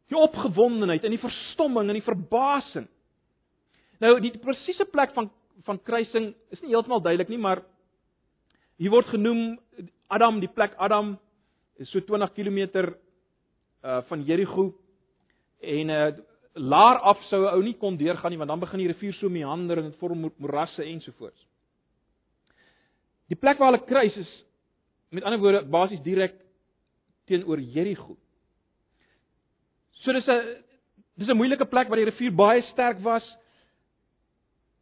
die 0.10 0.18
opgewondenheid 0.18 1.04
en 1.06 1.14
die 1.14 1.22
verstomming 1.22 1.92
en 1.92 2.00
die 2.00 2.06
verbasing. 2.06 2.88
Nou 4.02 4.16
die 4.24 4.34
presiese 4.42 4.88
plek 4.90 5.14
van 5.18 5.30
van 5.68 5.82
kruising 5.84 6.32
is 6.56 6.62
nie 6.64 6.72
heeltemal 6.72 7.04
duidelik 7.04 7.30
nie, 7.30 7.38
maar 7.38 7.62
hier 8.80 8.94
word 8.94 9.10
genoem 9.12 9.60
Adam, 10.08 10.40
die 10.40 10.50
plek 10.50 10.78
Adam 10.80 11.18
is 11.80 11.90
so 11.92 12.00
20 12.00 12.34
km 12.36 12.60
uh 13.84 14.02
van 14.10 14.24
Jerigo 14.24 14.74
en 15.60 15.90
uh 15.90 16.12
laar 16.54 17.00
af 17.00 17.22
sou 17.30 17.46
ou 17.48 17.62
nie 17.64 17.78
kon 17.78 17.98
deurgaan 17.98 18.32
nie 18.32 18.38
want 18.38 18.50
dan 18.50 18.60
begin 18.60 18.82
die 18.82 18.92
rivier 18.92 19.14
so 19.14 19.30
meander 19.30 19.80
en 19.80 19.92
dit 19.92 20.00
vorm 20.00 20.32
morasse 20.38 20.84
ensovoorts. 20.84 21.46
Die 23.30 23.38
plek 23.38 23.60
waar 23.60 23.72
hulle 23.72 23.86
kruis 23.86 24.18
is 24.18 24.32
met 25.10 25.24
ander 25.24 25.40
woorde 25.40 25.66
basies 25.70 26.02
direk 26.04 26.36
teenoor 27.30 27.62
Jerigo. 27.62 28.18
So 30.02 30.14
dis 30.14 30.28
'n 30.28 30.64
dis 31.16 31.28
'n 31.30 31.38
moeilike 31.38 31.66
plek 31.66 31.88
waar 31.88 31.98
die 31.98 32.10
rivier 32.12 32.36
baie 32.36 32.62
sterk 32.62 33.00
was. 33.00 33.24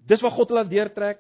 Dis 0.07 0.21
waar 0.21 0.31
God 0.31 0.49
hulle 0.49 0.67
deurtrek. 0.67 1.19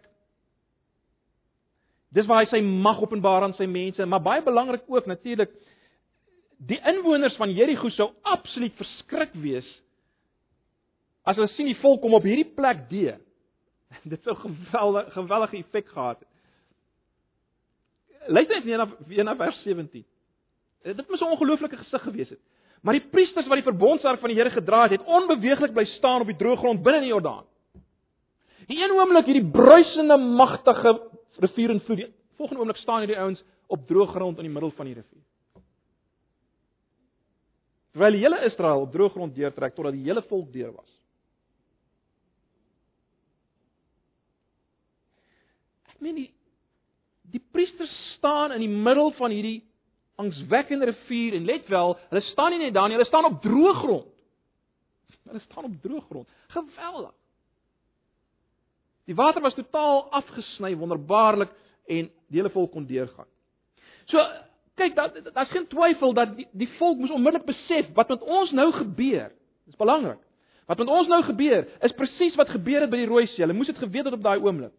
Dis 2.09 2.25
waar 2.25 2.43
hy 2.43 2.49
sy 2.49 2.61
mag 2.61 3.01
openbaar 3.01 3.43
aan 3.43 3.53
sy 3.53 3.65
mense, 3.65 4.05
maar 4.05 4.21
baie 4.21 4.41
belangrik 4.41 4.83
ook 4.87 5.05
natuurlik 5.05 5.51
die 6.57 6.79
inwoners 6.89 7.35
van 7.37 7.53
Jerigo 7.53 7.89
sou 7.93 8.11
absoluut 8.25 8.73
verskrik 8.79 9.35
wees 9.37 9.67
as 11.27 11.37
hulle 11.37 11.51
sien 11.53 11.69
die 11.69 11.77
volk 11.81 12.01
kom 12.01 12.15
op 12.15 12.25
hierdie 12.25 12.47
plek 12.55 12.85
deur. 12.89 13.17
Dit 14.11 14.23
sou 14.23 14.35
geweldige 14.39 15.11
geweldige 15.11 15.57
effek 15.59 15.89
gehad 15.91 16.21
het. 16.23 16.29
Luister 18.27 18.55
net 18.55 18.65
weer 18.67 18.79
na 18.81 18.87
weer 19.07 19.27
na 19.27 19.35
vers 19.39 19.59
17. 19.63 20.05
Dit 20.87 21.09
moes 21.09 21.21
'n 21.21 21.33
ongelooflike 21.35 21.77
gesig 21.77 22.01
gewees 22.03 22.29
het. 22.29 22.39
Maar 22.81 22.93
die 22.93 23.07
priesters 23.11 23.47
wat 23.47 23.59
die 23.59 23.67
verbondsark 23.67 24.19
van 24.19 24.29
die 24.29 24.37
Here 24.37 24.49
gedra 24.49 24.81
het, 24.87 24.91
het 24.91 25.05
onbeweeglik 25.05 25.73
bly 25.73 25.85
staan 25.97 26.21
op 26.21 26.27
die 26.27 26.37
droë 26.37 26.57
grond 26.57 26.83
binne 26.83 26.97
in 26.97 27.07
die 27.07 27.13
Jordaan. 27.13 27.45
Die 28.67 28.83
een 28.83 28.91
oomblik 28.91 29.25
hierdie 29.25 29.51
bruisende 29.51 30.17
magtige 30.17 30.99
rivier 31.39 31.69
en 31.69 31.81
vloed, 31.81 32.11
volgende 32.37 32.59
oomblik 32.59 32.77
staan 32.77 32.99
hierdie 32.99 33.19
ouens 33.19 33.43
op 33.67 33.87
droë 33.87 34.07
grond 34.07 34.37
in 34.37 34.43
die 34.43 34.53
middel 34.53 34.71
van 34.71 34.85
die 34.85 34.93
rivier. 34.93 35.26
Terwyl 37.97 38.13
die 38.13 38.21
hele 38.21 38.37
Israel 38.45 38.83
op 38.85 38.91
droë 38.93 39.09
grond 39.09 39.33
deurtrek 39.33 39.73
totdat 39.73 39.95
die 39.97 40.05
hele 40.05 40.21
volk 40.29 40.51
deur 40.53 40.69
was. 40.69 40.89
Ek 45.89 45.97
meen 46.05 46.19
die 46.19 46.27
die 47.33 47.41
priesters 47.41 47.91
staan 48.13 48.53
in 48.53 48.61
die 48.61 48.69
middel 48.69 49.09
van 49.17 49.33
hierdie 49.33 49.63
angswekkende 50.21 50.91
rivier 50.91 51.39
en 51.39 51.49
let 51.49 51.65
wel, 51.73 51.95
hulle 52.11 52.23
staan 52.29 52.53
nie 52.53 52.61
net 52.61 52.75
daar 52.77 52.87
nie, 52.87 52.95
hulle 52.95 53.09
staan 53.09 53.27
op 53.27 53.41
droë 53.41 53.73
grond. 53.81 54.13
Hulle 55.27 55.41
staan 55.43 55.67
op 55.67 55.75
droë 55.83 56.03
grond. 56.05 56.37
Geweldig. 56.53 57.15
Die 59.09 59.17
water 59.17 59.41
was 59.41 59.57
totaal 59.57 60.05
afgesny, 60.21 60.75
wonderbaarlik 60.77 61.49
en 61.89 62.13
die 62.29 62.39
hele 62.39 62.53
volk 62.53 62.71
kon 62.77 62.85
deurgaan. 62.87 63.27
So 64.05 64.21
kyk, 64.77 64.95
daar 64.95 65.11
daar's 65.33 65.51
geen 65.53 65.67
twyfel 65.71 66.13
dat 66.17 66.35
die, 66.37 66.47
die 66.51 66.69
volk 66.77 67.01
moes 67.01 67.13
onmiddellik 67.13 67.47
besef 67.49 67.89
wat 67.97 68.09
met 68.13 68.23
ons 68.23 68.51
nou 68.55 68.69
gebeur. 68.75 69.31
Dis 69.67 69.79
belangrik. 69.79 70.21
Wat 70.67 70.81
met 70.83 70.91
ons 70.91 71.07
nou 71.07 71.21
gebeur, 71.23 71.65
is 71.85 71.95
presies 71.95 72.35
wat 72.35 72.51
gebeur 72.51 72.83
het 72.83 72.91
by 72.91 72.99
die 73.01 73.09
Rooi 73.09 73.25
See. 73.31 73.43
Hulle 73.45 73.55
moes 73.55 73.71
dit 73.71 73.79
geweet 73.79 74.09
het 74.09 74.15
op 74.17 74.23
daai 74.23 74.37
oomblik. 74.39 74.73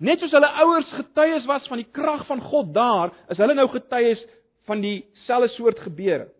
Net 0.00 0.22
soos 0.22 0.32
hulle 0.32 0.48
ouers 0.64 0.92
getuies 0.96 1.46
was 1.48 1.66
van 1.68 1.82
die 1.82 1.88
krag 1.92 2.24
van 2.28 2.40
God 2.40 2.70
daar, 2.74 3.12
is 3.28 3.40
hulle 3.40 3.54
nou 3.54 3.66
getuies 3.68 4.22
van 4.68 4.80
dieselfde 4.80 5.50
soort 5.56 5.82
gebeure. 5.84 6.30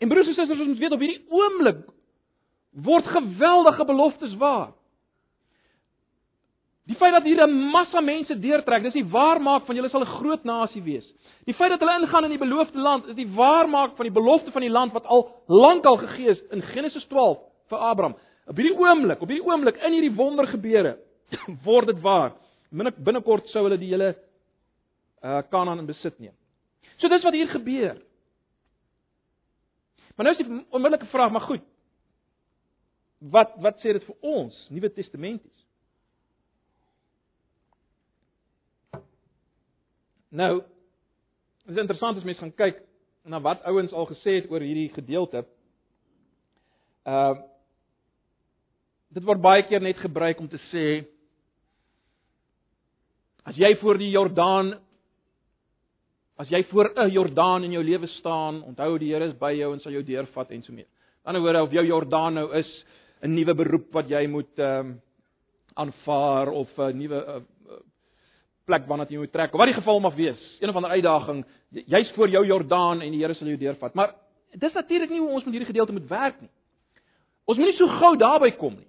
En 0.00 0.08
broers 0.08 0.26
en 0.26 0.34
susters, 0.34 0.60
ons 0.64 0.80
weet 0.80 0.94
op 0.96 1.02
hierdie 1.04 1.26
oomblik 1.30 1.84
word 2.72 3.10
geweldige 3.12 3.84
beloftes 3.84 4.32
waar. 4.40 4.72
Die 6.90 6.96
feit 6.98 7.12
dat 7.14 7.22
hier 7.22 7.46
'n 7.46 7.70
massa 7.70 8.00
mense 8.00 8.34
deurtrek, 8.38 8.82
dis 8.82 8.92
die 8.92 9.10
waarmaak 9.10 9.66
van 9.66 9.76
julle 9.76 9.88
sal 9.88 10.02
'n 10.02 10.14
groot 10.18 10.44
nasie 10.44 10.82
wees. 10.82 11.06
Die 11.46 11.54
feit 11.54 11.70
dat 11.70 11.80
hulle 11.80 12.00
ingaan 12.00 12.24
in 12.24 12.30
die 12.30 12.38
beloofde 12.38 12.78
land, 12.78 13.06
is 13.06 13.14
die 13.14 13.28
waarmaak 13.28 13.96
van 13.96 14.04
die 14.04 14.12
belofte 14.12 14.50
van 14.50 14.62
die 14.62 14.70
land 14.70 14.92
wat 14.92 15.06
al 15.06 15.42
lankal 15.46 15.96
gegee 15.96 16.28
is 16.28 16.42
in 16.50 16.62
Genesis 16.62 17.04
12 17.04 17.38
vir 17.68 17.78
Abraham. 17.78 18.16
Op 18.46 18.56
hierdie 18.56 18.78
oomblik, 18.78 19.20
op 19.20 19.28
hierdie 19.28 19.46
oomblik 19.46 19.76
in 19.76 19.92
hierdie 19.92 20.14
wonder 20.14 20.46
gebeure, 20.46 20.98
word 21.64 21.86
dit 21.86 22.00
waar. 22.00 22.32
Binnekort 22.70 23.46
sou 23.48 23.62
hulle 23.64 23.78
die 23.78 23.90
hele 23.90 24.16
uh 25.22 25.42
Kanaan 25.50 25.78
in 25.78 25.86
besit 25.86 26.18
neem. 26.18 26.34
So 26.96 27.08
dis 27.08 27.22
wat 27.22 27.32
hier 27.32 27.48
gebeur. 27.48 27.96
Maar 30.16 30.26
nou 30.26 30.34
is 30.34 30.46
die 30.46 30.64
onmiddellike 30.70 31.06
vraag, 31.06 31.30
maar 31.30 31.46
goed. 31.46 31.62
Wat 33.18 33.54
wat 33.62 33.78
sê 33.78 33.92
dit 33.92 34.04
vir 34.04 34.16
ons, 34.20 34.66
Nuwe 34.70 34.90
Testamenties? 34.92 35.61
Nou, 40.32 40.62
dit 41.66 41.74
is 41.74 41.80
interessant 41.80 42.16
as 42.16 42.24
mens 42.24 42.38
gaan 42.40 42.54
kyk 42.56 42.78
na 43.28 43.40
wat 43.44 43.64
ouens 43.68 43.92
al 43.92 44.06
gesê 44.08 44.38
het 44.40 44.50
oor 44.50 44.64
hierdie 44.64 44.88
gedeelte. 44.94 45.44
Uh 47.06 47.34
dit 49.12 49.26
word 49.28 49.42
baie 49.44 49.60
keer 49.68 49.82
net 49.84 49.98
gebruik 50.00 50.38
om 50.40 50.46
te 50.48 50.56
sê 50.70 51.04
as 53.44 53.58
jy 53.60 53.74
voor 53.82 53.98
die 54.00 54.08
Jordaan 54.08 54.72
As 56.40 56.48
jy 56.50 56.64
voor 56.70 56.90
'n 56.96 57.10
Jordaan 57.12 57.64
in 57.64 57.72
jou 57.72 57.84
lewe 57.84 58.06
staan, 58.06 58.62
onthou 58.62 58.98
die 58.98 59.12
Here 59.12 59.24
is 59.24 59.34
by 59.38 59.52
jou 59.52 59.72
en 59.72 59.80
sal 59.80 59.92
jou 59.92 60.02
deurvat 60.02 60.50
en 60.50 60.62
so 60.62 60.72
meer. 60.72 60.86
Aan 61.24 61.34
die 61.34 61.40
ander 61.40 61.42
woorde 61.42 61.62
of 61.62 61.72
jou 61.72 61.84
Jordaan 61.86 62.34
nou 62.34 62.52
is 62.56 62.84
'n 63.22 63.34
nuwe 63.34 63.54
beroep 63.54 63.92
wat 63.92 64.08
jy 64.08 64.26
moet 64.26 64.58
ehm 64.58 64.86
um, 64.86 65.00
aanvaar 65.74 66.48
of 66.48 66.68
'n 66.78 66.98
nuwe 66.98 67.44
plek 68.66 68.86
waarna 68.88 69.06
jy 69.08 69.18
moet 69.20 69.32
trek. 69.32 69.52
Wat 69.52 69.70
die 69.70 69.76
geval 69.76 70.00
mag 70.00 70.14
wees, 70.14 70.40
een 70.60 70.70
of 70.70 70.78
ander 70.78 70.94
uitdaging, 70.94 71.44
jy's 71.70 72.12
voor 72.16 72.28
jou 72.28 72.44
Jordaan 72.46 73.02
en 73.02 73.12
die 73.12 73.20
Here 73.22 73.34
sal 73.34 73.50
jou 73.52 73.58
deurvat. 73.58 73.94
Maar 73.94 74.14
dis 74.54 74.72
natuurlik 74.72 75.10
nie 75.10 75.20
hoe 75.20 75.30
ons 75.30 75.44
met 75.44 75.54
hierdie 75.54 75.70
gedeelte 75.72 75.92
moet 75.92 76.08
werk 76.08 76.40
nie. 76.40 76.50
Ons 77.44 77.58
moenie 77.58 77.76
so 77.76 77.90
gou 78.00 78.14
daarby 78.16 78.52
kom 78.58 78.76
nie. 78.78 78.88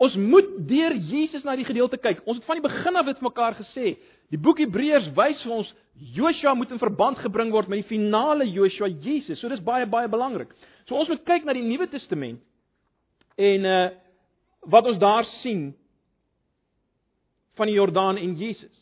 Ons 0.00 0.14
moet 0.16 0.48
deur 0.68 0.94
Jesus 1.10 1.44
na 1.44 1.56
die 1.58 1.66
gedeelte 1.68 1.98
kyk. 2.00 2.22
Ons 2.24 2.40
het 2.40 2.46
van 2.48 2.56
die 2.56 2.64
begin 2.64 2.96
af 2.96 3.08
dit 3.10 3.20
mekaar 3.20 3.56
gesê. 3.58 3.94
Die 4.32 4.40
boek 4.40 4.62
Hebreërs 4.62 5.10
wys 5.16 5.42
vir 5.44 5.56
ons 5.58 5.72
Joshua 6.16 6.54
moet 6.56 6.70
in 6.72 6.80
verband 6.80 7.18
gebring 7.20 7.50
word 7.52 7.68
met 7.68 7.82
die 7.82 7.90
finale 7.90 8.46
Joshua 8.48 8.88
Jesus. 8.88 9.40
So 9.40 9.50
dis 9.52 9.60
baie 9.64 9.88
baie 9.90 10.08
belangrik. 10.08 10.54
So 10.88 10.96
ons 10.96 11.10
moet 11.10 11.26
kyk 11.28 11.44
na 11.44 11.52
die 11.56 11.66
Nuwe 11.66 11.90
Testament 11.92 12.40
en 13.40 13.68
uh 13.68 13.82
wat 14.68 14.84
ons 14.84 14.98
daar 15.00 15.24
sien 15.40 15.70
van 17.60 17.68
die 17.68 17.76
Jordaan 17.76 18.16
en 18.16 18.36
Jesus. 18.40 18.76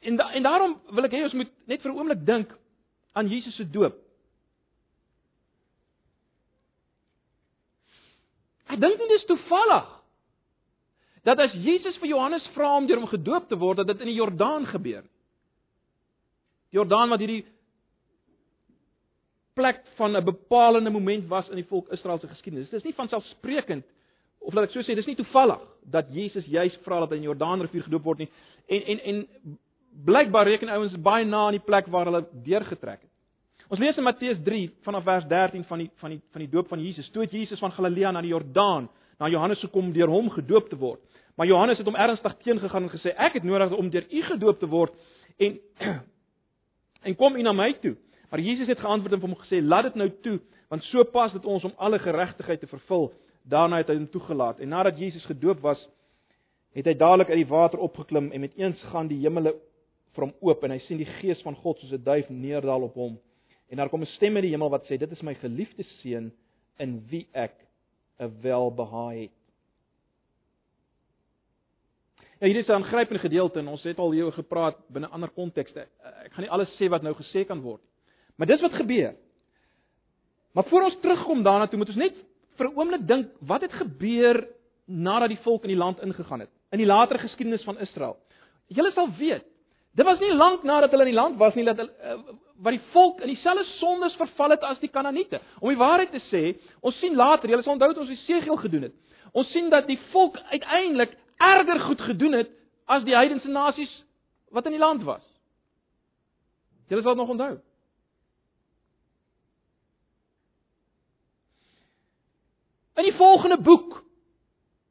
En 0.00 0.16
da, 0.16 0.30
en 0.32 0.42
daarom 0.42 0.76
wil 0.94 1.08
ek 1.08 1.16
hê 1.16 1.22
ons 1.26 1.36
moet 1.36 1.52
net 1.68 1.82
vir 1.82 1.92
'n 1.92 1.98
oomblik 1.98 2.22
dink 2.26 2.52
aan 3.12 3.28
Jesus 3.28 3.56
se 3.56 3.64
doop. 3.64 3.96
Ek 8.66 8.80
dink 8.80 8.98
nie 8.98 9.08
dis 9.08 9.28
toevallig 9.28 9.92
dat 11.26 11.40
as 11.42 11.52
Jesus 11.52 11.98
vir 11.98 12.12
Johannes 12.14 12.46
vra 12.54 12.76
om 12.76 12.86
deur 12.86 13.02
hom 13.02 13.10
gedoop 13.10 13.48
te 13.48 13.58
word, 13.58 13.82
dat 13.82 13.86
dit 13.86 14.00
in 14.00 14.12
die 14.12 14.20
Jordaan 14.20 14.66
gebeur. 14.66 15.02
Die 16.70 16.78
Jordaan 16.78 17.10
wat 17.10 17.22
hierdie 17.22 17.44
plek 19.54 19.82
van 19.96 20.16
'n 20.16 20.24
bepalende 20.24 20.90
moment 20.90 21.26
was 21.28 21.48
in 21.48 21.56
die 21.56 21.68
volk 21.68 21.88
Israel 21.88 22.18
se 22.18 22.28
geskiedenis. 22.28 22.70
Dit 22.70 22.78
is 22.78 22.84
nie 22.84 22.94
van 22.94 23.08
selfsprekend 23.08 23.84
of 24.46 24.54
laat 24.54 24.68
ek 24.68 24.76
so 24.76 24.86
sê, 24.86 24.94
dis 24.94 25.08
nie 25.08 25.18
toevallig 25.18 25.62
dat 25.90 26.10
Jesus 26.14 26.46
juis 26.46 26.74
vra 26.84 27.00
dat 27.02 27.10
hy 27.10 27.18
in 27.18 27.26
die 27.26 27.30
Jordaanrivier 27.30 27.86
gedoop 27.86 28.06
word 28.06 28.24
nie. 28.24 28.30
En 28.70 28.86
en 28.94 29.02
en 29.10 29.20
blykbaar 30.06 30.46
reken 30.46 30.70
ouens 30.70 30.94
baie 31.02 31.26
na 31.26 31.46
aan 31.46 31.56
die 31.56 31.64
plek 31.64 31.88
waar 31.90 32.10
hulle 32.10 32.24
deurgetrek 32.44 33.00
het. 33.00 33.12
Ons 33.66 33.82
lees 33.82 33.96
in 33.98 34.06
Matteus 34.06 34.38
3 34.46 34.68
vanaf 34.86 35.04
vers 35.06 35.26
13 35.26 35.64
van 35.66 35.82
die 35.82 35.90
van 36.02 36.14
die 36.14 36.20
van 36.34 36.44
die 36.44 36.50
doop 36.52 36.68
van 36.70 36.82
Jesus. 36.82 37.10
Toe 37.10 37.24
het 37.24 37.34
Jesus 37.34 37.58
van 37.58 37.74
Galilea 37.74 38.12
na 38.14 38.22
die 38.22 38.30
Jordaan 38.30 38.88
na 39.18 39.30
Johannes 39.32 39.62
gekom 39.64 39.92
deur 39.92 40.12
hom 40.12 40.30
gedoop 40.30 40.68
te 40.70 40.78
word. 40.78 41.00
Maar 41.36 41.46
Johannes 41.46 41.78
het 41.78 41.86
hom 41.86 41.96
ernstig 41.98 42.36
teengegaan 42.44 42.86
en 42.86 42.92
gesê: 42.92 43.14
"Ek 43.16 43.32
het 43.32 43.44
nodig 43.44 43.74
om 43.74 43.90
deur 43.90 44.06
u 44.10 44.22
gedoop 44.22 44.58
te 44.58 44.66
word 44.66 44.94
en 45.38 45.58
en 47.06 47.16
kom 47.16 47.36
u 47.36 47.42
na 47.42 47.52
my 47.52 47.72
toe." 47.82 47.96
Maar 48.30 48.40
Jesus 48.40 48.66
het 48.66 48.78
geantwoord 48.78 49.12
en 49.12 49.20
hom 49.20 49.36
gesê: 49.36 49.62
"Laat 49.62 49.82
dit 49.82 49.94
nou 49.94 50.10
toe, 50.22 50.40
want 50.68 50.84
so 50.84 51.04
pas 51.04 51.32
dit 51.32 51.44
ons 51.44 51.64
om 51.64 51.72
alle 51.76 51.98
geregtigheid 51.98 52.60
te 52.60 52.66
vervul." 52.66 53.12
Daarna 53.46 53.78
het 53.80 53.90
hy 53.92 53.94
hom 53.94 54.08
toegelaat 54.10 54.58
en 54.60 54.68
nadat 54.68 54.98
Jesus 54.98 55.24
gedoop 55.24 55.60
was, 55.62 55.80
het 56.74 56.86
hy 56.86 56.94
dadelik 56.98 57.30
uit 57.30 57.40
die 57.44 57.50
water 57.50 57.78
opgeklim 57.78 58.32
en 58.32 58.42
met 58.42 58.56
eens 58.58 58.82
gaan 58.90 59.08
die 59.08 59.20
hemele 59.22 59.54
vir 60.16 60.26
hom 60.26 60.34
oop 60.40 60.64
en 60.64 60.74
hy 60.74 60.80
sien 60.86 61.00
die 61.00 61.08
gees 61.20 61.40
van 61.44 61.56
God 61.62 61.78
soos 61.80 61.92
'n 61.92 62.02
duif 62.02 62.28
neerdal 62.28 62.82
op 62.82 62.94
hom. 62.94 63.18
En 63.70 63.76
daar 63.76 63.88
kom 63.88 64.02
'n 64.02 64.14
stem 64.16 64.34
uit 64.36 64.42
die 64.42 64.50
hemel 64.50 64.70
wat 64.70 64.84
sê: 64.86 64.98
"Dit 64.98 65.12
is 65.12 65.22
my 65.22 65.34
geliefde 65.34 65.82
seun 66.02 66.32
in 66.78 67.06
wie 67.08 67.28
ek 67.32 67.54
'n 68.18 68.40
welbehae 68.42 69.22
het." 69.22 69.36
Ja, 72.40 72.46
hier 72.46 72.56
is 72.56 72.68
'n 72.68 72.72
aangrypende 72.72 73.18
gedeelte 73.18 73.58
en 73.58 73.68
ons 73.68 73.82
het 73.82 73.98
al 73.98 74.12
hieroor 74.12 74.32
gepraat 74.32 74.76
binne 74.88 75.08
ander 75.08 75.28
kontekste. 75.28 75.86
Ek 76.24 76.32
gaan 76.32 76.44
nie 76.44 76.50
alles 76.50 76.76
sê 76.80 76.88
wat 76.88 77.02
nou 77.02 77.14
gesê 77.14 77.46
kan 77.46 77.60
word 77.60 77.80
nie. 77.82 77.90
Maar 78.36 78.46
dis 78.46 78.60
wat 78.60 78.72
gebeur. 78.72 79.14
Maar 80.52 80.64
voor 80.64 80.82
ons 80.82 81.00
terugkom 81.00 81.42
daarna 81.42 81.66
toe 81.66 81.78
moet 81.78 81.88
ons 81.88 81.96
net 81.96 82.14
vir 82.56 82.68
'n 82.68 82.76
oomblik 82.76 83.06
dink 83.06 83.32
wat 83.40 83.62
het 83.62 83.72
gebeur 83.72 84.46
nadat 84.86 85.28
die 85.28 85.42
volk 85.42 85.62
in 85.62 85.74
die 85.74 85.82
land 85.84 86.00
ingegaan 86.00 86.40
het 86.40 86.50
in 86.70 86.78
die 86.78 86.86
latere 86.86 87.18
geskiedenis 87.18 87.64
van 87.64 87.78
Israel. 87.78 88.16
Julle 88.66 88.90
sal 88.92 89.08
weet, 89.18 89.44
dit 89.96 90.04
was 90.04 90.18
nie 90.20 90.34
lank 90.34 90.62
nadat 90.62 90.90
hulle 90.90 91.06
in 91.06 91.12
die 91.12 91.20
land 91.20 91.38
was 91.38 91.54
nie 91.54 91.64
dat 91.64 91.78
uh, 91.78 92.16
wat 92.60 92.74
die 92.74 92.82
volk 92.92 93.20
in 93.20 93.28
dieselfde 93.28 93.64
sondes 93.78 94.16
verval 94.16 94.50
het 94.50 94.64
as 94.64 94.80
die 94.80 94.90
Kanaaniete. 94.92 95.40
Om 95.60 95.68
die 95.68 95.80
waarheid 95.80 96.10
te 96.10 96.22
sê, 96.30 96.56
ons 96.80 96.98
sien 96.98 97.14
later, 97.14 97.48
julle 97.48 97.62
sal 97.62 97.76
onthou 97.76 97.92
dat 97.92 98.02
ons 98.02 98.12
Jesegiel 98.12 98.56
gedoen 98.56 98.88
het. 98.88 98.94
Ons 99.32 99.50
sien 99.52 99.70
dat 99.70 99.86
die 99.86 99.98
volk 100.10 100.38
uiteindelik 100.50 101.16
erger 101.36 101.80
goed 101.80 102.00
gedoen 102.00 102.32
het 102.32 102.52
as 102.86 103.04
die 103.04 103.16
heidense 103.16 103.48
nasies 103.48 103.92
wat 104.50 104.66
in 104.66 104.76
die 104.76 104.82
land 104.82 105.04
was. 105.04 105.24
Julle 106.88 107.02
sal 107.02 107.16
dit 107.16 107.22
nog 107.22 107.34
onthou. 107.34 107.56
In 112.96 113.04
die 113.04 113.16
volgende 113.16 113.58
boek 113.60 114.02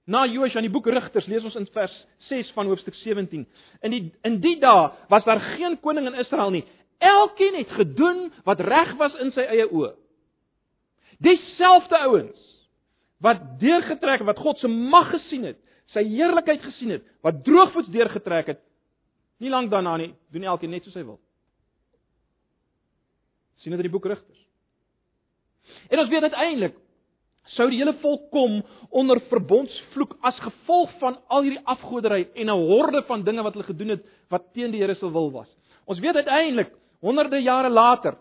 na 0.05 0.25
Josua 0.29 0.61
in 0.61 0.67
die 0.67 0.73
boek 0.73 0.85
Rigters 0.93 1.25
lees 1.25 1.45
ons 1.47 1.57
in 1.57 1.65
vers 1.73 1.93
6 2.29 2.51
van 2.53 2.69
hoofstuk 2.69 2.93
17. 3.01 3.45
In 3.81 3.93
die 3.93 4.03
in 4.27 4.39
die 4.43 4.57
dae 4.61 4.91
was 5.09 5.25
daar 5.25 5.41
geen 5.55 5.79
koning 5.81 6.05
in 6.11 6.19
Israel 6.21 6.53
nie. 6.53 6.65
Elkeen 7.01 7.57
het 7.57 7.71
gedoen 7.73 8.27
wat 8.45 8.61
reg 8.61 8.93
was 9.01 9.15
in 9.23 9.33
sy 9.33 9.47
eie 9.49 9.65
oë. 9.65 9.95
Dieselfde 11.25 11.97
ouens 12.05 12.51
wat 13.23 13.41
deurgetrek 13.59 14.21
het, 14.21 14.27
wat 14.27 14.41
God 14.43 14.59
se 14.61 14.69
mag 14.69 15.09
gesien 15.09 15.47
het, 15.47 15.57
sy 15.89 16.03
heerlikheid 16.05 16.61
gesien 16.61 16.91
het, 16.93 17.05
wat 17.25 17.39
droogvoets 17.45 17.89
deurgetrek 17.89 18.51
het, 18.51 18.59
nie 19.41 19.49
lank 19.49 19.71
daarna 19.71 19.95
nie, 19.97 20.11
doen 20.35 20.45
elkeen 20.51 20.75
net 20.75 20.85
soos 20.85 20.97
hy 20.99 21.05
wil. 21.07 21.17
sien 23.63 23.73
dit 23.73 23.79
in 23.79 23.87
die 23.87 23.93
boek 23.93 24.05
Rigters. 24.05 24.41
En 25.89 25.99
ons 26.03 26.09
weet 26.11 26.27
uiteindelik 26.27 26.75
sou 27.53 27.67
die 27.69 27.77
hele 27.77 27.93
volk 28.01 28.29
kom 28.33 28.61
onder 28.89 29.19
verbondsvloek 29.29 30.15
as 30.25 30.39
gevolg 30.41 30.91
van 30.99 31.19
al 31.29 31.45
hierdie 31.45 31.65
afgoderry 31.65 32.27
en 32.33 32.49
'n 32.49 32.67
horde 32.67 33.03
van 33.07 33.23
dinge 33.23 33.43
wat 33.43 33.53
hulle 33.53 33.65
gedoen 33.65 33.89
het 33.89 34.05
wat 34.29 34.53
teen 34.53 34.71
die 34.71 34.81
Here 34.81 34.95
se 34.95 35.11
wil 35.11 35.31
was. 35.31 35.49
Ons 35.85 35.99
weet 35.99 36.15
uiteindelik 36.15 36.71
honderde 37.01 37.41
jare 37.41 37.69
later 37.69 38.17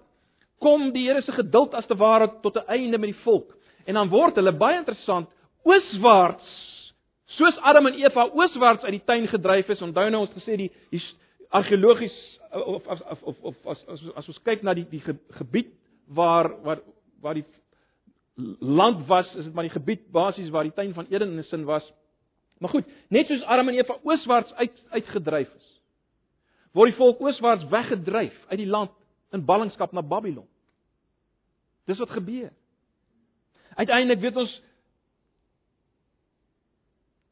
kom 0.58 0.92
die 0.92 1.08
Here 1.08 1.22
se 1.22 1.32
geduld 1.32 1.74
as 1.74 1.86
te 1.86 1.96
ware 1.96 2.28
tot 2.42 2.56
'n 2.56 2.68
einde 2.68 2.98
met 2.98 3.10
die 3.10 3.22
volk 3.24 3.56
en 3.86 3.94
dan 3.94 4.08
word 4.08 4.34
hulle 4.34 4.52
baie 4.52 4.78
interessant 4.78 5.28
ooswaarts 5.64 6.74
soos 7.26 7.58
Adam 7.62 7.86
en 7.86 7.94
Eva 7.94 8.28
ooswaarts 8.32 8.84
uit 8.84 8.98
die 8.98 9.04
tuin 9.04 9.28
gedryf 9.28 9.68
is. 9.68 9.82
Onthou 9.82 10.10
nou 10.10 10.20
ons 10.20 10.34
gesê 10.36 10.56
die, 10.56 10.70
die 10.90 11.02
argeologies 11.54 12.40
of 12.52 12.86
of 12.86 13.00
of 13.10 13.22
of, 13.22 13.36
of 13.42 13.66
as, 13.66 13.84
as 13.88 14.02
as 14.16 14.28
ons 14.28 14.40
kyk 14.46 14.62
na 14.62 14.74
die 14.74 14.86
die 14.90 15.02
gebied 15.38 15.72
waar 16.06 16.50
waar 16.62 16.82
waar 17.22 17.34
die 17.34 17.46
land 18.58 19.06
was, 19.06 19.26
is 19.34 19.44
dit 19.44 19.54
maar 19.54 19.68
die 19.68 19.74
gebied 19.74 20.10
basies 20.10 20.50
waar 20.50 20.66
die 20.66 20.74
tuin 20.74 20.94
van 20.94 21.06
Eden 21.10 21.30
in 21.30 21.38
'n 21.38 21.42
sin 21.42 21.64
was. 21.64 21.92
Maar 22.58 22.70
goed, 22.70 22.86
net 23.08 23.26
soos 23.26 23.42
Adam 23.42 23.68
en 23.68 23.74
Eva 23.74 23.98
ooswaarts 24.02 24.52
uit 24.52 24.84
uitgedryf 24.90 25.54
is, 25.54 25.80
word 26.72 26.90
die 26.90 26.98
volk 26.98 27.20
ooswaarts 27.20 27.64
weggedryf 27.68 28.44
uit 28.48 28.58
die 28.58 28.70
land 28.70 28.90
in 29.30 29.44
ballingskap 29.44 29.92
na 29.92 30.02
Babylon. 30.02 30.46
Dis 31.86 31.98
wat 31.98 32.10
gebeur. 32.10 32.52
Uiteindelik 33.74 34.20
weet 34.20 34.36
ons 34.36 34.62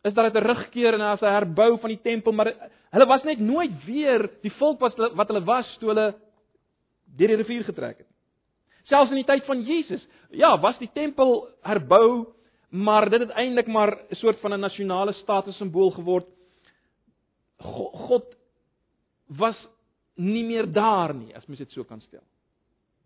is 0.03 0.15
daar 0.15 0.27
'n 0.27 0.33
terugkeer 0.33 0.95
en 0.95 1.01
as 1.01 1.23
'n 1.23 1.35
herbou 1.39 1.79
van 1.79 1.89
die 1.89 2.03
tempel, 2.03 2.33
maar 2.33 2.55
hulle 2.91 3.07
was 3.07 3.23
net 3.23 3.39
nooit 3.39 3.85
weer 3.85 4.31
die 4.43 4.53
volk 4.53 4.81
wat 4.81 4.97
wat 4.97 5.29
hulle 5.29 5.45
was 5.45 5.77
toe 5.79 5.89
hulle 5.89 6.15
deur 7.17 7.29
die 7.29 7.37
rivier 7.37 7.65
getrek 7.65 7.99
het. 7.99 8.12
Selfs 8.91 9.11
in 9.11 9.21
die 9.21 9.29
tyd 9.29 9.45
van 9.47 9.63
Jesus, 9.63 10.03
ja, 10.31 10.59
was 10.61 10.79
die 10.79 10.91
tempel 10.95 11.49
herbou, 11.63 12.27
maar 12.73 13.11
dit 13.11 13.21
het 13.21 13.35
eintlik 13.37 13.67
maar 13.67 13.93
'n 14.11 14.15
soort 14.15 14.41
van 14.41 14.53
'n 14.53 14.61
nasionale 14.61 15.13
status 15.13 15.57
simbool 15.57 15.91
geword. 15.91 16.27
God 17.61 18.37
was 19.27 19.69
nie 20.15 20.45
meer 20.45 20.73
daar 20.73 21.15
nie, 21.15 21.37
as 21.37 21.47
mens 21.47 21.59
dit 21.59 21.71
so 21.71 21.85
kan 21.85 22.01
stel. 22.01 22.25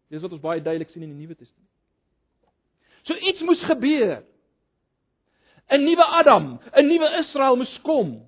Dis 0.08 0.22
wat 0.22 0.32
ons 0.32 0.40
baie 0.40 0.62
duidelik 0.62 0.90
sien 0.90 1.02
in 1.02 1.08
die 1.08 1.26
Nuwe 1.26 1.34
Testament. 1.34 1.70
So 3.02 3.14
iets 3.14 3.40
moes 3.40 3.62
gebeur. 3.64 4.24
'n 5.68 5.84
nuwe 5.84 6.04
Adam, 6.04 6.60
'n 6.72 6.86
nuwe 6.86 7.08
Israel 7.18 7.56
moes 7.56 7.80
kom 7.82 8.22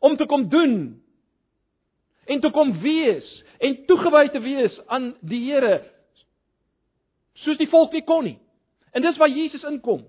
om 0.00 0.16
te 0.16 0.26
kom 0.26 0.48
doen 0.48 1.02
en 2.26 2.40
te 2.40 2.50
kom 2.50 2.80
wees 2.80 3.44
en 3.58 3.84
toegewy 3.86 4.28
te 4.28 4.40
wees 4.40 4.80
aan 4.86 5.14
die 5.20 5.40
Here 5.50 5.80
soos 7.44 7.58
die 7.60 7.68
volk 7.70 7.92
nie 7.92 8.04
kon 8.06 8.24
nie. 8.24 8.38
En 8.92 9.04
dis 9.04 9.18
waar 9.20 9.30
Jesus 9.30 9.64
inkom. 9.68 10.04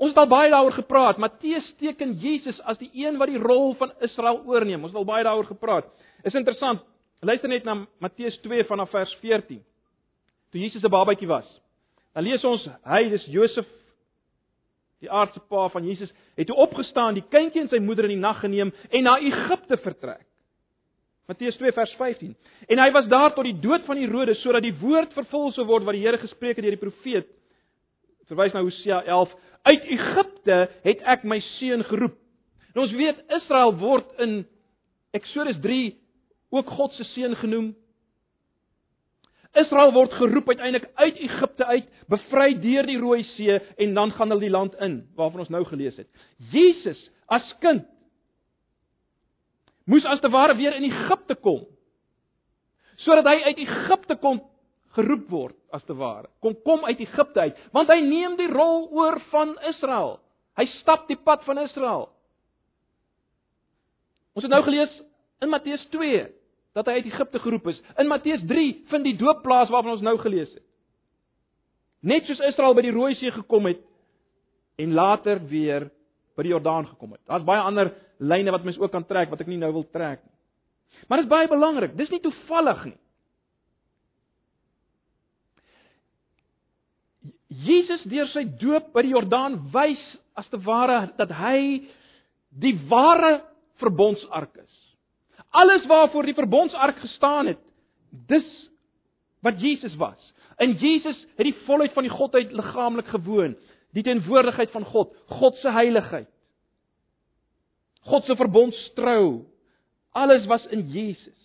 Ons 0.00 0.14
het 0.14 0.20
al 0.22 0.30
baie 0.30 0.50
daaroor 0.50 0.72
gepraat. 0.72 1.18
Matteus 1.20 1.66
teken 1.78 2.14
Jesus 2.22 2.60
as 2.64 2.78
die 2.80 2.90
een 2.94 3.18
wat 3.20 3.28
die 3.28 3.40
rol 3.40 3.74
van 3.76 3.92
Israel 4.00 4.40
oorneem. 4.48 4.82
Ons 4.82 4.94
het 4.94 5.00
al 5.00 5.08
baie 5.08 5.24
daaroor 5.24 5.50
gepraat. 5.50 5.90
Is 6.24 6.34
interessant. 6.34 6.80
Luister 7.20 7.48
net 7.52 7.66
na 7.68 7.82
Matteus 8.00 8.38
2 8.40 8.64
vanaf 8.64 8.90
vers 8.90 9.12
14. 9.20 9.60
Toe 10.50 10.60
Jesus 10.60 10.82
'n 10.82 10.90
babatjie 10.90 11.28
was. 11.28 11.46
Dan 12.14 12.24
lees 12.24 12.44
ons 12.44 12.68
hy 12.84 13.08
dis 13.08 13.26
Josef 13.26 13.66
die 15.00 15.10
aardse 15.10 15.40
pa 15.48 15.68
van 15.72 15.86
Jesus, 15.88 16.12
het 16.36 16.46
toe 16.46 16.56
opgestaan, 16.56 17.16
die 17.16 17.24
kindjie 17.32 17.64
en 17.64 17.70
sy 17.72 17.80
moeder 17.80 18.04
in 18.04 18.18
die 18.18 18.20
nag 18.20 18.40
geneem 18.42 18.72
en 18.90 19.06
na 19.06 19.16
Egipte 19.18 19.78
vertrek. 19.80 20.26
Matteus 21.30 21.56
2 21.56 21.72
vers 21.72 21.92
15. 21.94 22.36
En 22.66 22.80
hy 22.82 22.88
was 22.90 23.06
daar 23.06 23.30
tot 23.34 23.46
die 23.46 23.58
dood 23.62 23.84
van 23.86 24.00
Herodes 24.00 24.40
sodat 24.42 24.64
die 24.66 24.74
woord 24.80 25.12
vervul 25.14 25.52
sou 25.54 25.62
word 25.68 25.84
wat 25.86 25.94
die 25.94 26.02
Here 26.02 26.18
gespreek 26.18 26.58
het 26.58 26.66
deur 26.66 26.74
die 26.74 26.80
profeet. 26.80 27.28
Verwys 28.26 28.54
na 28.56 28.64
Hosea 28.66 29.04
11. 29.06 29.36
Uit 29.70 29.86
Egipte 29.94 30.56
het 30.82 31.04
ek 31.14 31.22
my 31.28 31.38
seun 31.58 31.84
geroep. 31.86 32.16
Nou 32.74 32.82
ons 32.86 32.96
weet 32.98 33.20
Israel 33.38 33.76
word 33.78 34.10
in 34.26 34.40
Eksodus 35.14 35.60
3 35.62 35.92
ook 36.50 36.74
God 36.74 36.98
se 36.98 37.06
seun 37.12 37.38
genoem. 37.38 37.70
Israel 39.62 39.94
word 39.94 40.18
geroep 40.18 40.50
uiteindelik 40.50 40.90
uit 40.98 41.22
Egipte 41.28 41.66
uit, 41.66 41.86
bevry 42.10 42.52
deur 42.62 42.90
die 42.90 42.98
Rooi 42.98 43.22
See 43.36 43.54
en 43.54 43.94
dan 43.94 44.10
gaan 44.18 44.34
hulle 44.34 44.48
die 44.48 44.54
land 44.54 44.74
in 44.82 45.04
waarvan 45.18 45.46
ons 45.46 45.54
nou 45.54 45.62
gelees 45.70 45.98
het. 45.98 46.10
Jesus 46.50 46.98
as 47.30 47.46
kind 47.62 47.86
moes 49.90 50.06
as 50.06 50.22
te 50.22 50.30
ware 50.30 50.54
weer 50.58 50.76
in 50.78 50.88
Egipte 50.88 51.36
kom 51.42 51.66
sodat 53.00 53.30
hy 53.30 53.38
uit 53.48 53.60
Egipte 53.64 54.16
kon 54.20 54.42
geroep 54.96 55.28
word 55.32 55.56
as 55.72 55.84
te 55.88 55.94
ware. 55.96 56.28
Kom 56.42 56.56
kom 56.66 56.84
uit 56.84 56.98
Egipte 57.00 57.46
uit, 57.46 57.60
want 57.72 57.88
hy 57.88 58.00
neem 58.04 58.34
die 58.36 58.50
rol 58.50 58.88
oor 58.96 59.20
van 59.30 59.54
Israel. 59.70 60.18
Hy 60.58 60.66
stap 60.80 61.06
die 61.08 61.16
pad 61.16 61.46
van 61.46 61.62
Israel. 61.62 62.08
Ons 64.36 64.44
het 64.44 64.52
nou 64.52 64.60
gelees 64.66 64.92
in 65.40 65.50
Matteus 65.50 65.86
dat 66.76 66.86
hy 66.86 67.00
uit 67.00 67.08
Egipte 67.10 67.40
geroep 67.42 67.66
is. 67.72 67.80
In 67.98 68.06
Matteus 68.06 68.42
3 68.46 68.66
vind 68.90 69.04
die 69.04 69.16
doop 69.18 69.42
plaas 69.42 69.70
waarvan 69.72 69.96
ons 69.96 70.04
nou 70.06 70.16
gelees 70.22 70.50
het. 70.52 70.66
Net 72.00 72.28
soos 72.28 72.40
Israel 72.46 72.76
by 72.76 72.84
die 72.86 72.94
Rooi 72.94 73.14
See 73.18 73.32
gekom 73.34 73.66
het 73.66 73.80
en 74.80 74.94
later 74.94 75.40
weer 75.50 75.88
by 76.38 76.46
die 76.46 76.52
Jordaan 76.54 76.86
gekom 76.92 77.16
het. 77.16 77.20
Daar's 77.28 77.44
baie 77.44 77.60
ander 77.60 77.90
lyne 78.20 78.52
wat 78.52 78.64
mens 78.64 78.78
ook 78.78 78.92
kan 78.92 79.06
trek 79.08 79.30
wat 79.32 79.40
ek 79.40 79.48
nie 79.50 79.60
nou 79.60 79.72
wil 79.72 79.86
trek 79.92 80.22
nie. 80.24 80.36
Maar 81.08 81.20
dit 81.20 81.26
is 81.26 81.32
baie 81.32 81.48
belangrik. 81.48 81.94
Dis 81.96 82.10
nie 82.12 82.20
toevallig 82.20 82.84
nie. 82.90 82.98
Jesus 87.66 88.02
deur 88.08 88.28
sy 88.30 88.44
doop 88.60 88.92
by 88.94 89.02
die 89.04 89.14
Jordaan 89.14 89.58
wys 89.74 90.02
as 90.38 90.48
te 90.52 90.60
ware 90.64 91.08
dat 91.18 91.32
hy 91.34 91.82
die 92.62 92.76
ware 92.90 93.40
verbondsark 93.82 94.54
is. 94.62 94.76
Alles 95.50 95.86
waarvoor 95.90 96.28
die 96.28 96.36
verbondsark 96.36 97.00
gestaan 97.02 97.50
het, 97.50 97.62
dis 98.30 98.46
wat 99.42 99.58
Jesus 99.62 99.96
was. 99.98 100.18
In 100.62 100.76
Jesus 100.78 101.18
het 101.38 101.46
die 101.48 101.56
volheid 101.66 101.94
van 101.96 102.06
die 102.06 102.12
godheid 102.12 102.52
liggaamlik 102.54 103.08
gewoon, 103.10 103.56
die 103.96 104.04
teenwoordigheid 104.06 104.70
van 104.70 104.84
God, 104.86 105.14
God 105.40 105.56
se 105.58 105.72
heiligheid. 105.74 106.28
God 108.08 108.24
se 108.24 108.36
verbondstrou. 108.36 109.44
Alles 110.16 110.46
was 110.46 110.64
in 110.72 110.88
Jesus. 110.90 111.36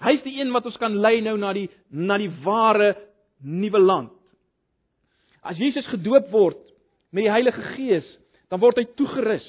Hy's 0.00 0.22
die 0.24 0.38
een 0.40 0.52
wat 0.54 0.64
ons 0.64 0.78
kan 0.80 0.96
lei 0.96 1.18
nou 1.20 1.36
na 1.36 1.52
die 1.52 1.66
na 1.92 2.16
die 2.20 2.30
ware 2.44 2.94
nuwe 3.44 3.80
land. 3.80 4.14
As 5.44 5.60
Jesus 5.60 5.88
gedoop 5.92 6.30
word 6.32 6.60
met 7.12 7.26
die 7.26 7.32
Heilige 7.32 7.62
Gees, 7.74 8.06
dan 8.48 8.62
word 8.62 8.80
hy 8.80 8.86
toegerus, 8.96 9.46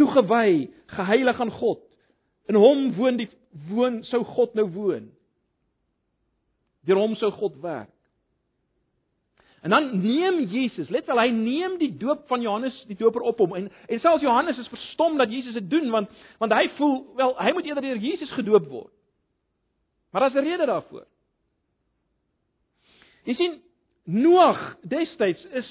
toegewy, 0.00 0.68
geheilig 0.94 1.40
aan 1.40 1.52
God. 1.52 1.82
In 2.48 2.56
hom 2.56 2.88
woon 2.96 3.20
die 3.20 3.28
woon 3.68 4.00
sou 4.08 4.22
God 4.24 4.56
nou 4.56 4.66
woon. 4.72 5.08
Deur 6.88 7.00
hom 7.02 7.16
sou 7.20 7.30
God 7.36 7.60
werk. 7.60 7.92
En 9.62 9.70
dan 9.70 10.00
neem 10.00 10.40
Jesus, 10.40 10.88
let 10.88 11.06
wel, 11.06 11.18
hy 11.18 11.30
neem 11.34 11.78
die 11.78 11.90
doop 11.98 12.26
van 12.30 12.40
Johannes 12.40 12.76
die 12.86 12.96
Doper 12.96 13.24
op 13.26 13.38
hom 13.42 13.56
en 13.58 13.70
en 13.86 14.00
selfs 14.00 14.22
Johannes 14.22 14.58
is 14.58 14.68
verstom 14.70 15.18
dat 15.18 15.32
Jesus 15.32 15.54
dit 15.54 15.70
doen 15.70 15.90
want 15.90 16.10
want 16.38 16.52
hy 16.52 16.68
voel 16.76 17.00
wel 17.18 17.34
hy 17.38 17.52
moet 17.52 17.66
eerder 17.66 17.82
deur 17.82 18.02
Jesus 18.02 18.30
gedoop 18.30 18.68
word. 18.68 18.92
Maar 20.10 20.20
daar's 20.20 20.34
'n 20.34 20.46
rede 20.46 20.66
daarvoor. 20.66 21.06
Jy 23.24 23.34
sien 23.34 23.62
Noag 24.08 24.78
destyds 24.88 25.42
is 25.52 25.68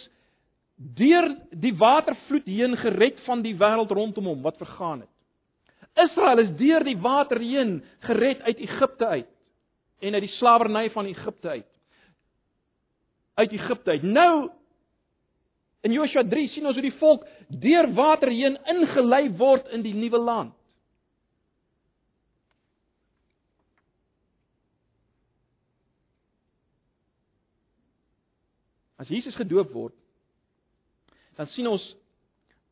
deur 0.76 1.32
die 1.58 1.74
watervloed 1.74 2.46
heen 2.46 2.76
gered 2.78 3.18
van 3.26 3.42
die 3.42 3.56
wêreld 3.58 3.90
rondom 3.90 4.30
hom 4.30 4.44
wat 4.46 4.60
vergaan 4.62 5.00
het. 5.00 5.10
Israel 6.06 6.44
is 6.44 6.52
deur 6.60 6.86
die 6.86 6.98
water 7.02 7.42
heen 7.42 7.80
gered 8.06 8.44
uit 8.46 8.62
Egipte 8.62 9.06
uit 9.06 9.32
en 10.00 10.14
uit 10.14 10.22
die 10.28 10.36
slawerny 10.36 10.90
van 10.94 11.10
Egipte 11.10 11.50
uit. 11.50 11.72
Uit 13.38 13.52
Egipte 13.54 13.94
uit. 13.94 14.04
Nou 14.04 14.50
in 15.86 15.94
Joshua 15.94 16.24
3 16.28 16.50
sien 16.52 16.66
ons 16.66 16.76
hoe 16.76 16.84
die 16.84 16.98
volk 17.00 17.26
deur 17.48 17.88
water 17.96 18.32
heen 18.34 18.58
ingelei 18.68 19.28
word 19.40 19.70
in 19.76 19.86
die 19.86 19.94
nuwe 19.96 20.20
land. 20.20 20.56
As 28.98 29.10
Jesus 29.14 29.38
gedoop 29.38 29.70
word, 29.78 29.94
dan 31.38 31.48
sien 31.54 31.70
ons 31.70 31.84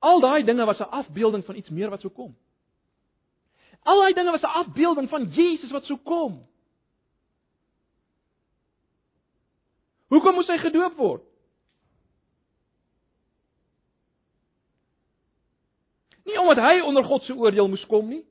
al 0.02 0.20
daai 0.24 0.44
dinge 0.44 0.66
was 0.66 0.82
'n 0.82 0.90
afbeelding 0.90 1.46
van 1.46 1.56
iets 1.56 1.70
meer 1.70 1.90
wat 1.90 2.02
sou 2.02 2.12
kom. 2.12 2.36
Al 3.86 4.00
daai 4.02 4.14
dinge 4.14 4.32
was 4.32 4.42
'n 4.42 4.58
afbeelding 4.66 5.10
van 5.10 5.30
Jesus 5.30 5.72
wat 5.72 5.86
sou 5.86 6.00
kom. 6.04 6.42
Hoekom 10.14 10.38
moes 10.38 10.50
hy 10.52 10.58
gedoop 10.62 10.98
word? 11.00 11.24
Nie 16.26 16.38
omdat 16.42 16.62
hy 16.66 16.80
onder 16.82 17.06
God 17.06 17.24
se 17.26 17.34
oordeel 17.38 17.70
moes 17.70 17.86
kom 17.90 18.08
nie. 18.10 18.24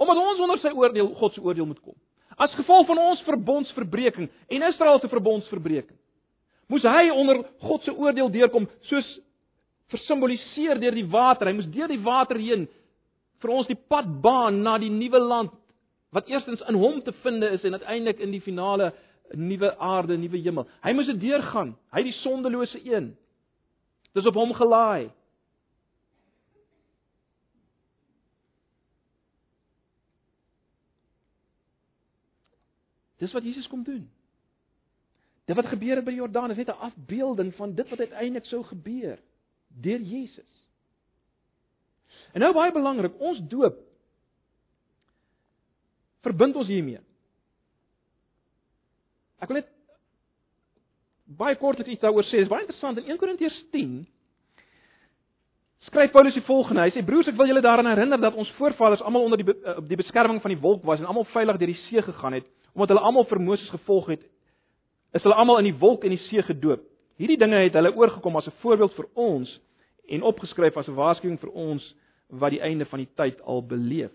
Omdat 0.00 0.16
ons 0.16 0.42
onder 0.42 0.58
sy 0.62 0.72
oordeel, 0.74 1.12
God 1.20 1.34
se 1.34 1.42
oordeel 1.42 1.68
moet 1.68 1.80
kom. 1.84 1.96
As 2.40 2.54
gevolg 2.56 2.86
van 2.88 2.98
ons 3.02 3.22
verbondsverbreeking 3.26 4.30
en 4.48 4.68
Israel 4.70 5.00
se 5.00 5.10
verbondsverbreeking. 5.12 5.96
Moes 6.70 6.86
hy 6.86 7.10
onder 7.12 7.42
God 7.60 7.84
se 7.84 7.94
oordeel 7.94 8.30
deurkom 8.32 8.68
soos 8.88 9.08
versimboliseer 9.90 10.78
deur 10.80 10.94
die 10.94 11.06
water. 11.10 11.50
Hy 11.50 11.56
moes 11.58 11.70
deur 11.70 11.90
die 11.90 12.02
water 12.02 12.38
heen 12.40 12.68
vir 13.40 13.52
ons 13.54 13.68
die 13.68 13.78
pad 13.78 14.08
baan 14.22 14.62
na 14.64 14.76
die 14.78 14.92
nuwe 14.92 15.20
land 15.20 15.56
wat 16.14 16.28
eerstens 16.28 16.62
in 16.68 16.78
hom 16.78 16.98
te 17.06 17.12
vind 17.22 17.44
is 17.46 17.64
en 17.64 17.76
uiteindelik 17.78 18.18
in 18.24 18.32
die 18.34 18.42
finale 18.42 18.90
nuwe 19.36 19.78
aarde, 19.78 20.16
nuwe 20.16 20.38
hemel. 20.38 20.68
Hy 20.82 20.92
moes 20.92 21.06
dit 21.06 21.20
deurgaan. 21.20 21.74
Hy 21.94 22.02
die 22.02 22.16
sondelose 22.22 22.80
een. 22.84 23.12
Dis 24.12 24.26
op 24.26 24.38
hom 24.38 24.54
gelaai. 24.54 25.10
Dis 33.20 33.32
wat 33.36 33.44
Jesus 33.44 33.68
kom 33.68 33.82
doen. 33.84 34.06
Dit 35.44 35.56
wat 35.56 35.66
gebeur 35.66 35.98
het 35.98 36.06
by 36.06 36.14
Jordaan 36.14 36.50
is 36.50 36.56
net 36.56 36.68
'n 36.68 36.84
afbeelding 36.88 37.54
van 37.54 37.74
dit 37.74 37.88
wat 37.88 37.98
uiteindelik 37.98 38.46
sou 38.46 38.62
gebeur 38.64 39.18
deur 39.68 40.00
Jesus. 40.00 40.68
En 42.32 42.40
nou 42.40 42.52
baie 42.54 42.72
belangrik, 42.72 43.18
ons 43.18 43.40
doop 43.48 43.78
verbind 46.20 46.56
ons 46.56 46.66
hiermee. 46.66 47.00
Ek 49.40 49.48
wil 49.48 49.60
net 49.60 49.68
baie 51.40 51.56
kortliks 51.56 51.90
iets 51.90 52.02
daaroor 52.02 52.26
sê. 52.28 52.40
Dit 52.40 52.48
is 52.48 52.52
baie 52.52 52.64
interessant 52.64 52.98
in 52.98 53.10
1 53.10 53.20
Korintiërs 53.20 53.60
10 53.72 54.06
skryf 55.80 56.12
Paulus 56.12 56.34
die 56.36 56.44
volgende. 56.44 56.84
Hy 56.84 56.92
sê 56.92 57.02
broers, 57.06 57.28
ek 57.30 57.38
wil 57.38 57.48
julle 57.48 57.62
daaraan 57.64 57.88
herinner 57.88 58.20
dat 58.20 58.36
ons 58.38 58.50
voorvaders 58.58 59.02
almal 59.06 59.24
onder 59.24 59.40
die 59.40 59.54
op 59.76 59.86
die 59.88 59.96
beskerming 59.96 60.42
van 60.42 60.52
die 60.52 60.60
wolk 60.60 60.84
was 60.84 61.00
en 61.00 61.08
almal 61.08 61.24
veilig 61.32 61.56
deur 61.60 61.72
die 61.72 61.82
see 61.88 62.02
gegaan 62.04 62.36
het 62.36 62.48
omdat 62.70 62.92
hulle 62.92 63.02
almal 63.02 63.24
vir 63.26 63.40
Moses 63.42 63.66
gevolg 63.72 64.12
het, 64.12 64.20
is 65.10 65.24
hulle 65.26 65.34
almal 65.34 65.58
in 65.58 65.66
die 65.66 65.78
wolk 65.80 66.04
en 66.06 66.12
die 66.14 66.20
see 66.28 66.42
gedoop. 66.46 66.84
Hierdie 67.18 67.38
dinge 67.40 67.58
het 67.64 67.74
hulle 67.74 67.90
oorgekom 67.96 68.36
as 68.38 68.46
'n 68.46 68.54
voorbeeld 68.62 68.94
vir 68.94 69.08
ons 69.14 69.50
en 70.08 70.22
opgeskryf 70.22 70.76
as 70.76 70.88
'n 70.88 70.94
waarskuwing 70.94 71.40
vir 71.40 71.50
ons 71.50 71.82
wat 72.28 72.50
die 72.50 72.60
einde 72.60 72.84
van 72.84 72.98
die 72.98 73.08
tyd 73.16 73.40
al 73.42 73.62
beleef. 73.62 74.12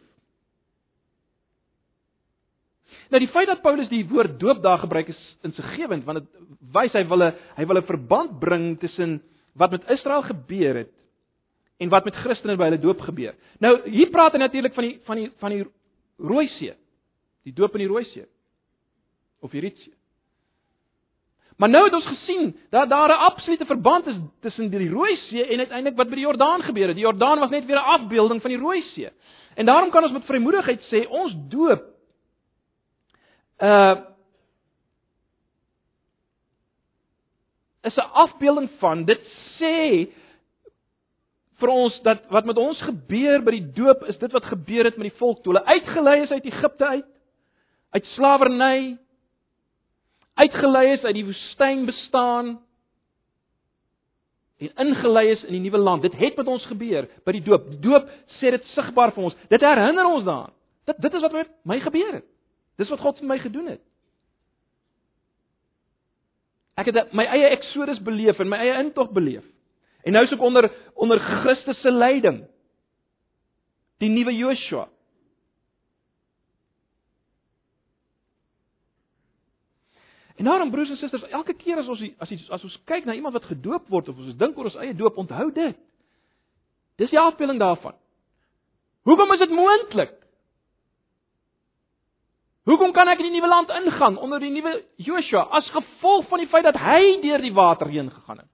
Nou 3.09 3.19
die 3.19 3.31
feit 3.31 3.47
dat 3.47 3.61
Paulus 3.61 3.89
die 3.89 4.05
woord 4.09 4.39
doop 4.39 4.61
daar 4.63 4.79
gebruik 4.81 5.07
is 5.07 5.37
insiggewend 5.41 6.05
want 6.05 6.19
dit 6.19 6.45
wys 6.73 6.93
hy 6.93 7.03
wil 7.07 7.23
'n 7.23 7.33
hy 7.55 7.65
wil 7.65 7.77
'n 7.77 7.89
verband 7.91 8.39
bring 8.39 8.79
tussen 8.79 9.21
wat 9.53 9.71
met 9.71 9.89
Israel 9.89 10.21
gebeur 10.21 10.75
het 10.75 10.93
en 11.77 11.89
wat 11.89 12.05
met 12.05 12.15
Christene 12.15 12.55
by 12.55 12.69
hulle 12.69 12.79
doop 12.79 13.01
gebeur. 13.01 13.35
Nou 13.59 13.89
hier 13.89 14.09
praat 14.09 14.33
hy 14.33 14.39
natuurlik 14.39 14.73
van 14.73 14.83
die 14.83 14.99
van 15.03 15.15
die 15.15 15.29
van 15.39 15.51
die 15.51 15.65
Rooi 16.17 16.47
See. 16.47 16.73
Die 17.43 17.53
doop 17.53 17.75
in 17.75 17.85
die 17.85 17.91
Rooi 17.91 18.03
See 18.03 18.25
of 19.41 19.51
Hieritsie. 19.51 19.93
Maar 21.55 21.69
nou 21.69 21.83
het 21.85 21.93
ons 21.93 22.07
gesien 22.07 22.55
dat 22.69 22.89
daar 22.89 23.09
'n 23.09 23.25
absolute 23.31 23.65
verband 23.65 24.07
is 24.07 24.15
tussen 24.41 24.69
die 24.69 24.89
Rooi 24.89 25.15
See 25.29 25.43
en 25.43 25.59
uiteindelik 25.59 25.97
wat 25.97 26.09
by 26.09 26.15
die 26.15 26.25
Jordaan 26.25 26.63
gebeur 26.63 26.87
het. 26.87 26.95
Die 26.95 27.05
Jordaan 27.05 27.39
was 27.39 27.49
net 27.49 27.65
weer 27.65 27.77
'n 27.77 27.99
afbeelding 27.99 28.41
van 28.41 28.51
die 28.51 28.59
Rooi 28.59 28.81
See. 28.81 29.09
En 29.55 29.65
daarom 29.65 29.89
kan 29.89 30.03
ons 30.03 30.11
met 30.11 30.25
vrymoedigheid 30.25 30.81
sê 30.91 31.07
ons 31.07 31.33
doop 31.49 31.94
uh 33.62 33.95
is 37.86 37.95
'n 37.95 38.12
afbeelding 38.12 38.70
van 38.80 39.06
dit 39.06 39.22
sê 39.60 40.10
vir 41.60 41.70
ons 41.70 42.01
dat 42.01 42.26
wat 42.30 42.45
met 42.45 42.58
ons 42.58 42.82
gebeur 42.82 43.43
by 43.43 43.51
die 43.51 43.72
doop 43.72 44.03
is 44.10 44.18
dit 44.18 44.32
wat 44.32 44.43
gebeur 44.43 44.84
het 44.84 44.97
met 44.97 45.12
die 45.12 45.20
volk 45.20 45.43
toe 45.43 45.53
hulle 45.53 45.66
uitgelei 45.66 46.22
is 46.22 46.32
uit 46.32 46.45
Egipte 46.45 46.86
uit 46.86 47.06
uit 47.89 48.06
slawerny 48.06 48.97
uitgelei 50.34 50.91
is 50.93 51.03
uit 51.03 51.16
die 51.16 51.26
woestyn 51.26 51.86
bestaan 51.86 52.66
en 54.58 54.72
ingelei 54.88 55.30
is 55.32 55.43
in 55.43 55.58
die 55.58 55.64
nuwe 55.66 55.78
land. 55.78 56.01
Dit 56.01 56.16
het 56.16 56.38
met 56.39 56.47
ons 56.47 56.66
gebeur 56.66 57.08
by 57.28 57.36
die 57.36 57.43
doop. 57.43 57.68
Die 57.74 57.82
doop 57.84 58.08
sê 58.39 58.53
dit 58.56 58.72
sigbaar 58.72 59.12
vir 59.16 59.28
ons. 59.30 59.36
Dit 59.51 59.64
herinner 59.64 60.08
ons 60.08 60.24
daaraan. 60.24 60.53
Dit 60.88 61.01
dit 61.03 61.18
is 61.18 61.26
wat 61.26 61.36
met 61.36 61.51
my 61.68 61.80
gebeur 61.84 62.14
het. 62.20 62.28
Dis 62.76 62.89
wat 62.91 63.03
God 63.03 63.19
vir 63.21 63.30
my 63.30 63.38
gedoen 63.39 63.69
het. 63.76 63.84
Ek 66.76 66.89
het 66.91 67.13
my 67.15 67.23
eie 67.32 67.53
eksodus 67.55 68.01
beleef 68.03 68.39
en 68.43 68.51
my 68.51 68.59
eie 68.59 68.80
intog 68.82 69.13
beleef. 69.15 69.45
En 70.03 70.13
nou 70.13 70.26
is 70.26 70.34
ek 70.36 70.43
onder 70.43 70.67
onder 70.93 71.19
Christus 71.19 71.80
se 71.82 71.91
leiding. 71.91 72.43
Die 74.03 74.09
nuwe 74.11 74.36
Joshua. 74.36 74.89
En 80.36 80.45
daarom 80.45 80.71
broers 80.71 80.89
en 80.89 80.97
susters, 80.97 81.23
elke 81.32 81.53
keer 81.53 81.80
as 81.80 81.88
ons 81.88 82.01
as 82.19 82.32
ons 82.32 82.49
as 82.49 82.63
ons 82.67 82.80
kyk 82.84 83.05
na 83.07 83.15
iemand 83.15 83.34
wat 83.34 83.47
gedoop 83.47 83.88
word 83.88 84.09
of 84.11 84.19
ons 84.19 84.36
dink 84.36 84.57
oor 84.57 84.67
ons 84.67 84.82
eie 84.84 84.95
doop, 84.95 85.17
onthou 85.17 85.47
dit. 85.55 85.78
Dis 86.99 87.11
die 87.11 87.19
afbeelding 87.19 87.59
daarvan. 87.59 87.95
Hoekom 89.07 89.32
is 89.32 89.39
dit 89.45 89.55
moontlik? 89.55 90.11
Hoekom 92.66 92.95
kan 92.97 93.09
ek 93.11 93.22
in 93.22 93.30
die 93.30 93.38
nuwe 93.38 93.49
land 93.49 93.70
ingaan 93.78 94.18
onder 94.18 94.41
die 94.41 94.49
nuwe 94.49 94.80
Joshua 94.97 95.45
as 95.53 95.68
gevolg 95.74 96.26
van 96.32 96.41
die 96.41 96.49
feit 96.49 96.66
dat 96.66 96.80
hy 96.82 97.20
deur 97.22 97.43
die 97.43 97.53
water 97.53 97.91
heen 97.93 98.09
gegaan 98.09 98.41
het? 98.41 98.51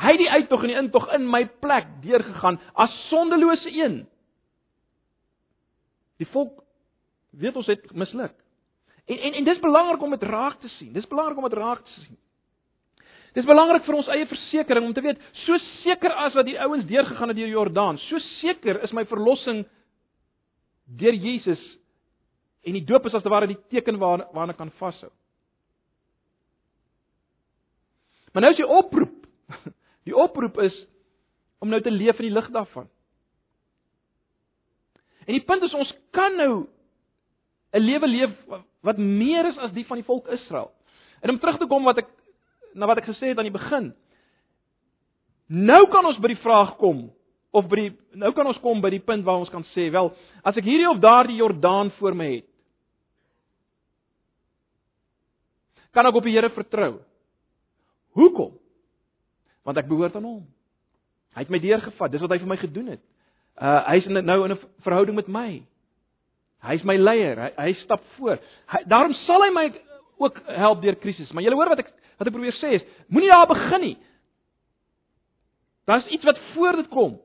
Hy 0.00 0.14
het 0.16 0.22
die 0.22 0.30
uittog 0.30 0.64
en 0.64 0.72
die 0.72 0.80
intog 0.80 1.06
in 1.14 1.28
my 1.30 1.44
plek 1.62 1.90
deurgegaan 2.02 2.58
as 2.72 2.94
sondelose 3.10 3.70
een. 3.70 4.00
Die 6.18 6.28
volk 6.32 6.64
weet 7.36 7.56
ons 7.60 7.68
het 7.68 7.92
misluk. 7.92 8.34
En 9.04 9.20
en 9.28 9.38
en 9.40 9.44
dis 9.44 9.60
belangrik 9.60 10.02
om 10.02 10.16
dit 10.16 10.28
raak 10.28 10.60
te 10.60 10.68
sien. 10.78 10.92
Dis 10.92 11.08
belangrik 11.08 11.38
om 11.38 11.48
dit 11.48 11.58
raak 11.58 11.84
te 11.84 12.00
sien. 12.00 12.16
Dis 13.34 13.44
belangrik 13.44 13.84
vir 13.84 13.96
ons 13.98 14.08
eie 14.14 14.26
versekering 14.30 14.84
om 14.86 14.92
te 14.94 15.02
weet, 15.02 15.22
so 15.42 15.58
seker 15.82 16.12
as 16.22 16.36
wat 16.38 16.46
die 16.46 16.58
ouens 16.62 16.86
deurgegaan 16.86 17.32
het 17.32 17.38
deur 17.40 17.50
Jordaan, 17.50 17.98
so 18.06 18.20
seker 18.38 18.78
is 18.86 18.94
my 18.94 19.02
verlossing 19.10 19.64
deur 20.84 21.14
Jesus 21.14 21.60
en 22.64 22.72
die 22.72 22.84
doop 22.84 23.06
is 23.06 23.14
as 23.14 23.22
te 23.22 23.32
ware 23.32 23.48
die 23.50 23.60
teken 23.68 23.98
waar 23.98 24.26
waarna 24.32 24.52
kan 24.56 24.72
vashou. 24.80 25.10
Maar 28.32 28.42
nou 28.42 28.52
is 28.52 28.60
die 28.60 28.68
oproep. 28.68 29.26
Die 30.04 30.16
oproep 30.16 30.58
is 30.60 30.74
om 31.64 31.70
nou 31.72 31.78
te 31.80 31.88
leef 31.88 32.18
in 32.20 32.26
die 32.26 32.34
lig 32.34 32.50
daarvan. 32.52 32.90
En 35.24 35.32
die 35.32 35.44
punt 35.48 35.62
is 35.64 35.72
ons 35.72 35.94
kan 36.12 36.34
nou 36.36 36.66
'n 37.72 37.80
lewe 37.80 38.06
leef 38.06 38.34
wat 38.84 38.98
meer 38.98 39.48
is 39.48 39.56
as 39.58 39.72
die 39.72 39.86
van 39.86 39.96
die 39.96 40.04
volk 40.04 40.28
Israel. 40.28 40.74
En 41.22 41.30
om 41.30 41.38
terug 41.38 41.58
te 41.58 41.66
kom 41.66 41.84
wat 41.84 41.98
ek 41.98 42.10
na 42.74 42.86
wat 42.86 42.98
ek 42.98 43.08
gesê 43.08 43.32
het 43.32 43.38
aan 43.38 43.48
die 43.48 43.58
begin. 43.58 43.94
Nou 45.48 45.88
kan 45.88 46.04
ons 46.04 46.20
by 46.20 46.28
die 46.34 46.42
vraag 46.44 46.76
kom 46.76 47.10
of 47.54 47.68
by 47.70 47.78
die 47.78 47.90
nou 48.18 48.32
kan 48.34 48.48
ons 48.50 48.58
kom 48.62 48.82
by 48.82 48.90
die 48.90 49.02
punt 49.02 49.24
waar 49.26 49.42
ons 49.42 49.52
kan 49.52 49.64
sê, 49.72 49.86
wel, 49.94 50.10
as 50.42 50.58
ek 50.58 50.66
hierdie 50.66 50.90
of 50.90 51.00
daardie 51.02 51.38
Jordaan 51.38 51.92
voor 52.00 52.16
my 52.18 52.28
het, 52.32 52.48
kan 55.94 56.06
ek 56.10 56.18
op 56.18 56.26
die 56.26 56.34
Here 56.34 56.50
vertrou. 56.50 56.96
Hoekom? 58.18 58.56
Want 59.62 59.78
ek 59.78 59.86
behoort 59.90 60.16
aan 60.18 60.26
hom. 60.26 60.42
Hy 61.34 61.44
het 61.44 61.52
my 61.54 61.60
deurgevat, 61.62 62.10
dis 62.10 62.22
wat 62.22 62.34
hy 62.34 62.40
vir 62.42 62.50
my 62.50 62.58
gedoen 62.58 62.90
het. 62.94 63.02
Uh 63.54 63.80
hy's 63.92 64.06
nou 64.10 64.38
in 64.44 64.52
'n 64.52 64.58
verhouding 64.82 65.16
met 65.16 65.28
my. 65.28 65.62
Hy's 66.62 66.82
my 66.84 66.96
leier. 66.96 67.38
Hy 67.38 67.50
hy 67.56 67.72
stap 67.84 68.02
voor. 68.18 68.38
Hy, 68.66 68.82
daarom 68.86 69.14
sal 69.26 69.42
hy 69.42 69.50
my 69.50 69.66
ook 70.18 70.40
help 70.46 70.82
deur 70.82 70.96
krisis. 70.96 71.30
Maar 71.32 71.42
julle 71.42 71.56
hoor 71.56 71.68
wat 71.74 71.78
ek 71.78 71.92
wat 72.18 72.28
ek 72.28 72.34
probeer 72.34 72.56
sê 72.58 72.74
is, 72.78 72.84
moenie 73.08 73.30
daar 73.30 73.46
begin 73.46 73.80
nie. 73.80 73.96
Daar's 75.84 76.06
iets 76.06 76.24
wat 76.24 76.38
voor 76.54 76.76
dit 76.76 76.88
kom. 76.88 77.20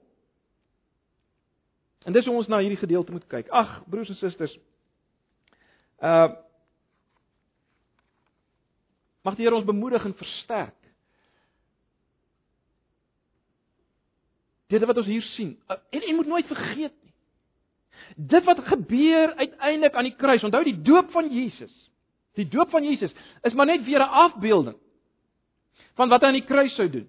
En 2.07 2.13
dis 2.13 2.25
hoe 2.25 2.35
ons 2.35 2.47
na 2.47 2.59
hierdie 2.63 2.79
gedeelte 2.79 3.11
moet 3.11 3.27
kyk. 3.27 3.49
Ag, 3.49 3.81
broers 3.87 4.09
en 4.09 4.15
susters. 4.15 4.57
Uh 5.99 6.29
Mag 9.19 9.35
die 9.35 9.43
Here 9.43 9.55
ons 9.57 9.67
bemoedig 9.67 10.05
en 10.07 10.13
versterk. 10.15 10.75
Dit 14.71 14.85
wat 14.87 15.01
ons 15.01 15.09
hier 15.09 15.25
sien. 15.33 15.57
Uh, 15.67 15.75
en 15.91 16.05
en 16.07 16.15
moet 16.15 16.29
nooit 16.31 16.47
vergeet 16.47 16.93
nie. 17.03 17.13
Dit 18.31 18.45
wat 18.47 18.61
gebeur 18.69 19.33
uiteindelik 19.35 19.95
aan 19.97 20.07
die 20.07 20.15
kruis, 20.15 20.43
onthou 20.43 20.63
die 20.63 20.77
doop 20.87 21.11
van 21.11 21.27
Jesus. 21.33 21.73
Die 22.39 22.47
doop 22.47 22.71
van 22.71 22.85
Jesus 22.85 23.13
is 23.43 23.53
maar 23.53 23.67
net 23.67 23.83
weer 23.83 23.99
'n 23.99 24.17
afbeelding 24.23 24.77
van 25.99 26.09
wat 26.09 26.21
hy 26.21 26.27
aan 26.27 26.39
die 26.39 26.47
kruis 26.47 26.75
sou 26.75 26.89
doen. 26.89 27.07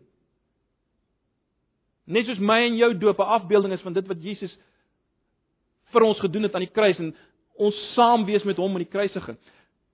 Net 2.05 2.26
soos 2.26 2.38
my 2.38 2.59
en 2.66 2.76
jou 2.76 2.99
doop 2.99 3.18
'n 3.18 3.32
afbeelding 3.38 3.72
is 3.72 3.86
van 3.86 3.93
dit 3.93 4.07
wat 4.07 4.22
Jesus 4.22 4.59
vir 5.93 6.07
ons 6.07 6.20
gedoen 6.20 6.43
het 6.43 6.55
aan 6.55 6.66
die 6.66 6.74
kruis 6.74 6.99
en 6.99 7.14
ons 7.61 7.80
saam 7.95 8.24
wees 8.24 8.45
met 8.45 8.57
hom 8.57 8.72
aan 8.72 8.84
die 8.84 8.93
kruisiging. 8.93 9.36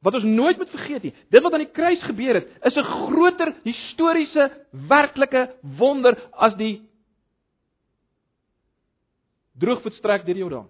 Wat 0.05 0.15
ons 0.15 0.25
nooit 0.29 0.59
moet 0.61 0.71
vergeet 0.71 1.03
nie, 1.03 1.15
dit 1.31 1.43
wat 1.43 1.53
aan 1.57 1.65
die 1.65 1.73
kruis 1.75 2.03
gebeur 2.07 2.35
het, 2.35 2.49
is 2.63 2.77
'n 2.77 2.85
groter 2.85 3.55
historiese 3.65 4.51
werklike 4.71 5.49
wonder 5.79 6.17
as 6.33 6.55
die 6.55 6.83
droogvoet 9.59 9.95
strek 9.95 10.27
deur 10.27 10.35
die 10.35 10.43
Jordaan. 10.43 10.69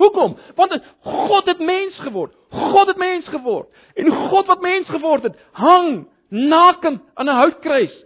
Hoekom? 0.00 0.36
Want 0.56 0.82
God 1.04 1.46
het 1.46 1.58
mens 1.58 1.98
geword. 1.98 2.34
God 2.50 2.86
het 2.88 2.96
mens 2.96 3.28
geword. 3.28 3.68
En 3.94 4.28
God 4.30 4.46
wat 4.46 4.60
mens 4.60 4.88
geword 4.88 5.22
het, 5.22 5.36
hang 5.52 6.08
nakend 6.28 7.02
aan 7.14 7.28
'n 7.28 7.40
houtkruis. 7.42 8.04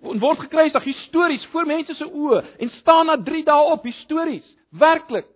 Word 0.00 0.38
gekruisig 0.38 0.84
histories 0.84 1.46
voor 1.50 1.66
mense 1.66 1.94
se 1.94 2.04
oë 2.04 2.44
en 2.58 2.70
staan 2.70 3.06
na 3.06 3.22
3 3.22 3.44
dae 3.44 3.62
op 3.72 3.82
histories. 3.82 4.56
Werklik. 4.70 5.26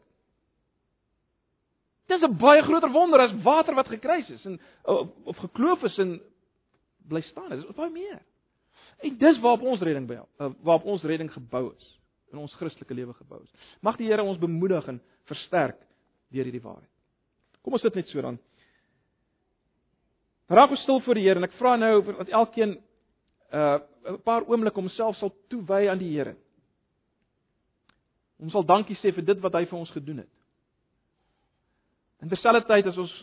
Dit 2.06 2.22
is 2.22 2.28
'n 2.28 2.36
baie 2.38 2.62
groter 2.62 2.90
wonder 2.90 3.20
as 3.20 3.42
water 3.42 3.74
wat 3.74 3.88
gekruis 3.88 4.30
is 4.30 4.44
en 4.44 4.60
of, 4.84 5.08
of 5.24 5.36
gekloof 5.36 5.82
is 5.82 5.98
en 5.98 6.20
bly 7.08 7.20
staan. 7.20 7.48
Dit 7.48 7.58
is 7.58 7.74
baie 7.74 7.90
meer. 7.90 8.22
En 8.98 9.18
dis 9.18 9.40
waarop 9.40 9.62
ons 9.62 9.80
redding 9.80 10.06
by, 10.06 10.14
eh, 10.14 10.50
waarop 10.62 10.84
ons 10.84 11.02
redding 11.02 11.32
gebou 11.32 11.74
is, 11.76 11.98
in 12.32 12.38
ons 12.38 12.54
Christelike 12.54 12.94
lewe 12.94 13.14
gebou 13.14 13.42
is. 13.42 13.50
Mag 13.80 13.96
die 13.96 14.06
Here 14.06 14.22
ons 14.22 14.38
bemoedig 14.38 14.86
en 14.88 15.00
versterk 15.24 15.78
deur 16.30 16.44
hierdie 16.44 16.62
waarheid. 16.62 16.90
Kom 17.62 17.72
ons 17.72 17.82
sit 17.82 17.94
net 17.94 18.08
so 18.08 18.22
dan. 18.22 18.38
Raak 20.48 20.70
ons 20.70 20.82
stil 20.82 21.00
voor 21.00 21.18
die 21.18 21.26
Here 21.26 21.40
en 21.40 21.44
ek 21.44 21.58
vra 21.58 21.76
nou 21.76 22.02
dat 22.12 22.28
elkeen 22.28 22.78
uh 23.52 23.78
'n 24.06 24.22
paar 24.22 24.44
oomblikke 24.46 24.80
homself 24.80 25.16
sal 25.16 25.34
toewy 25.48 25.88
aan 25.88 25.98
die 25.98 26.12
Here. 26.14 26.36
Ons 28.38 28.52
sal 28.52 28.64
dankie 28.64 28.96
sê 28.96 29.12
vir 29.14 29.24
dit 29.24 29.40
wat 29.40 29.54
hy 29.54 29.64
vir 29.64 29.78
ons 29.78 29.90
gedoen 29.90 30.18
het. 30.18 30.35
En 32.22 32.28
terselfdertyd 32.28 32.86
as 32.86 32.96
ons 32.98 33.14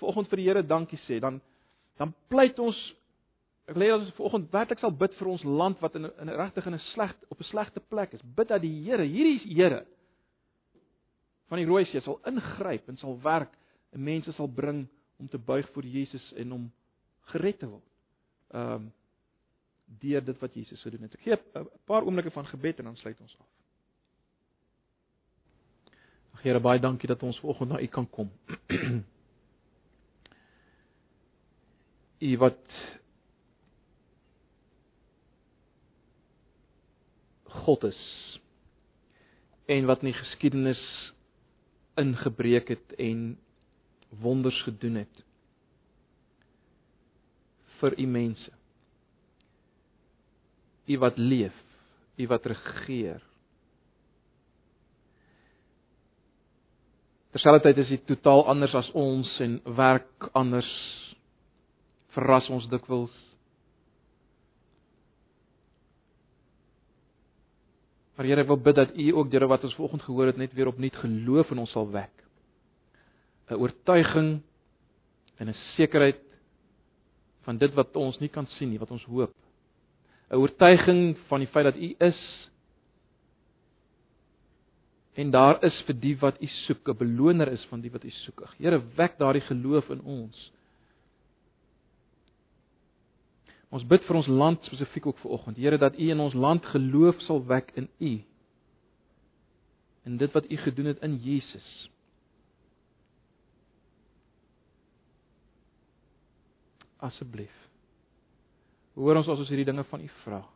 vanoggend 0.00 0.28
vir 0.28 0.40
die 0.40 0.48
Here 0.48 0.62
dankie 0.62 1.00
sê, 1.06 1.20
dan 1.20 1.40
dan 1.96 2.10
pleit 2.28 2.58
ons 2.58 2.76
ek 3.70 3.76
lê 3.78 3.86
dat 3.88 4.02
ons 4.02 4.16
vanoggend 4.18 4.50
werklik 4.52 4.80
sal 4.82 4.92
bid 4.92 5.14
vir 5.14 5.28
ons 5.30 5.44
land 5.46 5.80
wat 5.80 5.94
in 5.94 6.10
in 6.20 6.32
regtig 6.40 6.66
in 6.66 6.74
'n 6.74 6.86
sleg 6.92 7.14
op 7.28 7.40
'n 7.40 7.50
slegte 7.50 7.80
plek 7.80 8.12
is. 8.12 8.22
Bid 8.22 8.48
dat 8.48 8.60
die 8.60 8.84
Here, 8.84 9.04
hierdie 9.04 9.54
Here 9.54 9.86
van 11.48 11.58
die 11.58 11.66
Rooi 11.66 11.84
See 11.84 12.00
sal 12.00 12.20
ingryp 12.26 12.88
en 12.88 12.96
sal 12.96 13.18
werk 13.22 13.52
en 13.92 14.02
mense 14.02 14.32
sal 14.32 14.48
bring 14.48 14.86
om 15.16 15.28
te 15.28 15.38
buig 15.38 15.68
voor 15.72 15.84
Jesus 15.84 16.32
en 16.32 16.52
om 16.52 16.72
gered 17.32 17.58
te 17.58 17.66
word. 17.66 17.88
Ehm 18.50 18.72
um, 18.72 18.92
deur 20.00 20.24
dit 20.24 20.38
wat 20.40 20.54
Jesus 20.54 20.82
gedoen 20.82 21.02
het. 21.02 21.14
Ek 21.14 21.20
gee 21.20 21.36
'n 21.36 21.68
paar 21.84 22.02
oomblikke 22.02 22.30
van 22.30 22.46
gebed 22.46 22.78
en 22.78 22.84
dan 22.84 22.96
sluit 22.96 23.20
ons 23.20 23.36
af. 23.38 23.46
Here 26.44 26.60
baie 26.60 26.80
dankie 26.80 27.08
dat 27.08 27.22
ons 27.24 27.38
vanoggend 27.40 27.70
na 27.72 27.80
U 27.80 27.86
kan 27.88 28.04
kom. 28.12 28.28
U 32.28 32.36
wat 32.42 32.74
God 37.64 37.84
is 37.88 38.02
en 39.72 39.86
wat 39.88 40.04
in 40.04 40.10
die 40.10 40.18
geskiedenis 40.20 40.82
ingebreek 41.96 42.68
het 42.74 42.92
en 43.00 43.38
wonders 44.20 44.60
gedoen 44.66 45.00
het 45.00 45.22
vir 47.80 47.96
u 48.00 48.06
mense. 48.06 48.52
U 50.86 50.98
wat 50.98 51.16
leef, 51.18 51.56
u 52.16 52.26
wat 52.26 52.46
regeer. 52.46 53.22
Terselfdertyd 57.34 57.80
is 57.82 57.88
hy 57.90 57.96
totaal 58.06 58.44
anders 58.46 58.74
as 58.78 58.88
ons 58.94 59.26
en 59.42 59.56
werk 59.74 60.28
anders. 60.38 60.68
Verras 62.14 62.46
ons 62.54 62.68
dikwels. 62.70 63.14
Maar 68.14 68.28
Here, 68.30 68.44
ek 68.44 68.52
wil 68.52 68.60
bid 68.62 68.78
dat 68.78 68.92
U 68.94 69.08
ook 69.18 69.32
deur 69.32 69.48
wat 69.50 69.66
ons 69.66 69.74
vanoggend 69.74 70.04
gehoor 70.06 70.30
het 70.30 70.38
net 70.38 70.54
weer 70.54 70.70
opnuut 70.70 70.94
geloof 71.02 71.50
in 71.50 71.64
ons 71.64 71.74
sal 71.74 71.90
wek. 71.90 72.12
'n 73.50 73.58
Oortuiging 73.58 74.30
en 75.42 75.48
'n 75.50 75.58
sekerheid 75.74 76.22
van 77.42 77.58
dit 77.58 77.74
wat 77.74 77.96
ons 77.96 78.18
nie 78.22 78.30
kan 78.30 78.46
sien 78.46 78.70
nie, 78.70 78.78
wat 78.78 78.94
ons 78.94 79.04
hoop. 79.10 79.34
'n 80.30 80.38
Oortuiging 80.38 81.18
van 81.26 81.40
die 81.42 81.50
feit 81.50 81.64
dat 81.64 81.76
U 81.82 81.94
is 81.98 82.20
en 85.14 85.30
daar 85.30 85.62
is 85.64 85.76
vir 85.86 85.96
die 86.00 86.16
wat 86.18 86.40
U 86.42 86.46
soek, 86.66 86.88
'n 86.88 86.96
beloner 86.98 87.48
is 87.48 87.64
van 87.70 87.80
die 87.80 87.90
wat 87.90 88.04
U 88.04 88.10
soek. 88.10 88.44
Here, 88.58 88.82
wek 88.96 89.18
daardie 89.18 89.46
geloof 89.46 89.90
in 89.90 90.00
ons. 90.00 90.50
Ons 93.74 93.82
bid 93.90 94.04
vir 94.06 94.16
ons 94.16 94.26
land 94.30 94.62
spesifiek 94.62 95.06
ook 95.06 95.18
vanoggend. 95.18 95.56
Here 95.56 95.78
dat 95.78 95.98
U 95.98 96.10
in 96.10 96.20
ons 96.20 96.34
land 96.34 96.66
geloof 96.66 97.20
sal 97.26 97.42
wek 97.46 97.72
in 97.74 97.88
U. 97.98 98.12
In 100.04 100.16
dit 100.16 100.32
wat 100.32 100.50
U 100.50 100.56
gedoen 100.56 100.86
het 100.86 101.02
in 101.02 101.16
Jesus. 101.16 101.90
Asseblief. 106.96 107.54
Hoor 108.94 109.16
ons 109.16 109.28
as 109.28 109.38
ons 109.38 109.48
hierdie 109.48 109.66
dinge 109.66 109.84
van 109.90 110.00
U 110.00 110.08
vra. 110.22 110.53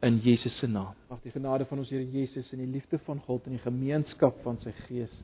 In 0.00 0.20
Jesus 0.22 0.54
se 0.58 0.66
naam. 0.66 0.94
Mag 1.10 1.22
die 1.22 1.32
genade 1.34 1.66
van 1.66 1.80
ons 1.82 1.90
Here 1.90 2.04
Jesus 2.06 2.52
en 2.54 2.62
die 2.62 2.70
liefde 2.70 3.00
van 3.02 3.18
God 3.26 3.48
en 3.48 3.56
die 3.56 3.64
gemeenskap 3.64 4.38
van 4.44 4.60
sy 4.62 4.70
Gees 4.84 5.14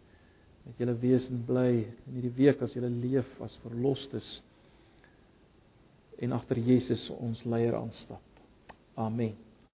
met 0.65 0.81
julle 0.81 0.97
wees 0.99 1.29
en 1.31 1.45
bly 1.47 1.71
in 1.85 2.17
hierdie 2.17 2.35
week 2.41 2.63
as 2.65 2.75
julle 2.75 2.91
leef 2.91 3.29
as 3.45 3.55
verlosters 3.63 4.31
en 6.25 6.35
agter 6.35 6.59
Jesus 6.59 7.07
ons 7.15 7.43
leier 7.47 7.77
aanstap. 7.79 8.23
Amen. 8.99 9.37